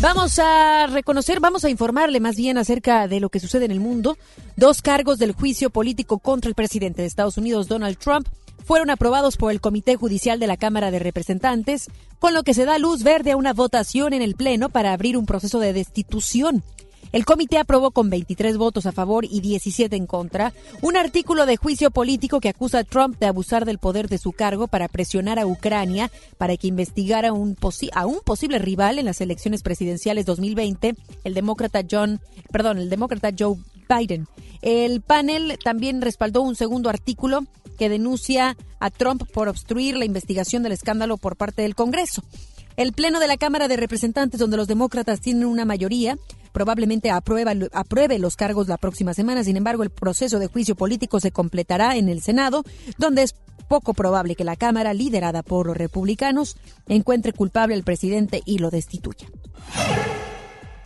Vamos 0.00 0.38
a 0.38 0.86
reconocer, 0.88 1.40
vamos 1.40 1.64
a 1.64 1.70
informarle 1.70 2.20
más 2.20 2.36
bien 2.36 2.58
acerca 2.58 3.08
de 3.08 3.20
lo 3.20 3.28
que 3.28 3.40
sucede 3.40 3.64
en 3.64 3.70
el 3.70 3.80
mundo. 3.80 4.18
Dos 4.56 4.82
cargos 4.82 5.18
del 5.18 5.32
juicio 5.32 5.70
político 5.70 6.18
contra 6.18 6.48
el 6.48 6.54
presidente 6.54 7.02
de 7.02 7.08
Estados 7.08 7.38
Unidos, 7.38 7.68
Donald 7.68 7.96
Trump, 7.96 8.28
fueron 8.64 8.90
aprobados 8.90 9.36
por 9.36 9.52
el 9.52 9.60
Comité 9.60 9.96
Judicial 9.96 10.40
de 10.40 10.48
la 10.48 10.56
Cámara 10.56 10.90
de 10.90 10.98
Representantes, 10.98 11.88
con 12.18 12.34
lo 12.34 12.42
que 12.42 12.52
se 12.52 12.64
da 12.64 12.78
luz 12.78 13.04
verde 13.04 13.30
a 13.30 13.36
una 13.36 13.52
votación 13.52 14.12
en 14.12 14.22
el 14.22 14.34
Pleno 14.34 14.68
para 14.68 14.92
abrir 14.92 15.16
un 15.16 15.24
proceso 15.24 15.60
de 15.60 15.72
destitución. 15.72 16.64
El 17.16 17.24
comité 17.24 17.56
aprobó 17.56 17.92
con 17.92 18.10
23 18.10 18.58
votos 18.58 18.84
a 18.84 18.92
favor 18.92 19.24
y 19.24 19.40
17 19.40 19.96
en 19.96 20.06
contra 20.06 20.52
un 20.82 20.98
artículo 20.98 21.46
de 21.46 21.56
juicio 21.56 21.90
político 21.90 22.40
que 22.40 22.50
acusa 22.50 22.80
a 22.80 22.84
Trump 22.84 23.18
de 23.18 23.24
abusar 23.24 23.64
del 23.64 23.78
poder 23.78 24.10
de 24.10 24.18
su 24.18 24.32
cargo 24.32 24.68
para 24.68 24.86
presionar 24.86 25.38
a 25.38 25.46
Ucrania 25.46 26.10
para 26.36 26.58
que 26.58 26.66
investigara 26.66 27.32
un 27.32 27.56
a 27.94 28.04
un 28.04 28.20
posible 28.20 28.58
rival 28.58 28.98
en 28.98 29.06
las 29.06 29.22
elecciones 29.22 29.62
presidenciales 29.62 30.26
2020, 30.26 30.94
el 31.24 31.32
demócrata 31.32 31.80
John, 31.90 32.20
perdón, 32.52 32.76
el 32.76 32.90
demócrata 32.90 33.30
Joe 33.36 33.56
Biden. 33.88 34.26
El 34.60 35.00
panel 35.00 35.58
también 35.64 36.02
respaldó 36.02 36.42
un 36.42 36.54
segundo 36.54 36.90
artículo 36.90 37.46
que 37.78 37.88
denuncia 37.88 38.58
a 38.78 38.90
Trump 38.90 39.22
por 39.32 39.48
obstruir 39.48 39.96
la 39.96 40.04
investigación 40.04 40.62
del 40.62 40.72
escándalo 40.72 41.16
por 41.16 41.36
parte 41.36 41.62
del 41.62 41.74
Congreso. 41.74 42.22
El 42.76 42.92
Pleno 42.92 43.20
de 43.20 43.26
la 43.26 43.38
Cámara 43.38 43.68
de 43.68 43.78
Representantes, 43.78 44.38
donde 44.38 44.58
los 44.58 44.68
demócratas 44.68 45.22
tienen 45.22 45.46
una 45.46 45.64
mayoría, 45.64 46.18
probablemente 46.56 47.10
aprueba, 47.10 47.52
apruebe 47.74 48.18
los 48.18 48.34
cargos 48.34 48.66
la 48.66 48.78
próxima 48.78 49.12
semana. 49.12 49.44
Sin 49.44 49.58
embargo, 49.58 49.82
el 49.82 49.90
proceso 49.90 50.38
de 50.38 50.46
juicio 50.46 50.74
político 50.74 51.20
se 51.20 51.30
completará 51.30 51.96
en 51.96 52.08
el 52.08 52.22
Senado, 52.22 52.64
donde 52.96 53.24
es 53.24 53.34
poco 53.68 53.92
probable 53.92 54.36
que 54.36 54.44
la 54.44 54.56
Cámara, 54.56 54.94
liderada 54.94 55.42
por 55.42 55.66
los 55.66 55.76
republicanos, 55.76 56.56
encuentre 56.88 57.34
culpable 57.34 57.74
al 57.74 57.84
presidente 57.84 58.40
y 58.46 58.56
lo 58.56 58.70
destituya. 58.70 59.26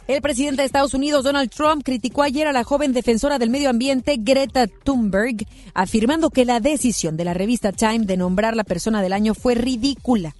El 0.08 0.20
presidente 0.22 0.62
de 0.62 0.66
Estados 0.66 0.92
Unidos, 0.92 1.22
Donald 1.22 1.50
Trump, 1.50 1.84
criticó 1.84 2.24
ayer 2.24 2.48
a 2.48 2.52
la 2.52 2.64
joven 2.64 2.92
defensora 2.92 3.38
del 3.38 3.50
medio 3.50 3.70
ambiente, 3.70 4.16
Greta 4.18 4.66
Thunberg, 4.66 5.46
afirmando 5.72 6.30
que 6.30 6.44
la 6.44 6.58
decisión 6.58 7.16
de 7.16 7.26
la 7.26 7.32
revista 7.32 7.70
Time 7.70 8.06
de 8.06 8.16
nombrar 8.16 8.56
la 8.56 8.64
persona 8.64 9.02
del 9.02 9.12
año 9.12 9.34
fue 9.34 9.54
ridícula. 9.54 10.34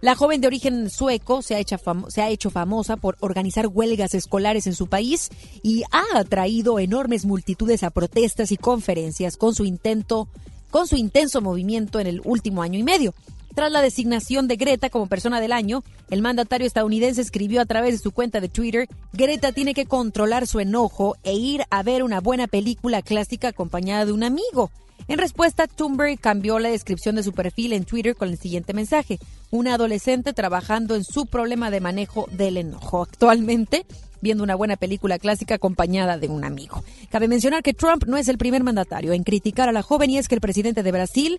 La 0.00 0.14
joven 0.14 0.40
de 0.40 0.46
origen 0.46 0.90
sueco 0.90 1.42
se 1.42 1.54
ha, 1.54 1.58
hecho 1.58 1.78
se 2.08 2.22
ha 2.22 2.28
hecho 2.28 2.50
famosa 2.50 2.96
por 2.96 3.16
organizar 3.20 3.66
huelgas 3.66 4.14
escolares 4.14 4.66
en 4.66 4.74
su 4.74 4.86
país 4.86 5.30
y 5.62 5.82
ha 5.90 6.18
atraído 6.18 6.78
enormes 6.78 7.24
multitudes 7.24 7.82
a 7.82 7.90
protestas 7.90 8.52
y 8.52 8.56
conferencias 8.56 9.36
con 9.36 9.54
su 9.54 9.64
intento, 9.64 10.28
con 10.70 10.86
su 10.86 10.96
intenso 10.96 11.40
movimiento 11.40 12.00
en 12.00 12.06
el 12.06 12.20
último 12.24 12.62
año 12.62 12.78
y 12.78 12.82
medio. 12.82 13.14
Tras 13.54 13.70
la 13.70 13.82
designación 13.82 14.48
de 14.48 14.56
Greta 14.56 14.90
como 14.90 15.06
persona 15.06 15.40
del 15.40 15.52
año, 15.52 15.84
el 16.10 16.22
mandatario 16.22 16.66
estadounidense 16.66 17.20
escribió 17.20 17.60
a 17.60 17.66
través 17.66 17.92
de 17.92 18.02
su 18.02 18.10
cuenta 18.10 18.40
de 18.40 18.48
Twitter, 18.48 18.88
Greta 19.12 19.52
tiene 19.52 19.74
que 19.74 19.86
controlar 19.86 20.48
su 20.48 20.58
enojo 20.58 21.16
e 21.22 21.34
ir 21.34 21.62
a 21.70 21.84
ver 21.84 22.02
una 22.02 22.20
buena 22.20 22.48
película 22.48 23.00
clásica 23.00 23.48
acompañada 23.48 24.06
de 24.06 24.12
un 24.12 24.24
amigo. 24.24 24.72
En 25.06 25.18
respuesta, 25.18 25.66
Thunberg 25.66 26.18
cambió 26.18 26.58
la 26.58 26.70
descripción 26.70 27.16
de 27.16 27.22
su 27.22 27.32
perfil 27.32 27.72
en 27.74 27.84
Twitter 27.84 28.16
con 28.16 28.28
el 28.30 28.38
siguiente 28.38 28.72
mensaje. 28.72 29.18
Una 29.50 29.74
adolescente 29.74 30.32
trabajando 30.32 30.94
en 30.94 31.04
su 31.04 31.26
problema 31.26 31.70
de 31.70 31.80
manejo 31.80 32.26
del 32.32 32.56
enojo. 32.56 33.02
Actualmente, 33.02 33.84
viendo 34.22 34.42
una 34.42 34.54
buena 34.54 34.76
película 34.76 35.18
clásica 35.18 35.56
acompañada 35.56 36.16
de 36.16 36.28
un 36.28 36.44
amigo. 36.44 36.82
Cabe 37.10 37.28
mencionar 37.28 37.62
que 37.62 37.74
Trump 37.74 38.04
no 38.06 38.16
es 38.16 38.28
el 38.28 38.38
primer 38.38 38.64
mandatario 38.64 39.12
en 39.12 39.22
criticar 39.22 39.68
a 39.68 39.72
la 39.72 39.82
joven 39.82 40.08
y 40.08 40.18
es 40.18 40.28
que 40.28 40.34
el 40.34 40.40
presidente 40.40 40.82
de 40.82 40.92
Brasil, 40.92 41.38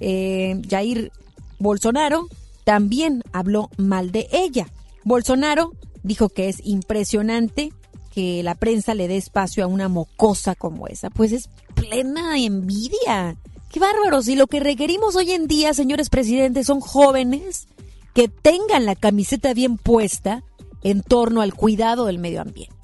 eh, 0.00 0.60
Jair 0.68 1.12
Bolsonaro, 1.60 2.26
también 2.64 3.22
habló 3.32 3.70
mal 3.76 4.10
de 4.10 4.26
ella. 4.32 4.66
Bolsonaro 5.04 5.72
dijo 6.02 6.28
que 6.28 6.48
es 6.48 6.56
impresionante 6.64 7.72
que 8.14 8.42
la 8.44 8.54
prensa 8.54 8.94
le 8.94 9.08
dé 9.08 9.16
espacio 9.16 9.64
a 9.64 9.66
una 9.66 9.88
mocosa 9.88 10.54
como 10.54 10.86
esa. 10.86 11.10
Pues 11.10 11.32
es 11.32 11.48
plena 11.74 12.38
envidia. 12.38 13.36
¡Qué 13.70 13.80
bárbaros! 13.80 14.28
Y 14.28 14.36
lo 14.36 14.46
que 14.46 14.60
requerimos 14.60 15.16
hoy 15.16 15.32
en 15.32 15.48
día, 15.48 15.74
señores 15.74 16.10
presidentes, 16.10 16.68
son 16.68 16.80
jóvenes 16.80 17.66
que 18.14 18.28
tengan 18.28 18.86
la 18.86 18.94
camiseta 18.94 19.52
bien 19.52 19.78
puesta 19.78 20.44
en 20.84 21.02
torno 21.02 21.40
al 21.40 21.54
cuidado 21.54 22.04
del 22.04 22.18
medio 22.18 22.40
ambiente. 22.40 22.74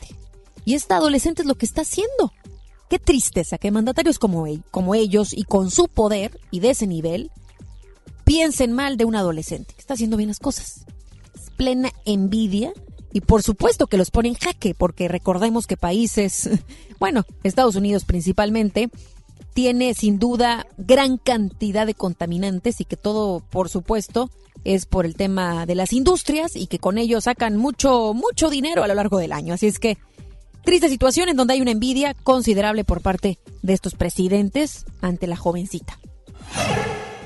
Y 0.64 0.74
esta 0.74 0.97
adolescente 0.97 1.43
es 1.43 1.49
lo 1.49 1.55
que 1.55 1.66
está 1.66 1.83
haciendo. 1.83 2.33
Qué 2.89 2.99
tristeza 2.99 3.57
que 3.57 3.70
mandatarios 3.70 4.18
como, 4.18 4.47
como 4.72 4.97
ellos 4.97 5.33
y 5.33 5.45
con 5.45 5.70
su 5.70 5.87
poder 5.87 6.41
y 6.51 6.59
de 6.59 6.70
ese 6.70 6.89
nivel 6.89 7.31
piensen 8.24 8.72
mal 8.72 8.97
de 8.97 9.05
un 9.05 9.14
adolescente 9.14 9.74
que 9.74 9.81
está 9.81 9.95
haciendo 9.95 10.16
bien 10.16 10.28
las 10.28 10.41
cosas. 10.41 10.87
Es 11.37 11.51
plena 11.57 11.93
envidia 12.05 12.72
y 13.12 13.20
por 13.20 13.42
supuesto 13.42 13.86
que 13.86 13.96
los 13.96 14.11
pone 14.11 14.28
en 14.28 14.34
jaque, 14.34 14.74
porque 14.74 15.08
recordemos 15.08 15.66
que 15.66 15.76
países, 15.76 16.50
bueno, 16.98 17.24
Estados 17.42 17.76
Unidos 17.76 18.04
principalmente, 18.04 18.90
tiene 19.54 19.94
sin 19.94 20.18
duda 20.18 20.66
gran 20.78 21.18
cantidad 21.18 21.86
de 21.86 21.94
contaminantes 21.94 22.80
y 22.80 22.84
que 22.84 22.96
todo, 22.96 23.40
por 23.50 23.68
supuesto, 23.68 24.30
es 24.64 24.86
por 24.86 25.06
el 25.06 25.16
tema 25.16 25.66
de 25.66 25.74
las 25.74 25.92
industrias 25.92 26.54
y 26.54 26.66
que 26.66 26.78
con 26.78 26.98
ello 26.98 27.20
sacan 27.20 27.56
mucho, 27.56 28.14
mucho 28.14 28.50
dinero 28.50 28.84
a 28.84 28.88
lo 28.88 28.94
largo 28.94 29.18
del 29.18 29.32
año. 29.32 29.54
Así 29.54 29.66
es 29.66 29.78
que 29.78 29.98
Triste 30.64 30.88
situación 30.88 31.28
en 31.28 31.36
donde 31.36 31.54
hay 31.54 31.61
una 31.61 31.70
envidia 31.70 32.14
considerable 32.14 32.84
por 32.84 33.00
parte 33.00 33.38
de 33.62 33.72
estos 33.72 33.94
presidentes 33.94 34.84
ante 35.00 35.26
la 35.26 35.36
jovencita. 35.36 35.98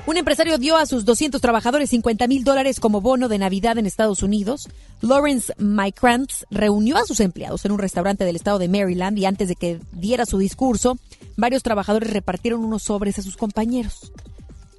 Un 0.07 0.17
empresario 0.17 0.59
dio 0.59 0.77
a 0.77 0.85
sus 0.85 1.03
200 1.03 1.41
trabajadores 1.41 1.89
50 1.89 2.27
mil 2.27 2.43
dólares 2.43 2.79
como 2.79 3.01
bono 3.01 3.27
de 3.27 3.39
Navidad 3.39 3.79
en 3.79 3.87
Estados 3.87 4.21
Unidos. 4.21 4.69
Lawrence 5.01 5.51
Mykrantz 5.57 6.45
reunió 6.51 6.97
a 6.97 7.05
sus 7.05 7.19
empleados 7.21 7.65
en 7.65 7.71
un 7.71 7.79
restaurante 7.79 8.23
del 8.23 8.35
estado 8.35 8.59
de 8.59 8.69
Maryland 8.69 9.17
y 9.17 9.25
antes 9.25 9.47
de 9.47 9.55
que 9.55 9.79
diera 9.93 10.27
su 10.27 10.37
discurso, 10.37 10.99
varios 11.37 11.63
trabajadores 11.63 12.13
repartieron 12.13 12.63
unos 12.63 12.83
sobres 12.83 13.17
a 13.17 13.23
sus 13.23 13.35
compañeros. 13.35 14.11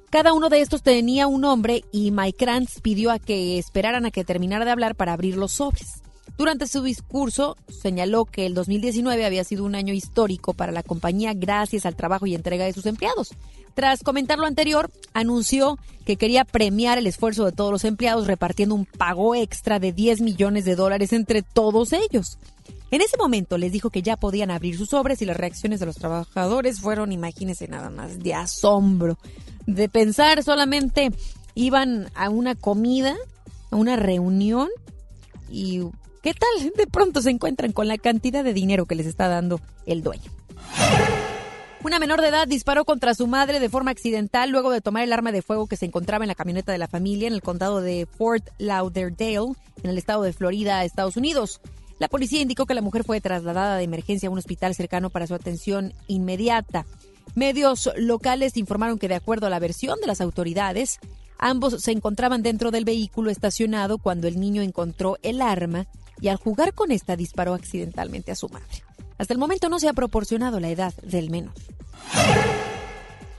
Cada 0.09 0.31
uno 0.31 0.47
de 0.47 0.61
estos 0.61 0.81
tenía 0.81 1.27
un 1.27 1.41
nombre 1.41 1.83
y 1.91 2.11
Mykrantz 2.11 2.79
pidió 2.79 3.11
a 3.11 3.19
que 3.19 3.57
esperaran 3.57 4.05
a 4.05 4.11
que 4.11 4.23
terminara 4.23 4.63
de 4.63 4.71
hablar 4.71 4.95
para 4.95 5.11
abrir 5.11 5.35
los 5.35 5.51
sobres. 5.51 6.03
Durante 6.37 6.67
su 6.67 6.83
discurso 6.83 7.55
señaló 7.69 8.25
que 8.25 8.45
el 8.45 8.53
2019 8.53 9.25
había 9.25 9.43
sido 9.43 9.63
un 9.63 9.75
año 9.75 9.93
histórico 9.93 10.53
para 10.53 10.71
la 10.71 10.83
compañía 10.83 11.33
gracias 11.33 11.85
al 11.85 11.95
trabajo 11.95 12.25
y 12.25 12.35
entrega 12.35 12.65
de 12.65 12.73
sus 12.73 12.85
empleados. 12.85 13.29
Tras 13.73 14.01
comentar 14.01 14.39
lo 14.39 14.47
anterior, 14.47 14.89
anunció 15.13 15.77
que 16.03 16.17
quería 16.17 16.45
premiar 16.45 16.97
el 16.97 17.05
esfuerzo 17.05 17.45
de 17.45 17.51
todos 17.51 17.71
los 17.71 17.85
empleados 17.85 18.25
repartiendo 18.25 18.73
un 18.73 18.85
pago 18.85 19.35
extra 19.35 19.79
de 19.79 19.93
10 19.93 20.21
millones 20.21 20.65
de 20.65 20.75
dólares 20.75 21.13
entre 21.13 21.43
todos 21.43 21.93
ellos. 21.93 22.39
En 22.89 23.01
ese 23.01 23.17
momento 23.17 23.57
les 23.57 23.71
dijo 23.71 23.89
que 23.89 24.01
ya 24.01 24.15
podían 24.15 24.49
abrir 24.49 24.77
sus 24.77 24.89
sobres 24.89 25.21
y 25.21 25.25
las 25.25 25.37
reacciones 25.37 25.79
de 25.79 25.85
los 25.85 25.95
trabajadores 25.95 26.79
fueron, 26.79 27.11
imagínense 27.11 27.67
nada 27.67 27.89
más, 27.89 28.19
de 28.19 28.33
asombro. 28.33 29.17
De 29.65 29.89
pensar 29.89 30.41
solamente 30.43 31.11
iban 31.53 32.09
a 32.15 32.29
una 32.29 32.55
comida, 32.55 33.15
a 33.71 33.75
una 33.75 33.95
reunión 33.95 34.69
y 35.51 35.81
¿Qué 36.21 36.33
tal? 36.33 36.71
De 36.75 36.87
pronto 36.87 37.21
se 37.21 37.29
encuentran 37.29 37.71
con 37.71 37.87
la 37.87 37.97
cantidad 37.97 38.43
de 38.43 38.53
dinero 38.53 38.85
que 38.85 38.95
les 38.95 39.05
está 39.05 39.27
dando 39.27 39.61
el 39.85 40.03
dueño. 40.03 40.31
Una 41.83 41.99
menor 41.99 42.21
de 42.21 42.29
edad 42.29 42.47
disparó 42.47 42.85
contra 42.85 43.13
su 43.13 43.27
madre 43.27 43.59
de 43.59 43.69
forma 43.69 43.91
accidental 43.91 44.49
luego 44.49 44.71
de 44.71 44.81
tomar 44.81 45.03
el 45.03 45.13
arma 45.13 45.31
de 45.31 45.41
fuego 45.43 45.67
que 45.67 45.77
se 45.77 45.85
encontraba 45.85 46.23
en 46.23 46.27
la 46.27 46.35
camioneta 46.35 46.71
de 46.71 46.79
la 46.79 46.87
familia 46.87 47.27
en 47.27 47.33
el 47.33 47.41
condado 47.41 47.81
de 47.81 48.07
Fort 48.17 48.49
Lauderdale, 48.57 49.53
en 49.83 49.89
el 49.89 49.97
estado 49.97 50.23
de 50.23 50.33
Florida, 50.33 50.83
Estados 50.83 51.17
Unidos. 51.17 51.61
La 51.99 52.07
policía 52.07 52.41
indicó 52.41 52.65
que 52.65 52.73
la 52.73 52.81
mujer 52.81 53.03
fue 53.03 53.21
trasladada 53.21 53.77
de 53.77 53.83
emergencia 53.83 54.27
a 54.27 54.31
un 54.31 54.39
hospital 54.39 54.75
cercano 54.75 55.09
para 55.11 55.27
su 55.27 55.35
atención 55.35 55.93
inmediata. 56.07 56.85
Medios 57.35 57.89
locales 57.95 58.57
informaron 58.57 58.97
que, 58.97 59.07
de 59.07 59.15
acuerdo 59.15 59.47
a 59.47 59.51
la 59.51 59.59
versión 59.59 59.99
de 60.01 60.07
las 60.07 60.21
autoridades, 60.21 60.99
ambos 61.37 61.81
se 61.81 61.91
encontraban 61.91 62.41
dentro 62.41 62.71
del 62.71 62.85
vehículo 62.85 63.29
estacionado 63.29 63.99
cuando 63.99 64.27
el 64.27 64.39
niño 64.39 64.61
encontró 64.61 65.17
el 65.21 65.41
arma 65.41 65.87
y 66.21 66.29
al 66.29 66.37
jugar 66.37 66.73
con 66.73 66.91
esta 66.91 67.15
disparó 67.15 67.53
accidentalmente 67.53 68.31
a 68.31 68.35
su 68.35 68.49
madre. 68.49 68.83
Hasta 69.17 69.33
el 69.33 69.39
momento 69.39 69.69
no 69.69 69.79
se 69.79 69.89
ha 69.89 69.93
proporcionado 69.93 70.59
la 70.59 70.69
edad 70.69 70.93
del 71.03 71.29
menor. 71.29 71.53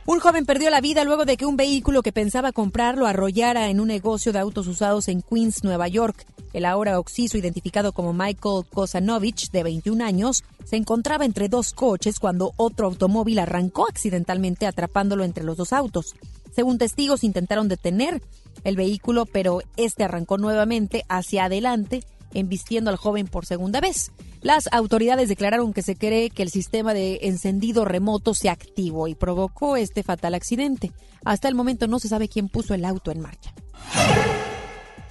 Un 0.08 0.20
joven 0.20 0.46
perdió 0.46 0.70
la 0.70 0.80
vida 0.80 1.04
luego 1.04 1.26
de 1.26 1.36
que 1.36 1.44
un 1.44 1.58
vehículo 1.58 2.02
que 2.02 2.12
pensaba 2.12 2.52
comprar 2.52 2.96
lo 2.96 3.06
arrollara 3.06 3.68
en 3.68 3.78
un 3.78 3.88
negocio 3.88 4.32
de 4.32 4.38
autos 4.38 4.66
usados 4.66 5.06
en 5.08 5.20
Queens, 5.20 5.64
Nueva 5.64 5.86
York. 5.86 6.24
El 6.54 6.64
ahora 6.64 6.98
occiso, 6.98 7.36
identificado 7.36 7.92
como 7.92 8.14
Michael 8.14 8.64
Kosanovich, 8.72 9.50
de 9.50 9.62
21 9.62 10.02
años, 10.02 10.44
se 10.64 10.76
encontraba 10.76 11.26
entre 11.26 11.50
dos 11.50 11.74
coches 11.74 12.18
cuando 12.18 12.54
otro 12.56 12.86
automóvil 12.86 13.38
arrancó 13.38 13.86
accidentalmente 13.86 14.66
atrapándolo 14.66 15.24
entre 15.24 15.44
los 15.44 15.58
dos 15.58 15.74
autos. 15.74 16.14
Según 16.56 16.78
testigos, 16.78 17.22
intentaron 17.22 17.68
detener 17.68 18.22
el 18.64 18.76
vehículo, 18.76 19.26
pero 19.26 19.60
este 19.76 20.04
arrancó 20.04 20.38
nuevamente 20.38 21.04
hacia 21.10 21.44
adelante 21.44 22.02
embistiendo 22.34 22.90
al 22.90 22.96
joven 22.96 23.26
por 23.26 23.46
segunda 23.46 23.80
vez. 23.80 24.12
Las 24.40 24.68
autoridades 24.72 25.28
declararon 25.28 25.72
que 25.72 25.82
se 25.82 25.96
cree 25.96 26.30
que 26.30 26.42
el 26.42 26.50
sistema 26.50 26.94
de 26.94 27.20
encendido 27.22 27.84
remoto 27.84 28.34
se 28.34 28.50
activó 28.50 29.08
y 29.08 29.14
provocó 29.14 29.76
este 29.76 30.02
fatal 30.02 30.34
accidente. 30.34 30.92
Hasta 31.24 31.48
el 31.48 31.54
momento 31.54 31.86
no 31.88 31.98
se 31.98 32.08
sabe 32.08 32.28
quién 32.28 32.48
puso 32.48 32.74
el 32.74 32.84
auto 32.84 33.10
en 33.10 33.20
marcha. 33.20 33.52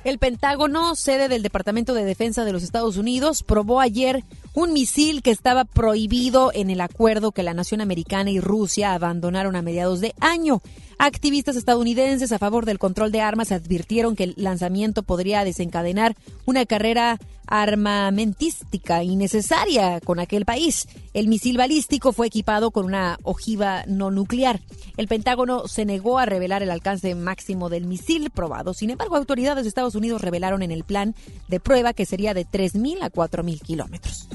El 0.07 0.19
Pentágono, 0.19 0.95
sede 0.95 1.27
del 1.27 1.43
Departamento 1.43 1.93
de 1.93 2.05
Defensa 2.05 2.45
de 2.45 2.53
los 2.53 2.63
Estados 2.63 2.95
Unidos, 2.95 3.43
probó 3.43 3.81
ayer 3.81 4.23
un 4.53 4.71
misil 4.71 5.21
que 5.21 5.31
estaba 5.31 5.65
prohibido 5.65 6.51
en 6.53 6.69
el 6.69 6.79
acuerdo 6.79 7.33
que 7.33 7.43
la 7.43 7.53
nación 7.53 7.81
americana 7.81 8.31
y 8.31 8.39
Rusia 8.39 8.93
abandonaron 8.93 9.57
a 9.57 9.61
mediados 9.61 9.99
de 9.99 10.15
año. 10.21 10.61
Activistas 10.99 11.55
estadounidenses 11.55 12.31
a 12.31 12.39
favor 12.39 12.65
del 12.65 12.79
control 12.79 13.11
de 13.11 13.21
armas 13.21 13.51
advirtieron 13.51 14.15
que 14.15 14.23
el 14.23 14.33
lanzamiento 14.35 15.03
podría 15.03 15.43
desencadenar 15.43 16.15
una 16.45 16.65
carrera 16.65 17.19
armamentística 17.45 19.03
innecesaria 19.03 20.01
con 20.01 20.19
aquel 20.19 20.43
país. 20.43 20.87
El 21.13 21.27
misil 21.27 21.57
balístico 21.57 22.13
fue 22.13 22.27
equipado 22.27 22.71
con 22.71 22.85
una 22.85 23.19
ojiva 23.23 23.83
no 23.87 24.09
nuclear. 24.09 24.59
El 24.97 25.07
Pentágono 25.07 25.67
se 25.67 25.85
negó 25.85 26.17
a 26.17 26.25
revelar 26.25 26.63
el 26.63 26.71
alcance 26.71 27.13
máximo 27.13 27.69
del 27.69 27.85
misil 27.85 28.31
probado. 28.31 28.73
Sin 28.73 28.89
embargo, 28.89 29.15
autoridades 29.15 29.63
de 29.63 29.69
Estados 29.69 29.95
Unidos 29.95 30.21
revelaron 30.21 30.63
en 30.63 30.71
el 30.71 30.83
plan 30.83 31.13
de 31.47 31.59
prueba 31.59 31.93
que 31.93 32.07
sería 32.07 32.33
de 32.33 32.45
3.000 32.45 33.03
a 33.03 33.11
4.000 33.11 33.61
kilómetros. 33.61 34.27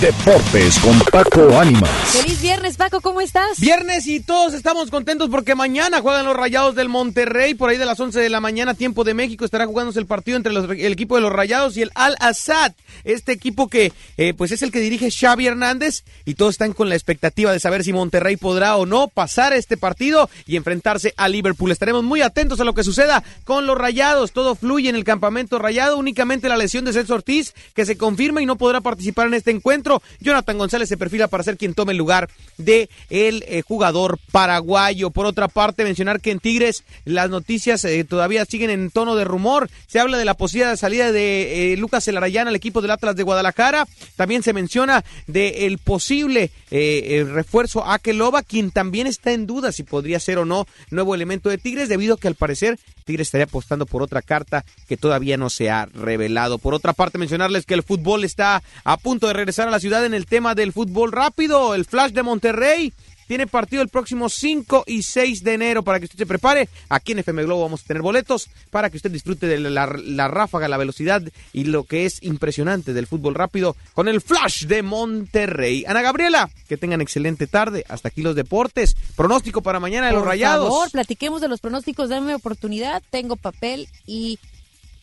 Deportes 0.00 0.78
con 0.80 0.98
Paco 1.10 1.58
Ánimas. 1.58 1.88
Feliz 1.88 2.42
viernes, 2.42 2.76
Paco, 2.76 3.00
¿cómo 3.00 3.22
estás? 3.22 3.58
Viernes 3.58 4.06
y 4.06 4.20
todos 4.20 4.52
estamos 4.52 4.90
contentos 4.90 5.30
porque 5.30 5.54
mañana 5.54 6.02
juegan 6.02 6.26
los 6.26 6.36
Rayados 6.36 6.74
del 6.74 6.90
Monterrey. 6.90 7.54
Por 7.54 7.70
ahí 7.70 7.78
de 7.78 7.86
las 7.86 7.98
11 7.98 8.20
de 8.20 8.28
la 8.28 8.40
mañana, 8.40 8.74
tiempo 8.74 9.04
de 9.04 9.14
México, 9.14 9.46
estará 9.46 9.64
jugándose 9.64 9.98
el 9.98 10.04
partido 10.04 10.36
entre 10.36 10.52
el 10.52 10.92
equipo 10.92 11.14
de 11.14 11.22
los 11.22 11.32
Rayados 11.32 11.78
y 11.78 11.82
el 11.82 11.92
Al-Assad. 11.94 12.72
Este 13.04 13.32
equipo 13.32 13.68
que 13.68 13.90
eh, 14.18 14.34
pues 14.34 14.52
es 14.52 14.60
el 14.60 14.70
que 14.70 14.80
dirige 14.80 15.10
Xavi 15.10 15.46
Hernández 15.46 16.04
y 16.26 16.34
todos 16.34 16.54
están 16.54 16.74
con 16.74 16.90
la 16.90 16.94
expectativa 16.94 17.50
de 17.50 17.60
saber 17.60 17.82
si 17.82 17.94
Monterrey 17.94 18.36
podrá 18.36 18.76
o 18.76 18.84
no 18.84 19.08
pasar 19.08 19.54
este 19.54 19.78
partido 19.78 20.28
y 20.46 20.56
enfrentarse 20.56 21.14
a 21.16 21.26
Liverpool. 21.28 21.72
Estaremos 21.72 22.04
muy 22.04 22.20
atentos 22.20 22.60
a 22.60 22.64
lo 22.64 22.74
que 22.74 22.84
suceda 22.84 23.24
con 23.44 23.64
los 23.64 23.78
Rayados. 23.78 24.32
Todo 24.32 24.56
fluye 24.56 24.90
en 24.90 24.96
el 24.96 25.04
campamento 25.04 25.58
Rayado. 25.58 25.96
Únicamente 25.96 26.50
la 26.50 26.58
lesión 26.58 26.84
de 26.84 26.92
Celso 26.92 27.14
Ortiz 27.14 27.54
que 27.74 27.86
se 27.86 27.96
confirma 27.96 28.42
y 28.42 28.46
no 28.46 28.56
podrá 28.56 28.82
participar 28.82 29.28
en 29.28 29.34
este 29.34 29.52
encuentro. 29.52 29.85
Jonathan 30.20 30.58
González 30.58 30.88
se 30.88 30.96
perfila 30.96 31.28
para 31.28 31.44
ser 31.44 31.56
quien 31.56 31.74
tome 31.74 31.92
el 31.92 31.98
lugar 31.98 32.28
de 32.58 32.88
el 33.10 33.44
eh, 33.46 33.62
jugador 33.62 34.18
paraguayo. 34.32 35.10
Por 35.10 35.26
otra 35.26 35.48
parte, 35.48 35.84
mencionar 35.84 36.20
que 36.20 36.30
en 36.30 36.40
Tigres 36.40 36.84
las 37.04 37.30
noticias 37.30 37.84
eh, 37.84 38.04
todavía 38.04 38.44
siguen 38.44 38.70
en 38.70 38.90
tono 38.90 39.16
de 39.16 39.24
rumor. 39.24 39.68
Se 39.86 40.00
habla 40.00 40.18
de 40.18 40.24
la 40.24 40.34
posibilidad 40.34 40.70
de 40.70 40.76
salida 40.76 41.12
de 41.12 41.72
eh, 41.72 41.76
Lucas 41.76 42.06
Elarayán 42.08 42.48
al 42.48 42.56
equipo 42.56 42.82
del 42.82 42.90
Atlas 42.90 43.16
de 43.16 43.22
Guadalajara. 43.22 43.86
También 44.16 44.42
se 44.42 44.52
menciona 44.52 45.04
de 45.26 45.66
el 45.66 45.78
posible 45.78 46.50
refuerzo 46.70 47.86
a 47.86 47.98
Keloba, 47.98 48.42
quien 48.42 48.70
también 48.70 49.06
está 49.06 49.32
en 49.32 49.46
duda 49.46 49.72
si 49.72 49.82
podría 49.82 50.20
ser 50.20 50.38
o 50.38 50.44
no 50.44 50.66
nuevo 50.90 51.14
elemento 51.14 51.48
de 51.48 51.58
Tigres, 51.58 51.88
debido 51.88 52.14
a 52.14 52.18
que 52.18 52.28
al 52.28 52.34
parecer 52.34 52.78
Tigres 53.06 53.28
estaría 53.28 53.44
apostando 53.44 53.86
por 53.86 54.02
otra 54.02 54.20
carta 54.20 54.64
que 54.88 54.96
todavía 54.96 55.36
no 55.36 55.48
se 55.48 55.70
ha 55.70 55.86
revelado. 55.86 56.58
Por 56.58 56.74
otra 56.74 56.92
parte, 56.92 57.18
mencionarles 57.18 57.64
que 57.64 57.74
el 57.74 57.84
fútbol 57.84 58.24
está 58.24 58.62
a 58.84 58.96
punto 58.96 59.28
de 59.28 59.32
regresar 59.32 59.68
a 59.68 59.70
la 59.70 59.80
ciudad 59.80 60.04
en 60.04 60.12
el 60.12 60.26
tema 60.26 60.54
del 60.54 60.72
fútbol 60.72 61.12
rápido. 61.12 61.74
El 61.74 61.84
Flash 61.84 62.10
de 62.10 62.24
Monterrey 62.24 62.92
tiene 63.26 63.46
partido 63.46 63.82
el 63.82 63.88
próximo 63.88 64.28
5 64.28 64.84
y 64.86 65.02
6 65.02 65.42
de 65.42 65.54
enero 65.54 65.82
para 65.82 65.98
que 65.98 66.06
usted 66.06 66.18
se 66.18 66.26
prepare. 66.26 66.68
Aquí 66.88 67.12
en 67.12 67.20
FM 67.20 67.44
Globo 67.44 67.62
vamos 67.62 67.82
a 67.82 67.86
tener 67.86 68.02
boletos 68.02 68.48
para 68.70 68.90
que 68.90 68.96
usted 68.96 69.10
disfrute 69.10 69.46
de 69.46 69.58
la, 69.58 70.28
ráfaga, 70.28 70.68
la 70.68 70.76
velocidad 70.76 71.22
y 71.52 71.64
lo 71.64 71.84
que 71.84 72.06
es 72.06 72.22
impresionante 72.22 72.92
del 72.92 73.06
fútbol 73.06 73.34
rápido 73.34 73.76
con 73.94 74.08
el 74.08 74.20
Flash 74.20 74.66
de 74.66 74.82
Monterrey. 74.82 75.84
Ana 75.86 76.02
Gabriela, 76.02 76.50
que 76.68 76.76
tengan 76.76 77.00
excelente 77.00 77.46
tarde. 77.46 77.84
Hasta 77.88 78.08
aquí 78.08 78.22
los 78.22 78.36
deportes. 78.36 78.96
Pronóstico 79.16 79.62
para 79.62 79.80
mañana 79.80 80.06
de 80.08 80.12
los 80.12 80.24
Rayados. 80.24 80.68
Por 80.68 80.72
favor, 80.78 80.90
platiquemos 80.90 81.40
de 81.40 81.48
los 81.48 81.60
pronósticos. 81.60 82.08
Dame 82.08 82.34
oportunidad. 82.34 83.02
Tengo 83.10 83.36
papel 83.36 83.88
y 84.06 84.38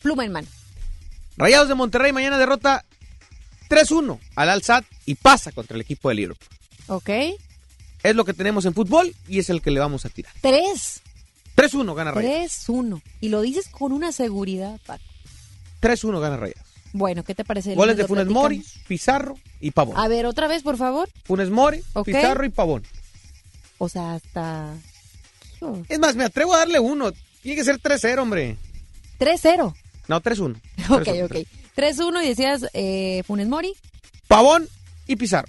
pluma 0.02 0.24
en 0.24 0.32
mano. 0.32 0.48
Rayados 1.36 1.68
de 1.68 1.74
Monterrey 1.74 2.12
mañana 2.12 2.38
derrota 2.38 2.84
3-1 3.68 4.18
al 4.36 4.50
Alzat 4.50 4.84
y 5.04 5.16
pasa 5.16 5.52
contra 5.52 5.74
el 5.74 5.80
equipo 5.80 6.08
de 6.08 6.14
Liverpool. 6.14 6.48
Ok. 6.86 7.10
Es 8.04 8.14
lo 8.14 8.26
que 8.26 8.34
tenemos 8.34 8.66
en 8.66 8.74
fútbol 8.74 9.14
y 9.26 9.38
es 9.38 9.48
el 9.48 9.62
que 9.62 9.70
le 9.70 9.80
vamos 9.80 10.04
a 10.04 10.10
tirar. 10.10 10.30
Tres. 10.42 11.00
3-1 11.56 11.94
gana 11.94 12.10
Rayados. 12.12 12.68
3-1. 12.68 13.00
Y 13.20 13.30
lo 13.30 13.40
dices 13.40 13.68
con 13.68 13.92
una 13.92 14.12
seguridad, 14.12 14.78
Paco. 14.84 15.02
3-1 15.80 16.20
gana 16.20 16.36
Rayados. 16.36 16.62
Bueno, 16.92 17.24
¿qué 17.24 17.34
te 17.34 17.44
parece? 17.44 17.74
Goles 17.74 17.96
de 17.96 18.06
Funes 18.06 18.26
Mori, 18.26 18.62
Pizarro 18.86 19.36
y 19.58 19.70
Pavón. 19.70 19.96
A 19.96 20.06
ver, 20.06 20.26
otra 20.26 20.48
vez, 20.48 20.62
por 20.62 20.76
favor. 20.76 21.08
Funes 21.24 21.48
Mori, 21.48 21.82
Pizarro 22.04 22.44
y 22.44 22.50
Pavón. 22.50 22.84
O 23.78 23.88
sea, 23.88 24.14
hasta... 24.14 24.74
Es 25.88 25.98
más, 25.98 26.14
me 26.14 26.24
atrevo 26.24 26.54
a 26.54 26.58
darle 26.58 26.78
uno. 26.78 27.10
Tiene 27.42 27.56
que 27.56 27.64
ser 27.64 27.80
3-0, 27.80 28.18
hombre. 28.18 28.58
3-0. 29.18 29.74
No, 30.08 30.22
3-1. 30.22 30.60
Ok, 30.90 31.08
ok. 31.24 31.48
3-1 31.74 32.22
y 32.22 32.28
decías 32.28 32.66
eh, 32.74 33.22
Funes 33.26 33.48
Mori. 33.48 33.74
Pavón 34.28 34.68
y 35.06 35.16
Pizarro. 35.16 35.48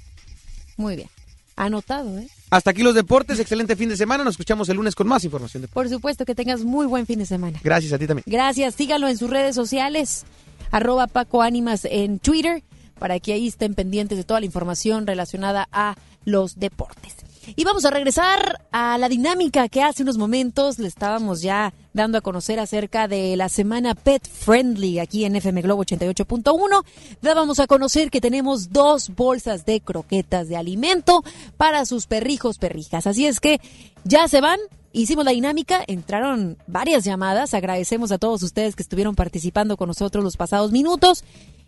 Muy 0.78 0.96
bien. 0.96 1.10
Anotado, 1.58 2.18
¿eh? 2.18 2.28
Hasta 2.56 2.70
aquí 2.70 2.84
los 2.84 2.96
deportes, 2.96 3.38
excelente 3.38 3.76
fin 3.76 3.90
de 3.90 3.98
semana. 3.98 4.24
Nos 4.24 4.36
escuchamos 4.36 4.70
el 4.70 4.78
lunes 4.78 4.96
con 4.96 5.10
más 5.10 5.26
información. 5.26 5.68
Por 5.74 5.90
supuesto, 5.90 6.24
que 6.24 6.36
tengas 6.36 6.62
muy 6.62 6.86
buen 6.86 7.06
fin 7.06 7.20
de 7.20 7.26
semana. 7.26 7.60
Gracias 7.62 7.92
a 7.92 8.00
ti 8.00 8.08
también. 8.08 8.24
Gracias, 8.26 8.76
sígalo 8.76 9.10
en 9.10 9.18
sus 9.18 9.30
redes 9.30 9.56
sociales, 9.56 10.24
arroba 10.72 11.08
Paco 11.08 11.42
Ánimas 11.42 11.84
en 11.84 12.18
Twitter, 12.18 12.64
para 12.98 13.20
que 13.20 13.34
ahí 13.34 13.48
estén 13.48 13.76
pendientes 13.76 14.18
de 14.18 14.24
toda 14.24 14.40
la 14.40 14.46
información 14.46 15.06
relacionada 15.06 15.68
a 15.74 15.98
los 16.24 16.58
deportes. 16.58 17.25
Y 17.56 17.64
vamos 17.64 17.86
a 17.86 17.92
regresar 17.92 18.66
a 18.72 18.98
la 18.98 19.10
dinámica 19.10 19.70
que 19.70 19.84
hace 19.84 20.04
unos 20.04 20.18
momentos 20.18 20.80
le 20.80 20.88
estábamos 20.88 21.42
ya 21.42 21.74
dando 21.94 22.18
a 22.18 22.22
conocer 22.22 22.60
acerca 22.60 23.08
de 23.08 23.36
la 23.36 23.50
semana 23.50 23.94
Pet 23.94 24.28
Friendly 24.28 25.00
aquí 25.00 25.26
en 25.26 25.36
FM 25.36 25.62
Globo 25.62 25.84
88.1. 25.84 26.84
Dábamos 27.22 27.60
a 27.60 27.68
conocer 27.68 28.10
que 28.10 28.22
tenemos 28.22 28.72
dos 28.72 29.10
bolsas 29.16 29.66
de 29.66 29.80
croquetas 29.80 30.50
de 30.50 30.58
alimento 30.58 31.24
para 31.58 31.86
sus 31.86 32.08
perrijos, 32.08 32.58
perrijas. 32.58 33.06
Así 33.06 33.28
es 33.28 33.40
que 33.40 33.62
ya 34.04 34.28
se 34.28 34.42
van. 34.42 34.60
Hicimos 34.92 35.26
la 35.26 35.32
dinámica, 35.32 35.84
entraron 35.88 36.58
varias 36.68 37.04
llamadas. 37.04 37.54
Agradecemos 37.54 38.12
a 38.12 38.18
todos 38.18 38.42
ustedes 38.44 38.76
que 38.76 38.84
estuvieron 38.84 39.14
participando 39.14 39.78
con 39.78 39.88
nosotros 39.88 40.24
los 40.24 40.38
pasados 40.38 40.72
minutos. 40.72 41.24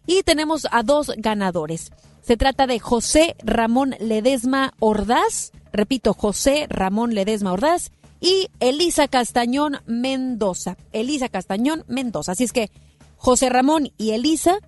Y 0.06 0.24
tenemos 0.24 0.66
a 0.72 0.82
dos 0.82 1.12
ganadores. 1.18 1.92
Se 2.22 2.36
trata 2.36 2.68
de 2.68 2.80
José 2.80 3.36
Ramón 3.44 3.96
Ledesma 4.00 4.74
Ordaz 4.80 5.52
Repito, 5.74 6.14
José 6.14 6.68
Ramón 6.70 7.14
Ledesma 7.14 7.54
Ordaz 7.54 7.92
y 8.20 8.50
Elisa 8.60 9.08
Castañón 9.08 9.78
Mendoza. 9.86 10.78
Elisa 10.92 11.30
Castañón 11.30 11.84
Mendoza. 11.88 12.34
Así 12.34 12.44
es 12.44 12.52
que 12.52 12.72
José 13.18 13.50
Ramón 13.50 13.92
y 13.98 14.12
Elisa 14.12 14.60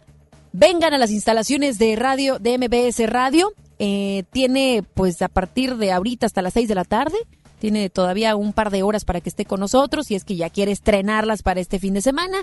vengan 0.51 0.93
a 0.93 0.97
las 0.97 1.11
instalaciones 1.11 1.77
de 1.77 1.95
radio, 1.95 2.39
de 2.39 2.57
MBS 2.57 3.09
Radio. 3.09 3.53
Eh, 3.79 4.23
tiene 4.31 4.83
pues 4.93 5.21
a 5.21 5.29
partir 5.29 5.77
de 5.77 5.91
ahorita 5.91 6.25
hasta 6.25 6.41
las 6.41 6.53
6 6.53 6.67
de 6.67 6.75
la 6.75 6.83
tarde. 6.83 7.17
Tiene 7.59 7.89
todavía 7.89 8.35
un 8.35 8.53
par 8.53 8.71
de 8.71 8.83
horas 8.83 9.03
para 9.03 9.19
que 9.19 9.29
esté 9.29 9.45
con 9.45 9.59
nosotros 9.59 10.09
y 10.11 10.15
es 10.15 10.23
que 10.23 10.37
ya 10.37 10.49
quiere 10.49 10.71
estrenarlas 10.71 11.43
para 11.43 11.59
este 11.59 11.79
fin 11.79 11.93
de 11.93 12.01
semana. 12.01 12.37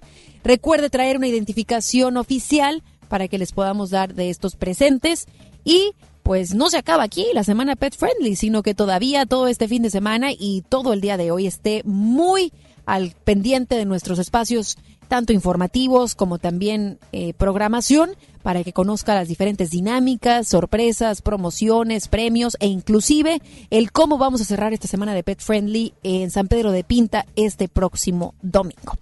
Recuerde 0.44 0.90
traer 0.90 1.16
una 1.16 1.28
identificación 1.28 2.16
oficial 2.18 2.82
para 3.08 3.28
que 3.28 3.38
les 3.38 3.52
podamos 3.52 3.90
dar 3.90 4.14
de 4.14 4.30
estos 4.30 4.56
presentes 4.56 5.26
y 5.64 5.92
pues 6.26 6.56
no 6.56 6.70
se 6.70 6.78
acaba 6.78 7.04
aquí 7.04 7.24
la 7.34 7.44
semana 7.44 7.76
Pet 7.76 7.96
Friendly, 7.96 8.34
sino 8.34 8.64
que 8.64 8.74
todavía 8.74 9.26
todo 9.26 9.46
este 9.46 9.68
fin 9.68 9.82
de 9.82 9.90
semana 9.90 10.32
y 10.36 10.64
todo 10.68 10.92
el 10.92 11.00
día 11.00 11.16
de 11.16 11.30
hoy 11.30 11.46
esté 11.46 11.82
muy 11.84 12.52
al 12.84 13.14
pendiente 13.22 13.76
de 13.76 13.84
nuestros 13.84 14.18
espacios, 14.18 14.76
tanto 15.06 15.32
informativos 15.32 16.16
como 16.16 16.38
también 16.38 16.98
eh, 17.12 17.32
programación, 17.34 18.10
para 18.42 18.64
que 18.64 18.72
conozca 18.72 19.14
las 19.14 19.28
diferentes 19.28 19.70
dinámicas, 19.70 20.48
sorpresas, 20.48 21.22
promociones, 21.22 22.08
premios 22.08 22.56
e 22.58 22.66
inclusive 22.66 23.40
el 23.70 23.92
cómo 23.92 24.18
vamos 24.18 24.40
a 24.40 24.46
cerrar 24.46 24.72
esta 24.72 24.88
semana 24.88 25.14
de 25.14 25.22
Pet 25.22 25.38
Friendly 25.38 25.94
en 26.02 26.32
San 26.32 26.48
Pedro 26.48 26.72
de 26.72 26.82
Pinta 26.82 27.24
este 27.36 27.68
próximo 27.68 28.34
domingo. 28.42 28.98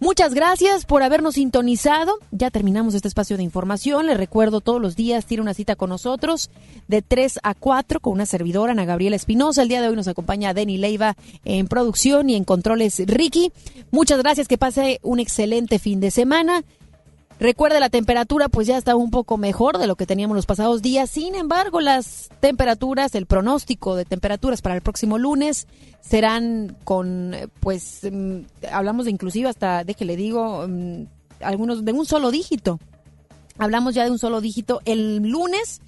Muchas 0.00 0.32
gracias 0.32 0.86
por 0.86 1.02
habernos 1.02 1.34
sintonizado. 1.34 2.14
Ya 2.30 2.50
terminamos 2.50 2.94
este 2.94 3.06
espacio 3.06 3.36
de 3.36 3.42
información. 3.42 4.06
Les 4.06 4.16
recuerdo 4.16 4.62
todos 4.62 4.80
los 4.80 4.96
días 4.96 5.26
tiene 5.26 5.42
una 5.42 5.52
cita 5.52 5.76
con 5.76 5.90
nosotros 5.90 6.50
de 6.88 7.02
3 7.02 7.40
a 7.42 7.54
4 7.54 8.00
con 8.00 8.14
una 8.14 8.24
servidora, 8.24 8.72
Ana 8.72 8.86
Gabriela 8.86 9.16
Espinosa. 9.16 9.60
El 9.60 9.68
día 9.68 9.82
de 9.82 9.88
hoy 9.88 9.96
nos 9.96 10.08
acompaña 10.08 10.54
Denny 10.54 10.78
Leiva 10.78 11.16
en 11.44 11.68
producción 11.68 12.30
y 12.30 12.36
en 12.36 12.44
controles 12.44 12.98
Ricky. 13.06 13.52
Muchas 13.90 14.20
gracias, 14.20 14.48
que 14.48 14.56
pase 14.56 15.00
un 15.02 15.20
excelente 15.20 15.78
fin 15.78 16.00
de 16.00 16.10
semana. 16.10 16.64
Recuerde, 17.40 17.80
la 17.80 17.88
temperatura 17.88 18.50
pues 18.50 18.66
ya 18.66 18.76
está 18.76 18.94
un 18.94 19.10
poco 19.10 19.38
mejor 19.38 19.78
de 19.78 19.86
lo 19.86 19.96
que 19.96 20.04
teníamos 20.04 20.36
los 20.36 20.44
pasados 20.44 20.82
días. 20.82 21.08
Sin 21.08 21.34
embargo, 21.34 21.80
las 21.80 22.28
temperaturas, 22.40 23.14
el 23.14 23.24
pronóstico 23.24 23.96
de 23.96 24.04
temperaturas 24.04 24.60
para 24.60 24.74
el 24.74 24.82
próximo 24.82 25.16
lunes 25.16 25.66
serán 26.02 26.76
con, 26.84 27.34
pues, 27.60 28.00
mm, 28.02 28.40
hablamos 28.70 29.06
de 29.06 29.12
inclusive 29.12 29.48
hasta, 29.48 29.84
déjele 29.84 30.16
digo, 30.16 30.66
mm, 30.68 31.04
algunos 31.40 31.82
de 31.82 31.92
un 31.92 32.04
solo 32.04 32.30
dígito. 32.30 32.78
Hablamos 33.56 33.94
ya 33.94 34.04
de 34.04 34.10
un 34.10 34.18
solo 34.18 34.42
dígito. 34.42 34.82
El 34.84 35.26
lunes 35.30 35.80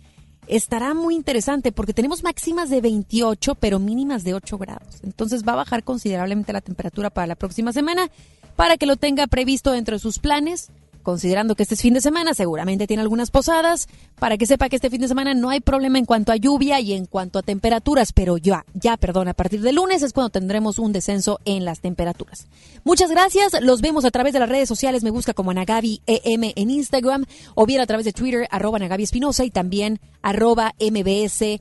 estará 0.47 0.95
muy 0.95 1.15
interesante 1.15 1.71
porque 1.71 1.93
tenemos 1.93 2.23
máximas 2.23 2.71
de 2.71 2.81
28, 2.81 3.57
pero 3.57 3.79
mínimas 3.79 4.25
de 4.25 4.33
8 4.33 4.57
grados. 4.57 5.01
Entonces 5.03 5.47
va 5.47 5.53
a 5.53 5.57
bajar 5.57 5.85
considerablemente 5.85 6.55
la 6.55 6.63
temperatura 6.63 7.11
para 7.11 7.27
la 7.27 7.35
próxima 7.35 7.75
semana 7.75 8.11
para 8.57 8.79
que 8.79 8.87
lo 8.87 8.97
tenga 8.97 9.27
previsto 9.27 9.73
dentro 9.73 9.97
de 9.97 10.01
sus 10.01 10.19
planes 10.19 10.71
considerando 11.03 11.55
que 11.55 11.63
este 11.63 11.75
es 11.75 11.83
fin 11.83 11.95
de 11.95 12.01
semana, 12.01 12.35
seguramente 12.35 12.87
tiene 12.87 13.03
algunas 13.03 13.31
posadas, 13.31 13.89
para 14.19 14.37
que 14.37 14.47
sepa 14.47 14.69
que 14.69 14.77
este 14.77 14.91
fin 14.91 15.01
de 15.01 15.09
semana 15.09 15.35
no 15.35 15.51
hay 15.51 15.61
problema 15.61 15.99
en 15.99 16.05
cuanto 16.05 16.33
a 16.33 16.37
lluvia 16.37 16.81
y 16.81 16.93
en 16.93 17.07
cuanto 17.07 17.39
a 17.39 17.43
temperaturas, 17.43 18.13
pero 18.13 18.37
ya, 18.37 18.65
ya, 18.75 18.97
perdón, 18.97 19.29
a 19.29 19.35
partir 19.35 19.61
de 19.61 19.73
lunes 19.73 20.03
es 20.03 20.13
cuando 20.13 20.31
tendremos 20.31 20.79
un 20.79 20.93
descenso 20.93 21.41
en 21.45 21.65
las 21.65 21.81
temperaturas. 21.81 22.47
Muchas 22.85 23.11
gracias, 23.11 23.53
los 23.61 23.81
vemos 23.81 24.05
a 24.05 24.11
través 24.11 24.33
de 24.33 24.41
las 24.41 24.49
redes 24.49 24.69
sociales, 24.69 25.03
me 25.03 25.11
busca 25.11 25.35
como 25.35 25.51
Anagabi 25.51 26.03
EM 26.07 26.53
en 26.57 26.71
Instagram, 26.71 27.25
o 27.55 27.67
bien 27.67 27.81
a 27.81 27.87
través 27.87 28.05
de 28.05 28.13
Twitter, 28.13 28.47
arroba 28.51 28.77
Anagabi 28.77 29.03
Espinosa 29.03 29.45
y 29.45 29.51
también 29.51 30.01
arroba 30.23 30.75
MBS 30.81 31.61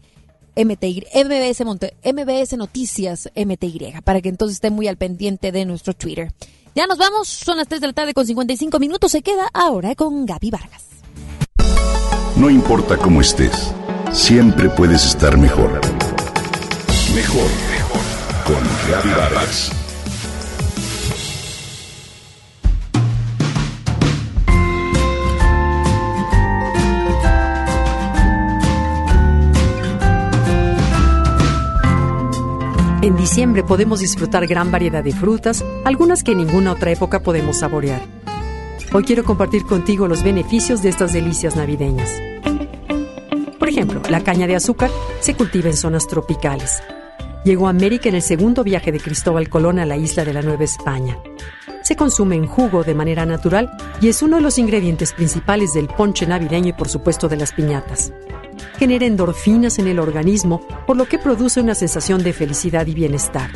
MTY, 0.55 1.05
MBS, 1.15 1.63
MBS 1.65 2.53
para 4.03 4.21
que 4.21 4.29
entonces 4.29 4.55
estén 4.55 4.73
muy 4.73 4.87
al 4.87 4.97
pendiente 4.97 5.51
de 5.51 5.65
nuestro 5.65 5.93
Twitter. 5.93 6.33
Ya 6.73 6.87
nos 6.87 6.97
vamos, 6.97 7.27
son 7.27 7.57
las 7.57 7.67
3 7.67 7.81
de 7.81 7.87
la 7.87 7.93
tarde 7.93 8.13
con 8.13 8.25
55 8.25 8.79
minutos. 8.79 9.11
Se 9.11 9.21
queda 9.21 9.49
ahora 9.53 9.95
con 9.95 10.25
Gaby 10.25 10.51
Vargas. 10.51 10.85
No 12.37 12.49
importa 12.49 12.97
cómo 12.97 13.21
estés, 13.21 13.73
siempre 14.11 14.69
puedes 14.69 15.05
estar 15.05 15.37
mejor. 15.37 15.81
Mejor, 17.13 17.49
mejor. 17.71 18.01
Con 18.45 18.63
Gaby 18.89 19.09
Vargas. 19.09 19.80
En 33.01 33.17
diciembre 33.17 33.63
podemos 33.63 33.99
disfrutar 33.99 34.45
gran 34.45 34.69
variedad 34.69 35.03
de 35.03 35.11
frutas, 35.11 35.65
algunas 35.85 36.23
que 36.23 36.33
en 36.33 36.37
ninguna 36.37 36.73
otra 36.73 36.91
época 36.91 37.23
podemos 37.23 37.57
saborear. 37.57 37.99
Hoy 38.93 39.03
quiero 39.03 39.23
compartir 39.23 39.65
contigo 39.65 40.07
los 40.07 40.21
beneficios 40.21 40.83
de 40.83 40.89
estas 40.89 41.11
delicias 41.11 41.55
navideñas. 41.55 42.11
Por 43.57 43.69
ejemplo, 43.69 44.03
la 44.07 44.21
caña 44.21 44.45
de 44.45 44.55
azúcar 44.55 44.91
se 45.19 45.33
cultiva 45.33 45.67
en 45.67 45.77
zonas 45.77 46.05
tropicales. 46.05 46.83
Llegó 47.43 47.65
a 47.65 47.71
América 47.71 48.07
en 48.07 48.15
el 48.15 48.21
segundo 48.21 48.63
viaje 48.63 48.91
de 48.91 48.99
Cristóbal 48.99 49.49
Colón 49.49 49.79
a 49.79 49.87
la 49.87 49.97
isla 49.97 50.23
de 50.23 50.33
la 50.33 50.43
Nueva 50.43 50.63
España. 50.63 51.17
Se 51.81 51.95
consume 51.95 52.35
en 52.35 52.45
jugo 52.45 52.83
de 52.83 52.93
manera 52.93 53.25
natural 53.25 53.71
y 53.99 54.09
es 54.09 54.21
uno 54.21 54.35
de 54.35 54.43
los 54.43 54.59
ingredientes 54.59 55.13
principales 55.13 55.73
del 55.73 55.87
ponche 55.87 56.27
navideño 56.27 56.69
y 56.69 56.73
por 56.73 56.87
supuesto 56.87 57.27
de 57.27 57.37
las 57.37 57.51
piñatas 57.51 58.13
genera 58.81 59.05
endorfinas 59.05 59.77
en 59.77 59.87
el 59.87 59.99
organismo, 59.99 60.65
por 60.87 60.97
lo 60.97 61.05
que 61.05 61.19
produce 61.19 61.61
una 61.61 61.75
sensación 61.75 62.23
de 62.23 62.33
felicidad 62.33 62.87
y 62.87 62.95
bienestar. 62.95 63.51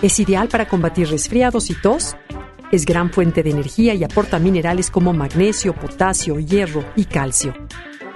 Es 0.00 0.18
ideal 0.18 0.48
para 0.48 0.66
combatir 0.66 1.10
resfriados 1.10 1.68
y 1.68 1.74
tos. 1.74 2.16
Es 2.70 2.86
gran 2.86 3.10
fuente 3.10 3.42
de 3.42 3.50
energía 3.50 3.92
y 3.92 4.02
aporta 4.02 4.38
minerales 4.38 4.90
como 4.90 5.12
magnesio, 5.12 5.74
potasio, 5.74 6.38
hierro 6.38 6.86
y 6.96 7.04
calcio. 7.04 7.52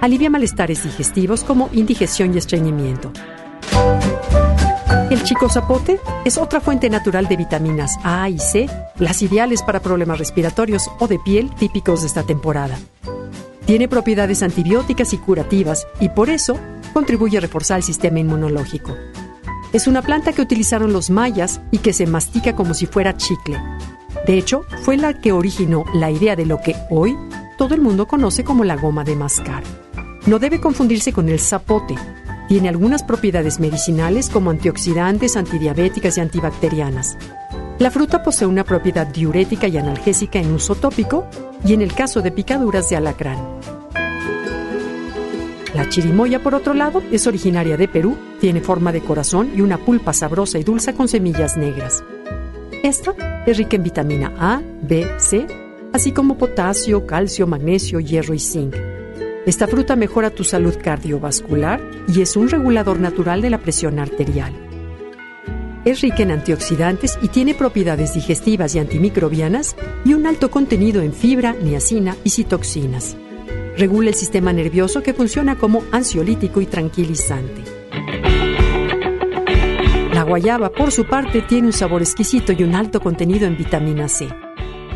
Alivia 0.01 0.31
malestares 0.31 0.83
digestivos 0.83 1.43
como 1.43 1.69
indigestión 1.73 2.33
y 2.33 2.39
estreñimiento. 2.39 3.11
El 5.11 5.21
chico 5.21 5.49
zapote 5.49 5.99
es 6.25 6.39
otra 6.39 6.59
fuente 6.59 6.89
natural 6.89 7.27
de 7.27 7.37
vitaminas 7.37 7.99
A 8.03 8.29
y 8.29 8.39
C, 8.39 8.67
las 8.97 9.21
ideales 9.21 9.61
para 9.61 9.79
problemas 9.79 10.17
respiratorios 10.17 10.89
o 10.97 11.07
de 11.07 11.19
piel 11.19 11.53
típicos 11.53 12.01
de 12.01 12.07
esta 12.07 12.23
temporada. 12.23 12.79
Tiene 13.67 13.89
propiedades 13.89 14.43
antibióticas 14.43 15.11
y 15.11 15.17
curativas 15.17 15.87
y 15.99 16.07
por 16.07 16.29
eso 16.29 16.57
contribuye 16.93 17.37
a 17.37 17.41
reforzar 17.41 17.75
el 17.75 17.83
sistema 17.83 18.19
inmunológico. 18.19 18.95
Es 19.73 19.87
una 19.87 20.01
planta 20.01 20.31
que 20.31 20.41
utilizaron 20.41 20.93
los 20.93 21.09
mayas 21.09 21.59
y 21.69 21.79
que 21.79 21.91
se 21.91 22.07
mastica 22.07 22.55
como 22.55 22.73
si 22.73 22.85
fuera 22.85 23.17
chicle. 23.17 23.61
De 24.25 24.37
hecho, 24.37 24.63
fue 24.83 24.95
la 24.95 25.19
que 25.19 25.33
originó 25.33 25.83
la 25.93 26.09
idea 26.09 26.37
de 26.37 26.45
lo 26.45 26.61
que 26.61 26.77
hoy 26.89 27.17
todo 27.57 27.75
el 27.75 27.81
mundo 27.81 28.07
conoce 28.07 28.45
como 28.45 28.63
la 28.63 28.77
goma 28.77 29.03
de 29.03 29.17
mascar. 29.17 29.63
No 30.25 30.39
debe 30.39 30.61
confundirse 30.61 31.11
con 31.11 31.27
el 31.27 31.41
zapote. 31.41 31.95
Tiene 32.47 32.69
algunas 32.69 33.03
propiedades 33.03 33.59
medicinales 33.59 34.29
como 34.29 34.49
antioxidantes, 34.49 35.35
antidiabéticas 35.35 36.17
y 36.17 36.21
antibacterianas. 36.21 37.17
La 37.79 37.91
fruta 37.91 38.23
posee 38.23 38.47
una 38.47 38.63
propiedad 38.63 39.07
diurética 39.07 39.67
y 39.67 39.77
analgésica 39.77 40.39
en 40.39 40.53
uso 40.53 40.73
tópico 40.75 41.27
y 41.65 41.73
en 41.73 41.81
el 41.81 41.93
caso 41.93 42.21
de 42.21 42.31
picaduras 42.31 42.89
de 42.89 42.95
alacrán. 42.95 43.37
La 45.73 45.89
chirimoya, 45.89 46.41
por 46.41 46.55
otro 46.55 46.73
lado, 46.73 47.03
es 47.11 47.27
originaria 47.27 47.77
de 47.77 47.87
Perú, 47.87 48.17
tiene 48.39 48.61
forma 48.61 48.91
de 48.91 49.01
corazón 49.01 49.51
y 49.55 49.61
una 49.61 49.77
pulpa 49.77 50.13
sabrosa 50.13 50.57
y 50.57 50.63
dulce 50.63 50.93
con 50.93 51.07
semillas 51.07 51.55
negras. 51.55 52.03
Esta 52.83 53.13
es 53.45 53.57
rica 53.57 53.75
en 53.75 53.83
vitamina 53.83 54.33
A, 54.39 54.61
B, 54.81 55.07
C, 55.17 55.45
así 55.93 56.11
como 56.11 56.37
potasio, 56.37 57.05
calcio, 57.05 57.47
magnesio, 57.47 57.99
hierro 57.99 58.33
y 58.33 58.39
zinc. 58.39 58.75
Esta 59.45 59.67
fruta 59.67 59.95
mejora 59.95 60.29
tu 60.29 60.43
salud 60.43 60.75
cardiovascular 60.81 61.79
y 62.07 62.21
es 62.21 62.35
un 62.35 62.49
regulador 62.49 62.99
natural 62.99 63.41
de 63.41 63.49
la 63.49 63.59
presión 63.59 63.99
arterial. 63.99 64.66
Es 65.87 66.01
rica 66.01 66.23
en 66.23 66.31
antioxidantes 66.31 67.17
y 67.21 67.29
tiene 67.29 67.53
propiedades 67.53 68.13
digestivas 68.13 68.75
y 68.75 68.79
antimicrobianas 68.79 69.77
y 70.03 70.15
un 70.15 70.27
alto 70.27 70.51
contenido 70.51 71.01
en 71.01 71.13
fibra, 71.13 71.53
niacina 71.53 72.17
y 72.25 72.29
citoxinas. 72.29 73.15
Regula 73.77 74.09
el 74.09 74.15
sistema 74.15 74.51
nervioso 74.51 75.01
que 75.01 75.13
funciona 75.13 75.57
como 75.57 75.83
ansiolítico 75.93 76.59
y 76.59 76.65
tranquilizante. 76.65 77.61
La 80.13 80.23
guayaba, 80.23 80.73
por 80.73 80.91
su 80.91 81.05
parte, 81.05 81.41
tiene 81.41 81.67
un 81.67 81.73
sabor 81.73 82.01
exquisito 82.01 82.51
y 82.51 82.63
un 82.63 82.75
alto 82.75 82.99
contenido 82.99 83.47
en 83.47 83.55
vitamina 83.55 84.09
C. 84.09 84.27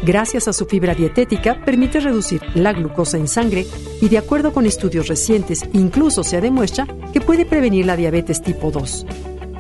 Gracias 0.04 0.50
a 0.50 0.54
su 0.54 0.66
fibra 0.66 0.94
dietética, 0.94 1.64
permite 1.64 2.02
reducir 2.02 2.42
la 2.54 2.74
glucosa 2.74 3.16
en 3.16 3.30
sangre 3.30 3.66
y, 4.02 4.10
de 4.10 4.18
acuerdo 4.18 4.52
con 4.52 4.66
estudios 4.66 5.08
recientes, 5.08 5.64
incluso 5.72 6.26
se 6.26 6.42
demuestra 6.42 6.86
que 7.14 7.22
puede 7.22 7.46
prevenir 7.46 7.86
la 7.86 7.96
diabetes 7.96 8.42
tipo 8.42 8.72
2. 8.72 9.06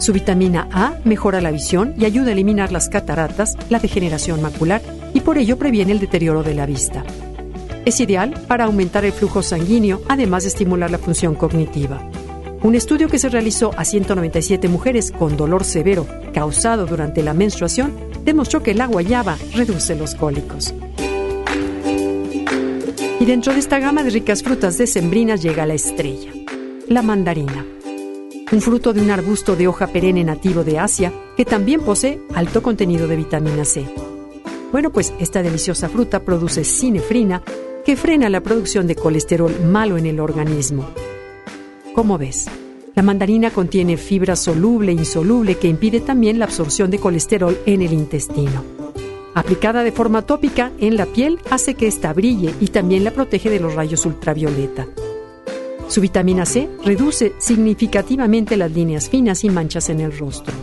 Su 0.01 0.13
vitamina 0.13 0.67
A 0.71 0.95
mejora 1.03 1.41
la 1.41 1.51
visión 1.51 1.93
y 1.95 2.05
ayuda 2.05 2.29
a 2.29 2.31
eliminar 2.31 2.71
las 2.71 2.89
cataratas, 2.89 3.55
la 3.69 3.77
degeneración 3.77 4.41
macular 4.41 4.81
y 5.13 5.19
por 5.19 5.37
ello 5.37 5.59
previene 5.59 5.91
el 5.91 5.99
deterioro 5.99 6.41
de 6.41 6.55
la 6.55 6.65
vista. 6.65 7.03
Es 7.85 7.99
ideal 7.99 8.33
para 8.47 8.65
aumentar 8.65 9.05
el 9.05 9.11
flujo 9.11 9.43
sanguíneo, 9.43 10.01
además 10.09 10.41
de 10.41 10.49
estimular 10.49 10.89
la 10.89 10.97
función 10.97 11.35
cognitiva. 11.35 12.01
Un 12.63 12.73
estudio 12.73 13.09
que 13.09 13.19
se 13.19 13.29
realizó 13.29 13.73
a 13.77 13.85
197 13.85 14.67
mujeres 14.69 15.11
con 15.11 15.37
dolor 15.37 15.63
severo 15.63 16.07
causado 16.33 16.87
durante 16.87 17.21
la 17.21 17.35
menstruación 17.35 17.93
demostró 18.25 18.63
que 18.63 18.73
la 18.73 18.87
guayaba 18.87 19.37
reduce 19.53 19.93
los 19.95 20.15
cólicos. 20.15 20.73
Y 23.19 23.25
dentro 23.25 23.53
de 23.53 23.59
esta 23.59 23.77
gama 23.77 24.01
de 24.01 24.09
ricas 24.09 24.41
frutas 24.41 24.79
decembrinas 24.79 25.43
llega 25.43 25.67
la 25.67 25.75
estrella, 25.75 26.31
la 26.87 27.03
mandarina 27.03 27.67
un 28.51 28.61
fruto 28.61 28.91
de 28.93 29.01
un 29.01 29.11
arbusto 29.11 29.55
de 29.55 29.67
hoja 29.67 29.87
perenne 29.87 30.23
nativo 30.23 30.63
de 30.63 30.77
Asia 30.77 31.13
que 31.37 31.45
también 31.45 31.81
posee 31.81 32.19
alto 32.33 32.61
contenido 32.61 33.07
de 33.07 33.15
vitamina 33.15 33.63
C. 33.63 33.85
Bueno, 34.71 34.91
pues 34.91 35.13
esta 35.19 35.41
deliciosa 35.41 35.89
fruta 35.89 36.21
produce 36.21 36.63
cinefrina 36.63 37.41
que 37.85 37.95
frena 37.95 38.29
la 38.29 38.41
producción 38.41 38.87
de 38.87 38.95
colesterol 38.95 39.53
malo 39.65 39.97
en 39.97 40.05
el 40.05 40.19
organismo. 40.19 40.89
¿Cómo 41.93 42.17
ves? 42.17 42.47
La 42.93 43.03
mandarina 43.03 43.51
contiene 43.51 43.95
fibra 43.97 44.35
soluble 44.35 44.91
e 44.91 44.95
insoluble 44.95 45.55
que 45.55 45.67
impide 45.67 46.01
también 46.01 46.37
la 46.37 46.45
absorción 46.45 46.91
de 46.91 46.99
colesterol 46.99 47.57
en 47.65 47.81
el 47.81 47.93
intestino. 47.93 48.63
Aplicada 49.33 49.83
de 49.83 49.93
forma 49.93 50.23
tópica 50.23 50.71
en 50.77 50.97
la 50.97 51.05
piel 51.05 51.39
hace 51.49 51.75
que 51.75 51.87
ésta 51.87 52.11
brille 52.11 52.53
y 52.59 52.67
también 52.67 53.05
la 53.05 53.11
protege 53.11 53.49
de 53.49 53.61
los 53.61 53.75
rayos 53.75 54.05
ultravioleta. 54.05 54.87
Su 55.91 55.99
vitamina 55.99 56.45
C 56.45 56.69
reduce 56.85 57.33
significativamente 57.37 58.55
las 58.55 58.71
líneas 58.71 59.09
finas 59.09 59.43
y 59.43 59.49
manchas 59.49 59.89
en 59.89 59.99
el 59.99 60.17
rostro. 60.17 60.53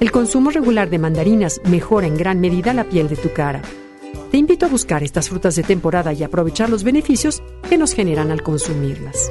El 0.00 0.10
consumo 0.10 0.48
regular 0.48 0.88
de 0.88 0.98
mandarinas 0.98 1.60
mejora 1.64 2.06
en 2.06 2.16
gran 2.16 2.40
medida 2.40 2.72
la 2.72 2.84
piel 2.84 3.10
de 3.10 3.16
tu 3.16 3.34
cara. 3.34 3.60
Te 4.30 4.38
invito 4.38 4.64
a 4.64 4.70
buscar 4.70 5.02
estas 5.02 5.28
frutas 5.28 5.56
de 5.56 5.62
temporada 5.62 6.14
y 6.14 6.22
aprovechar 6.22 6.70
los 6.70 6.84
beneficios 6.84 7.42
que 7.68 7.76
nos 7.76 7.92
generan 7.92 8.30
al 8.30 8.42
consumirlas. 8.42 9.30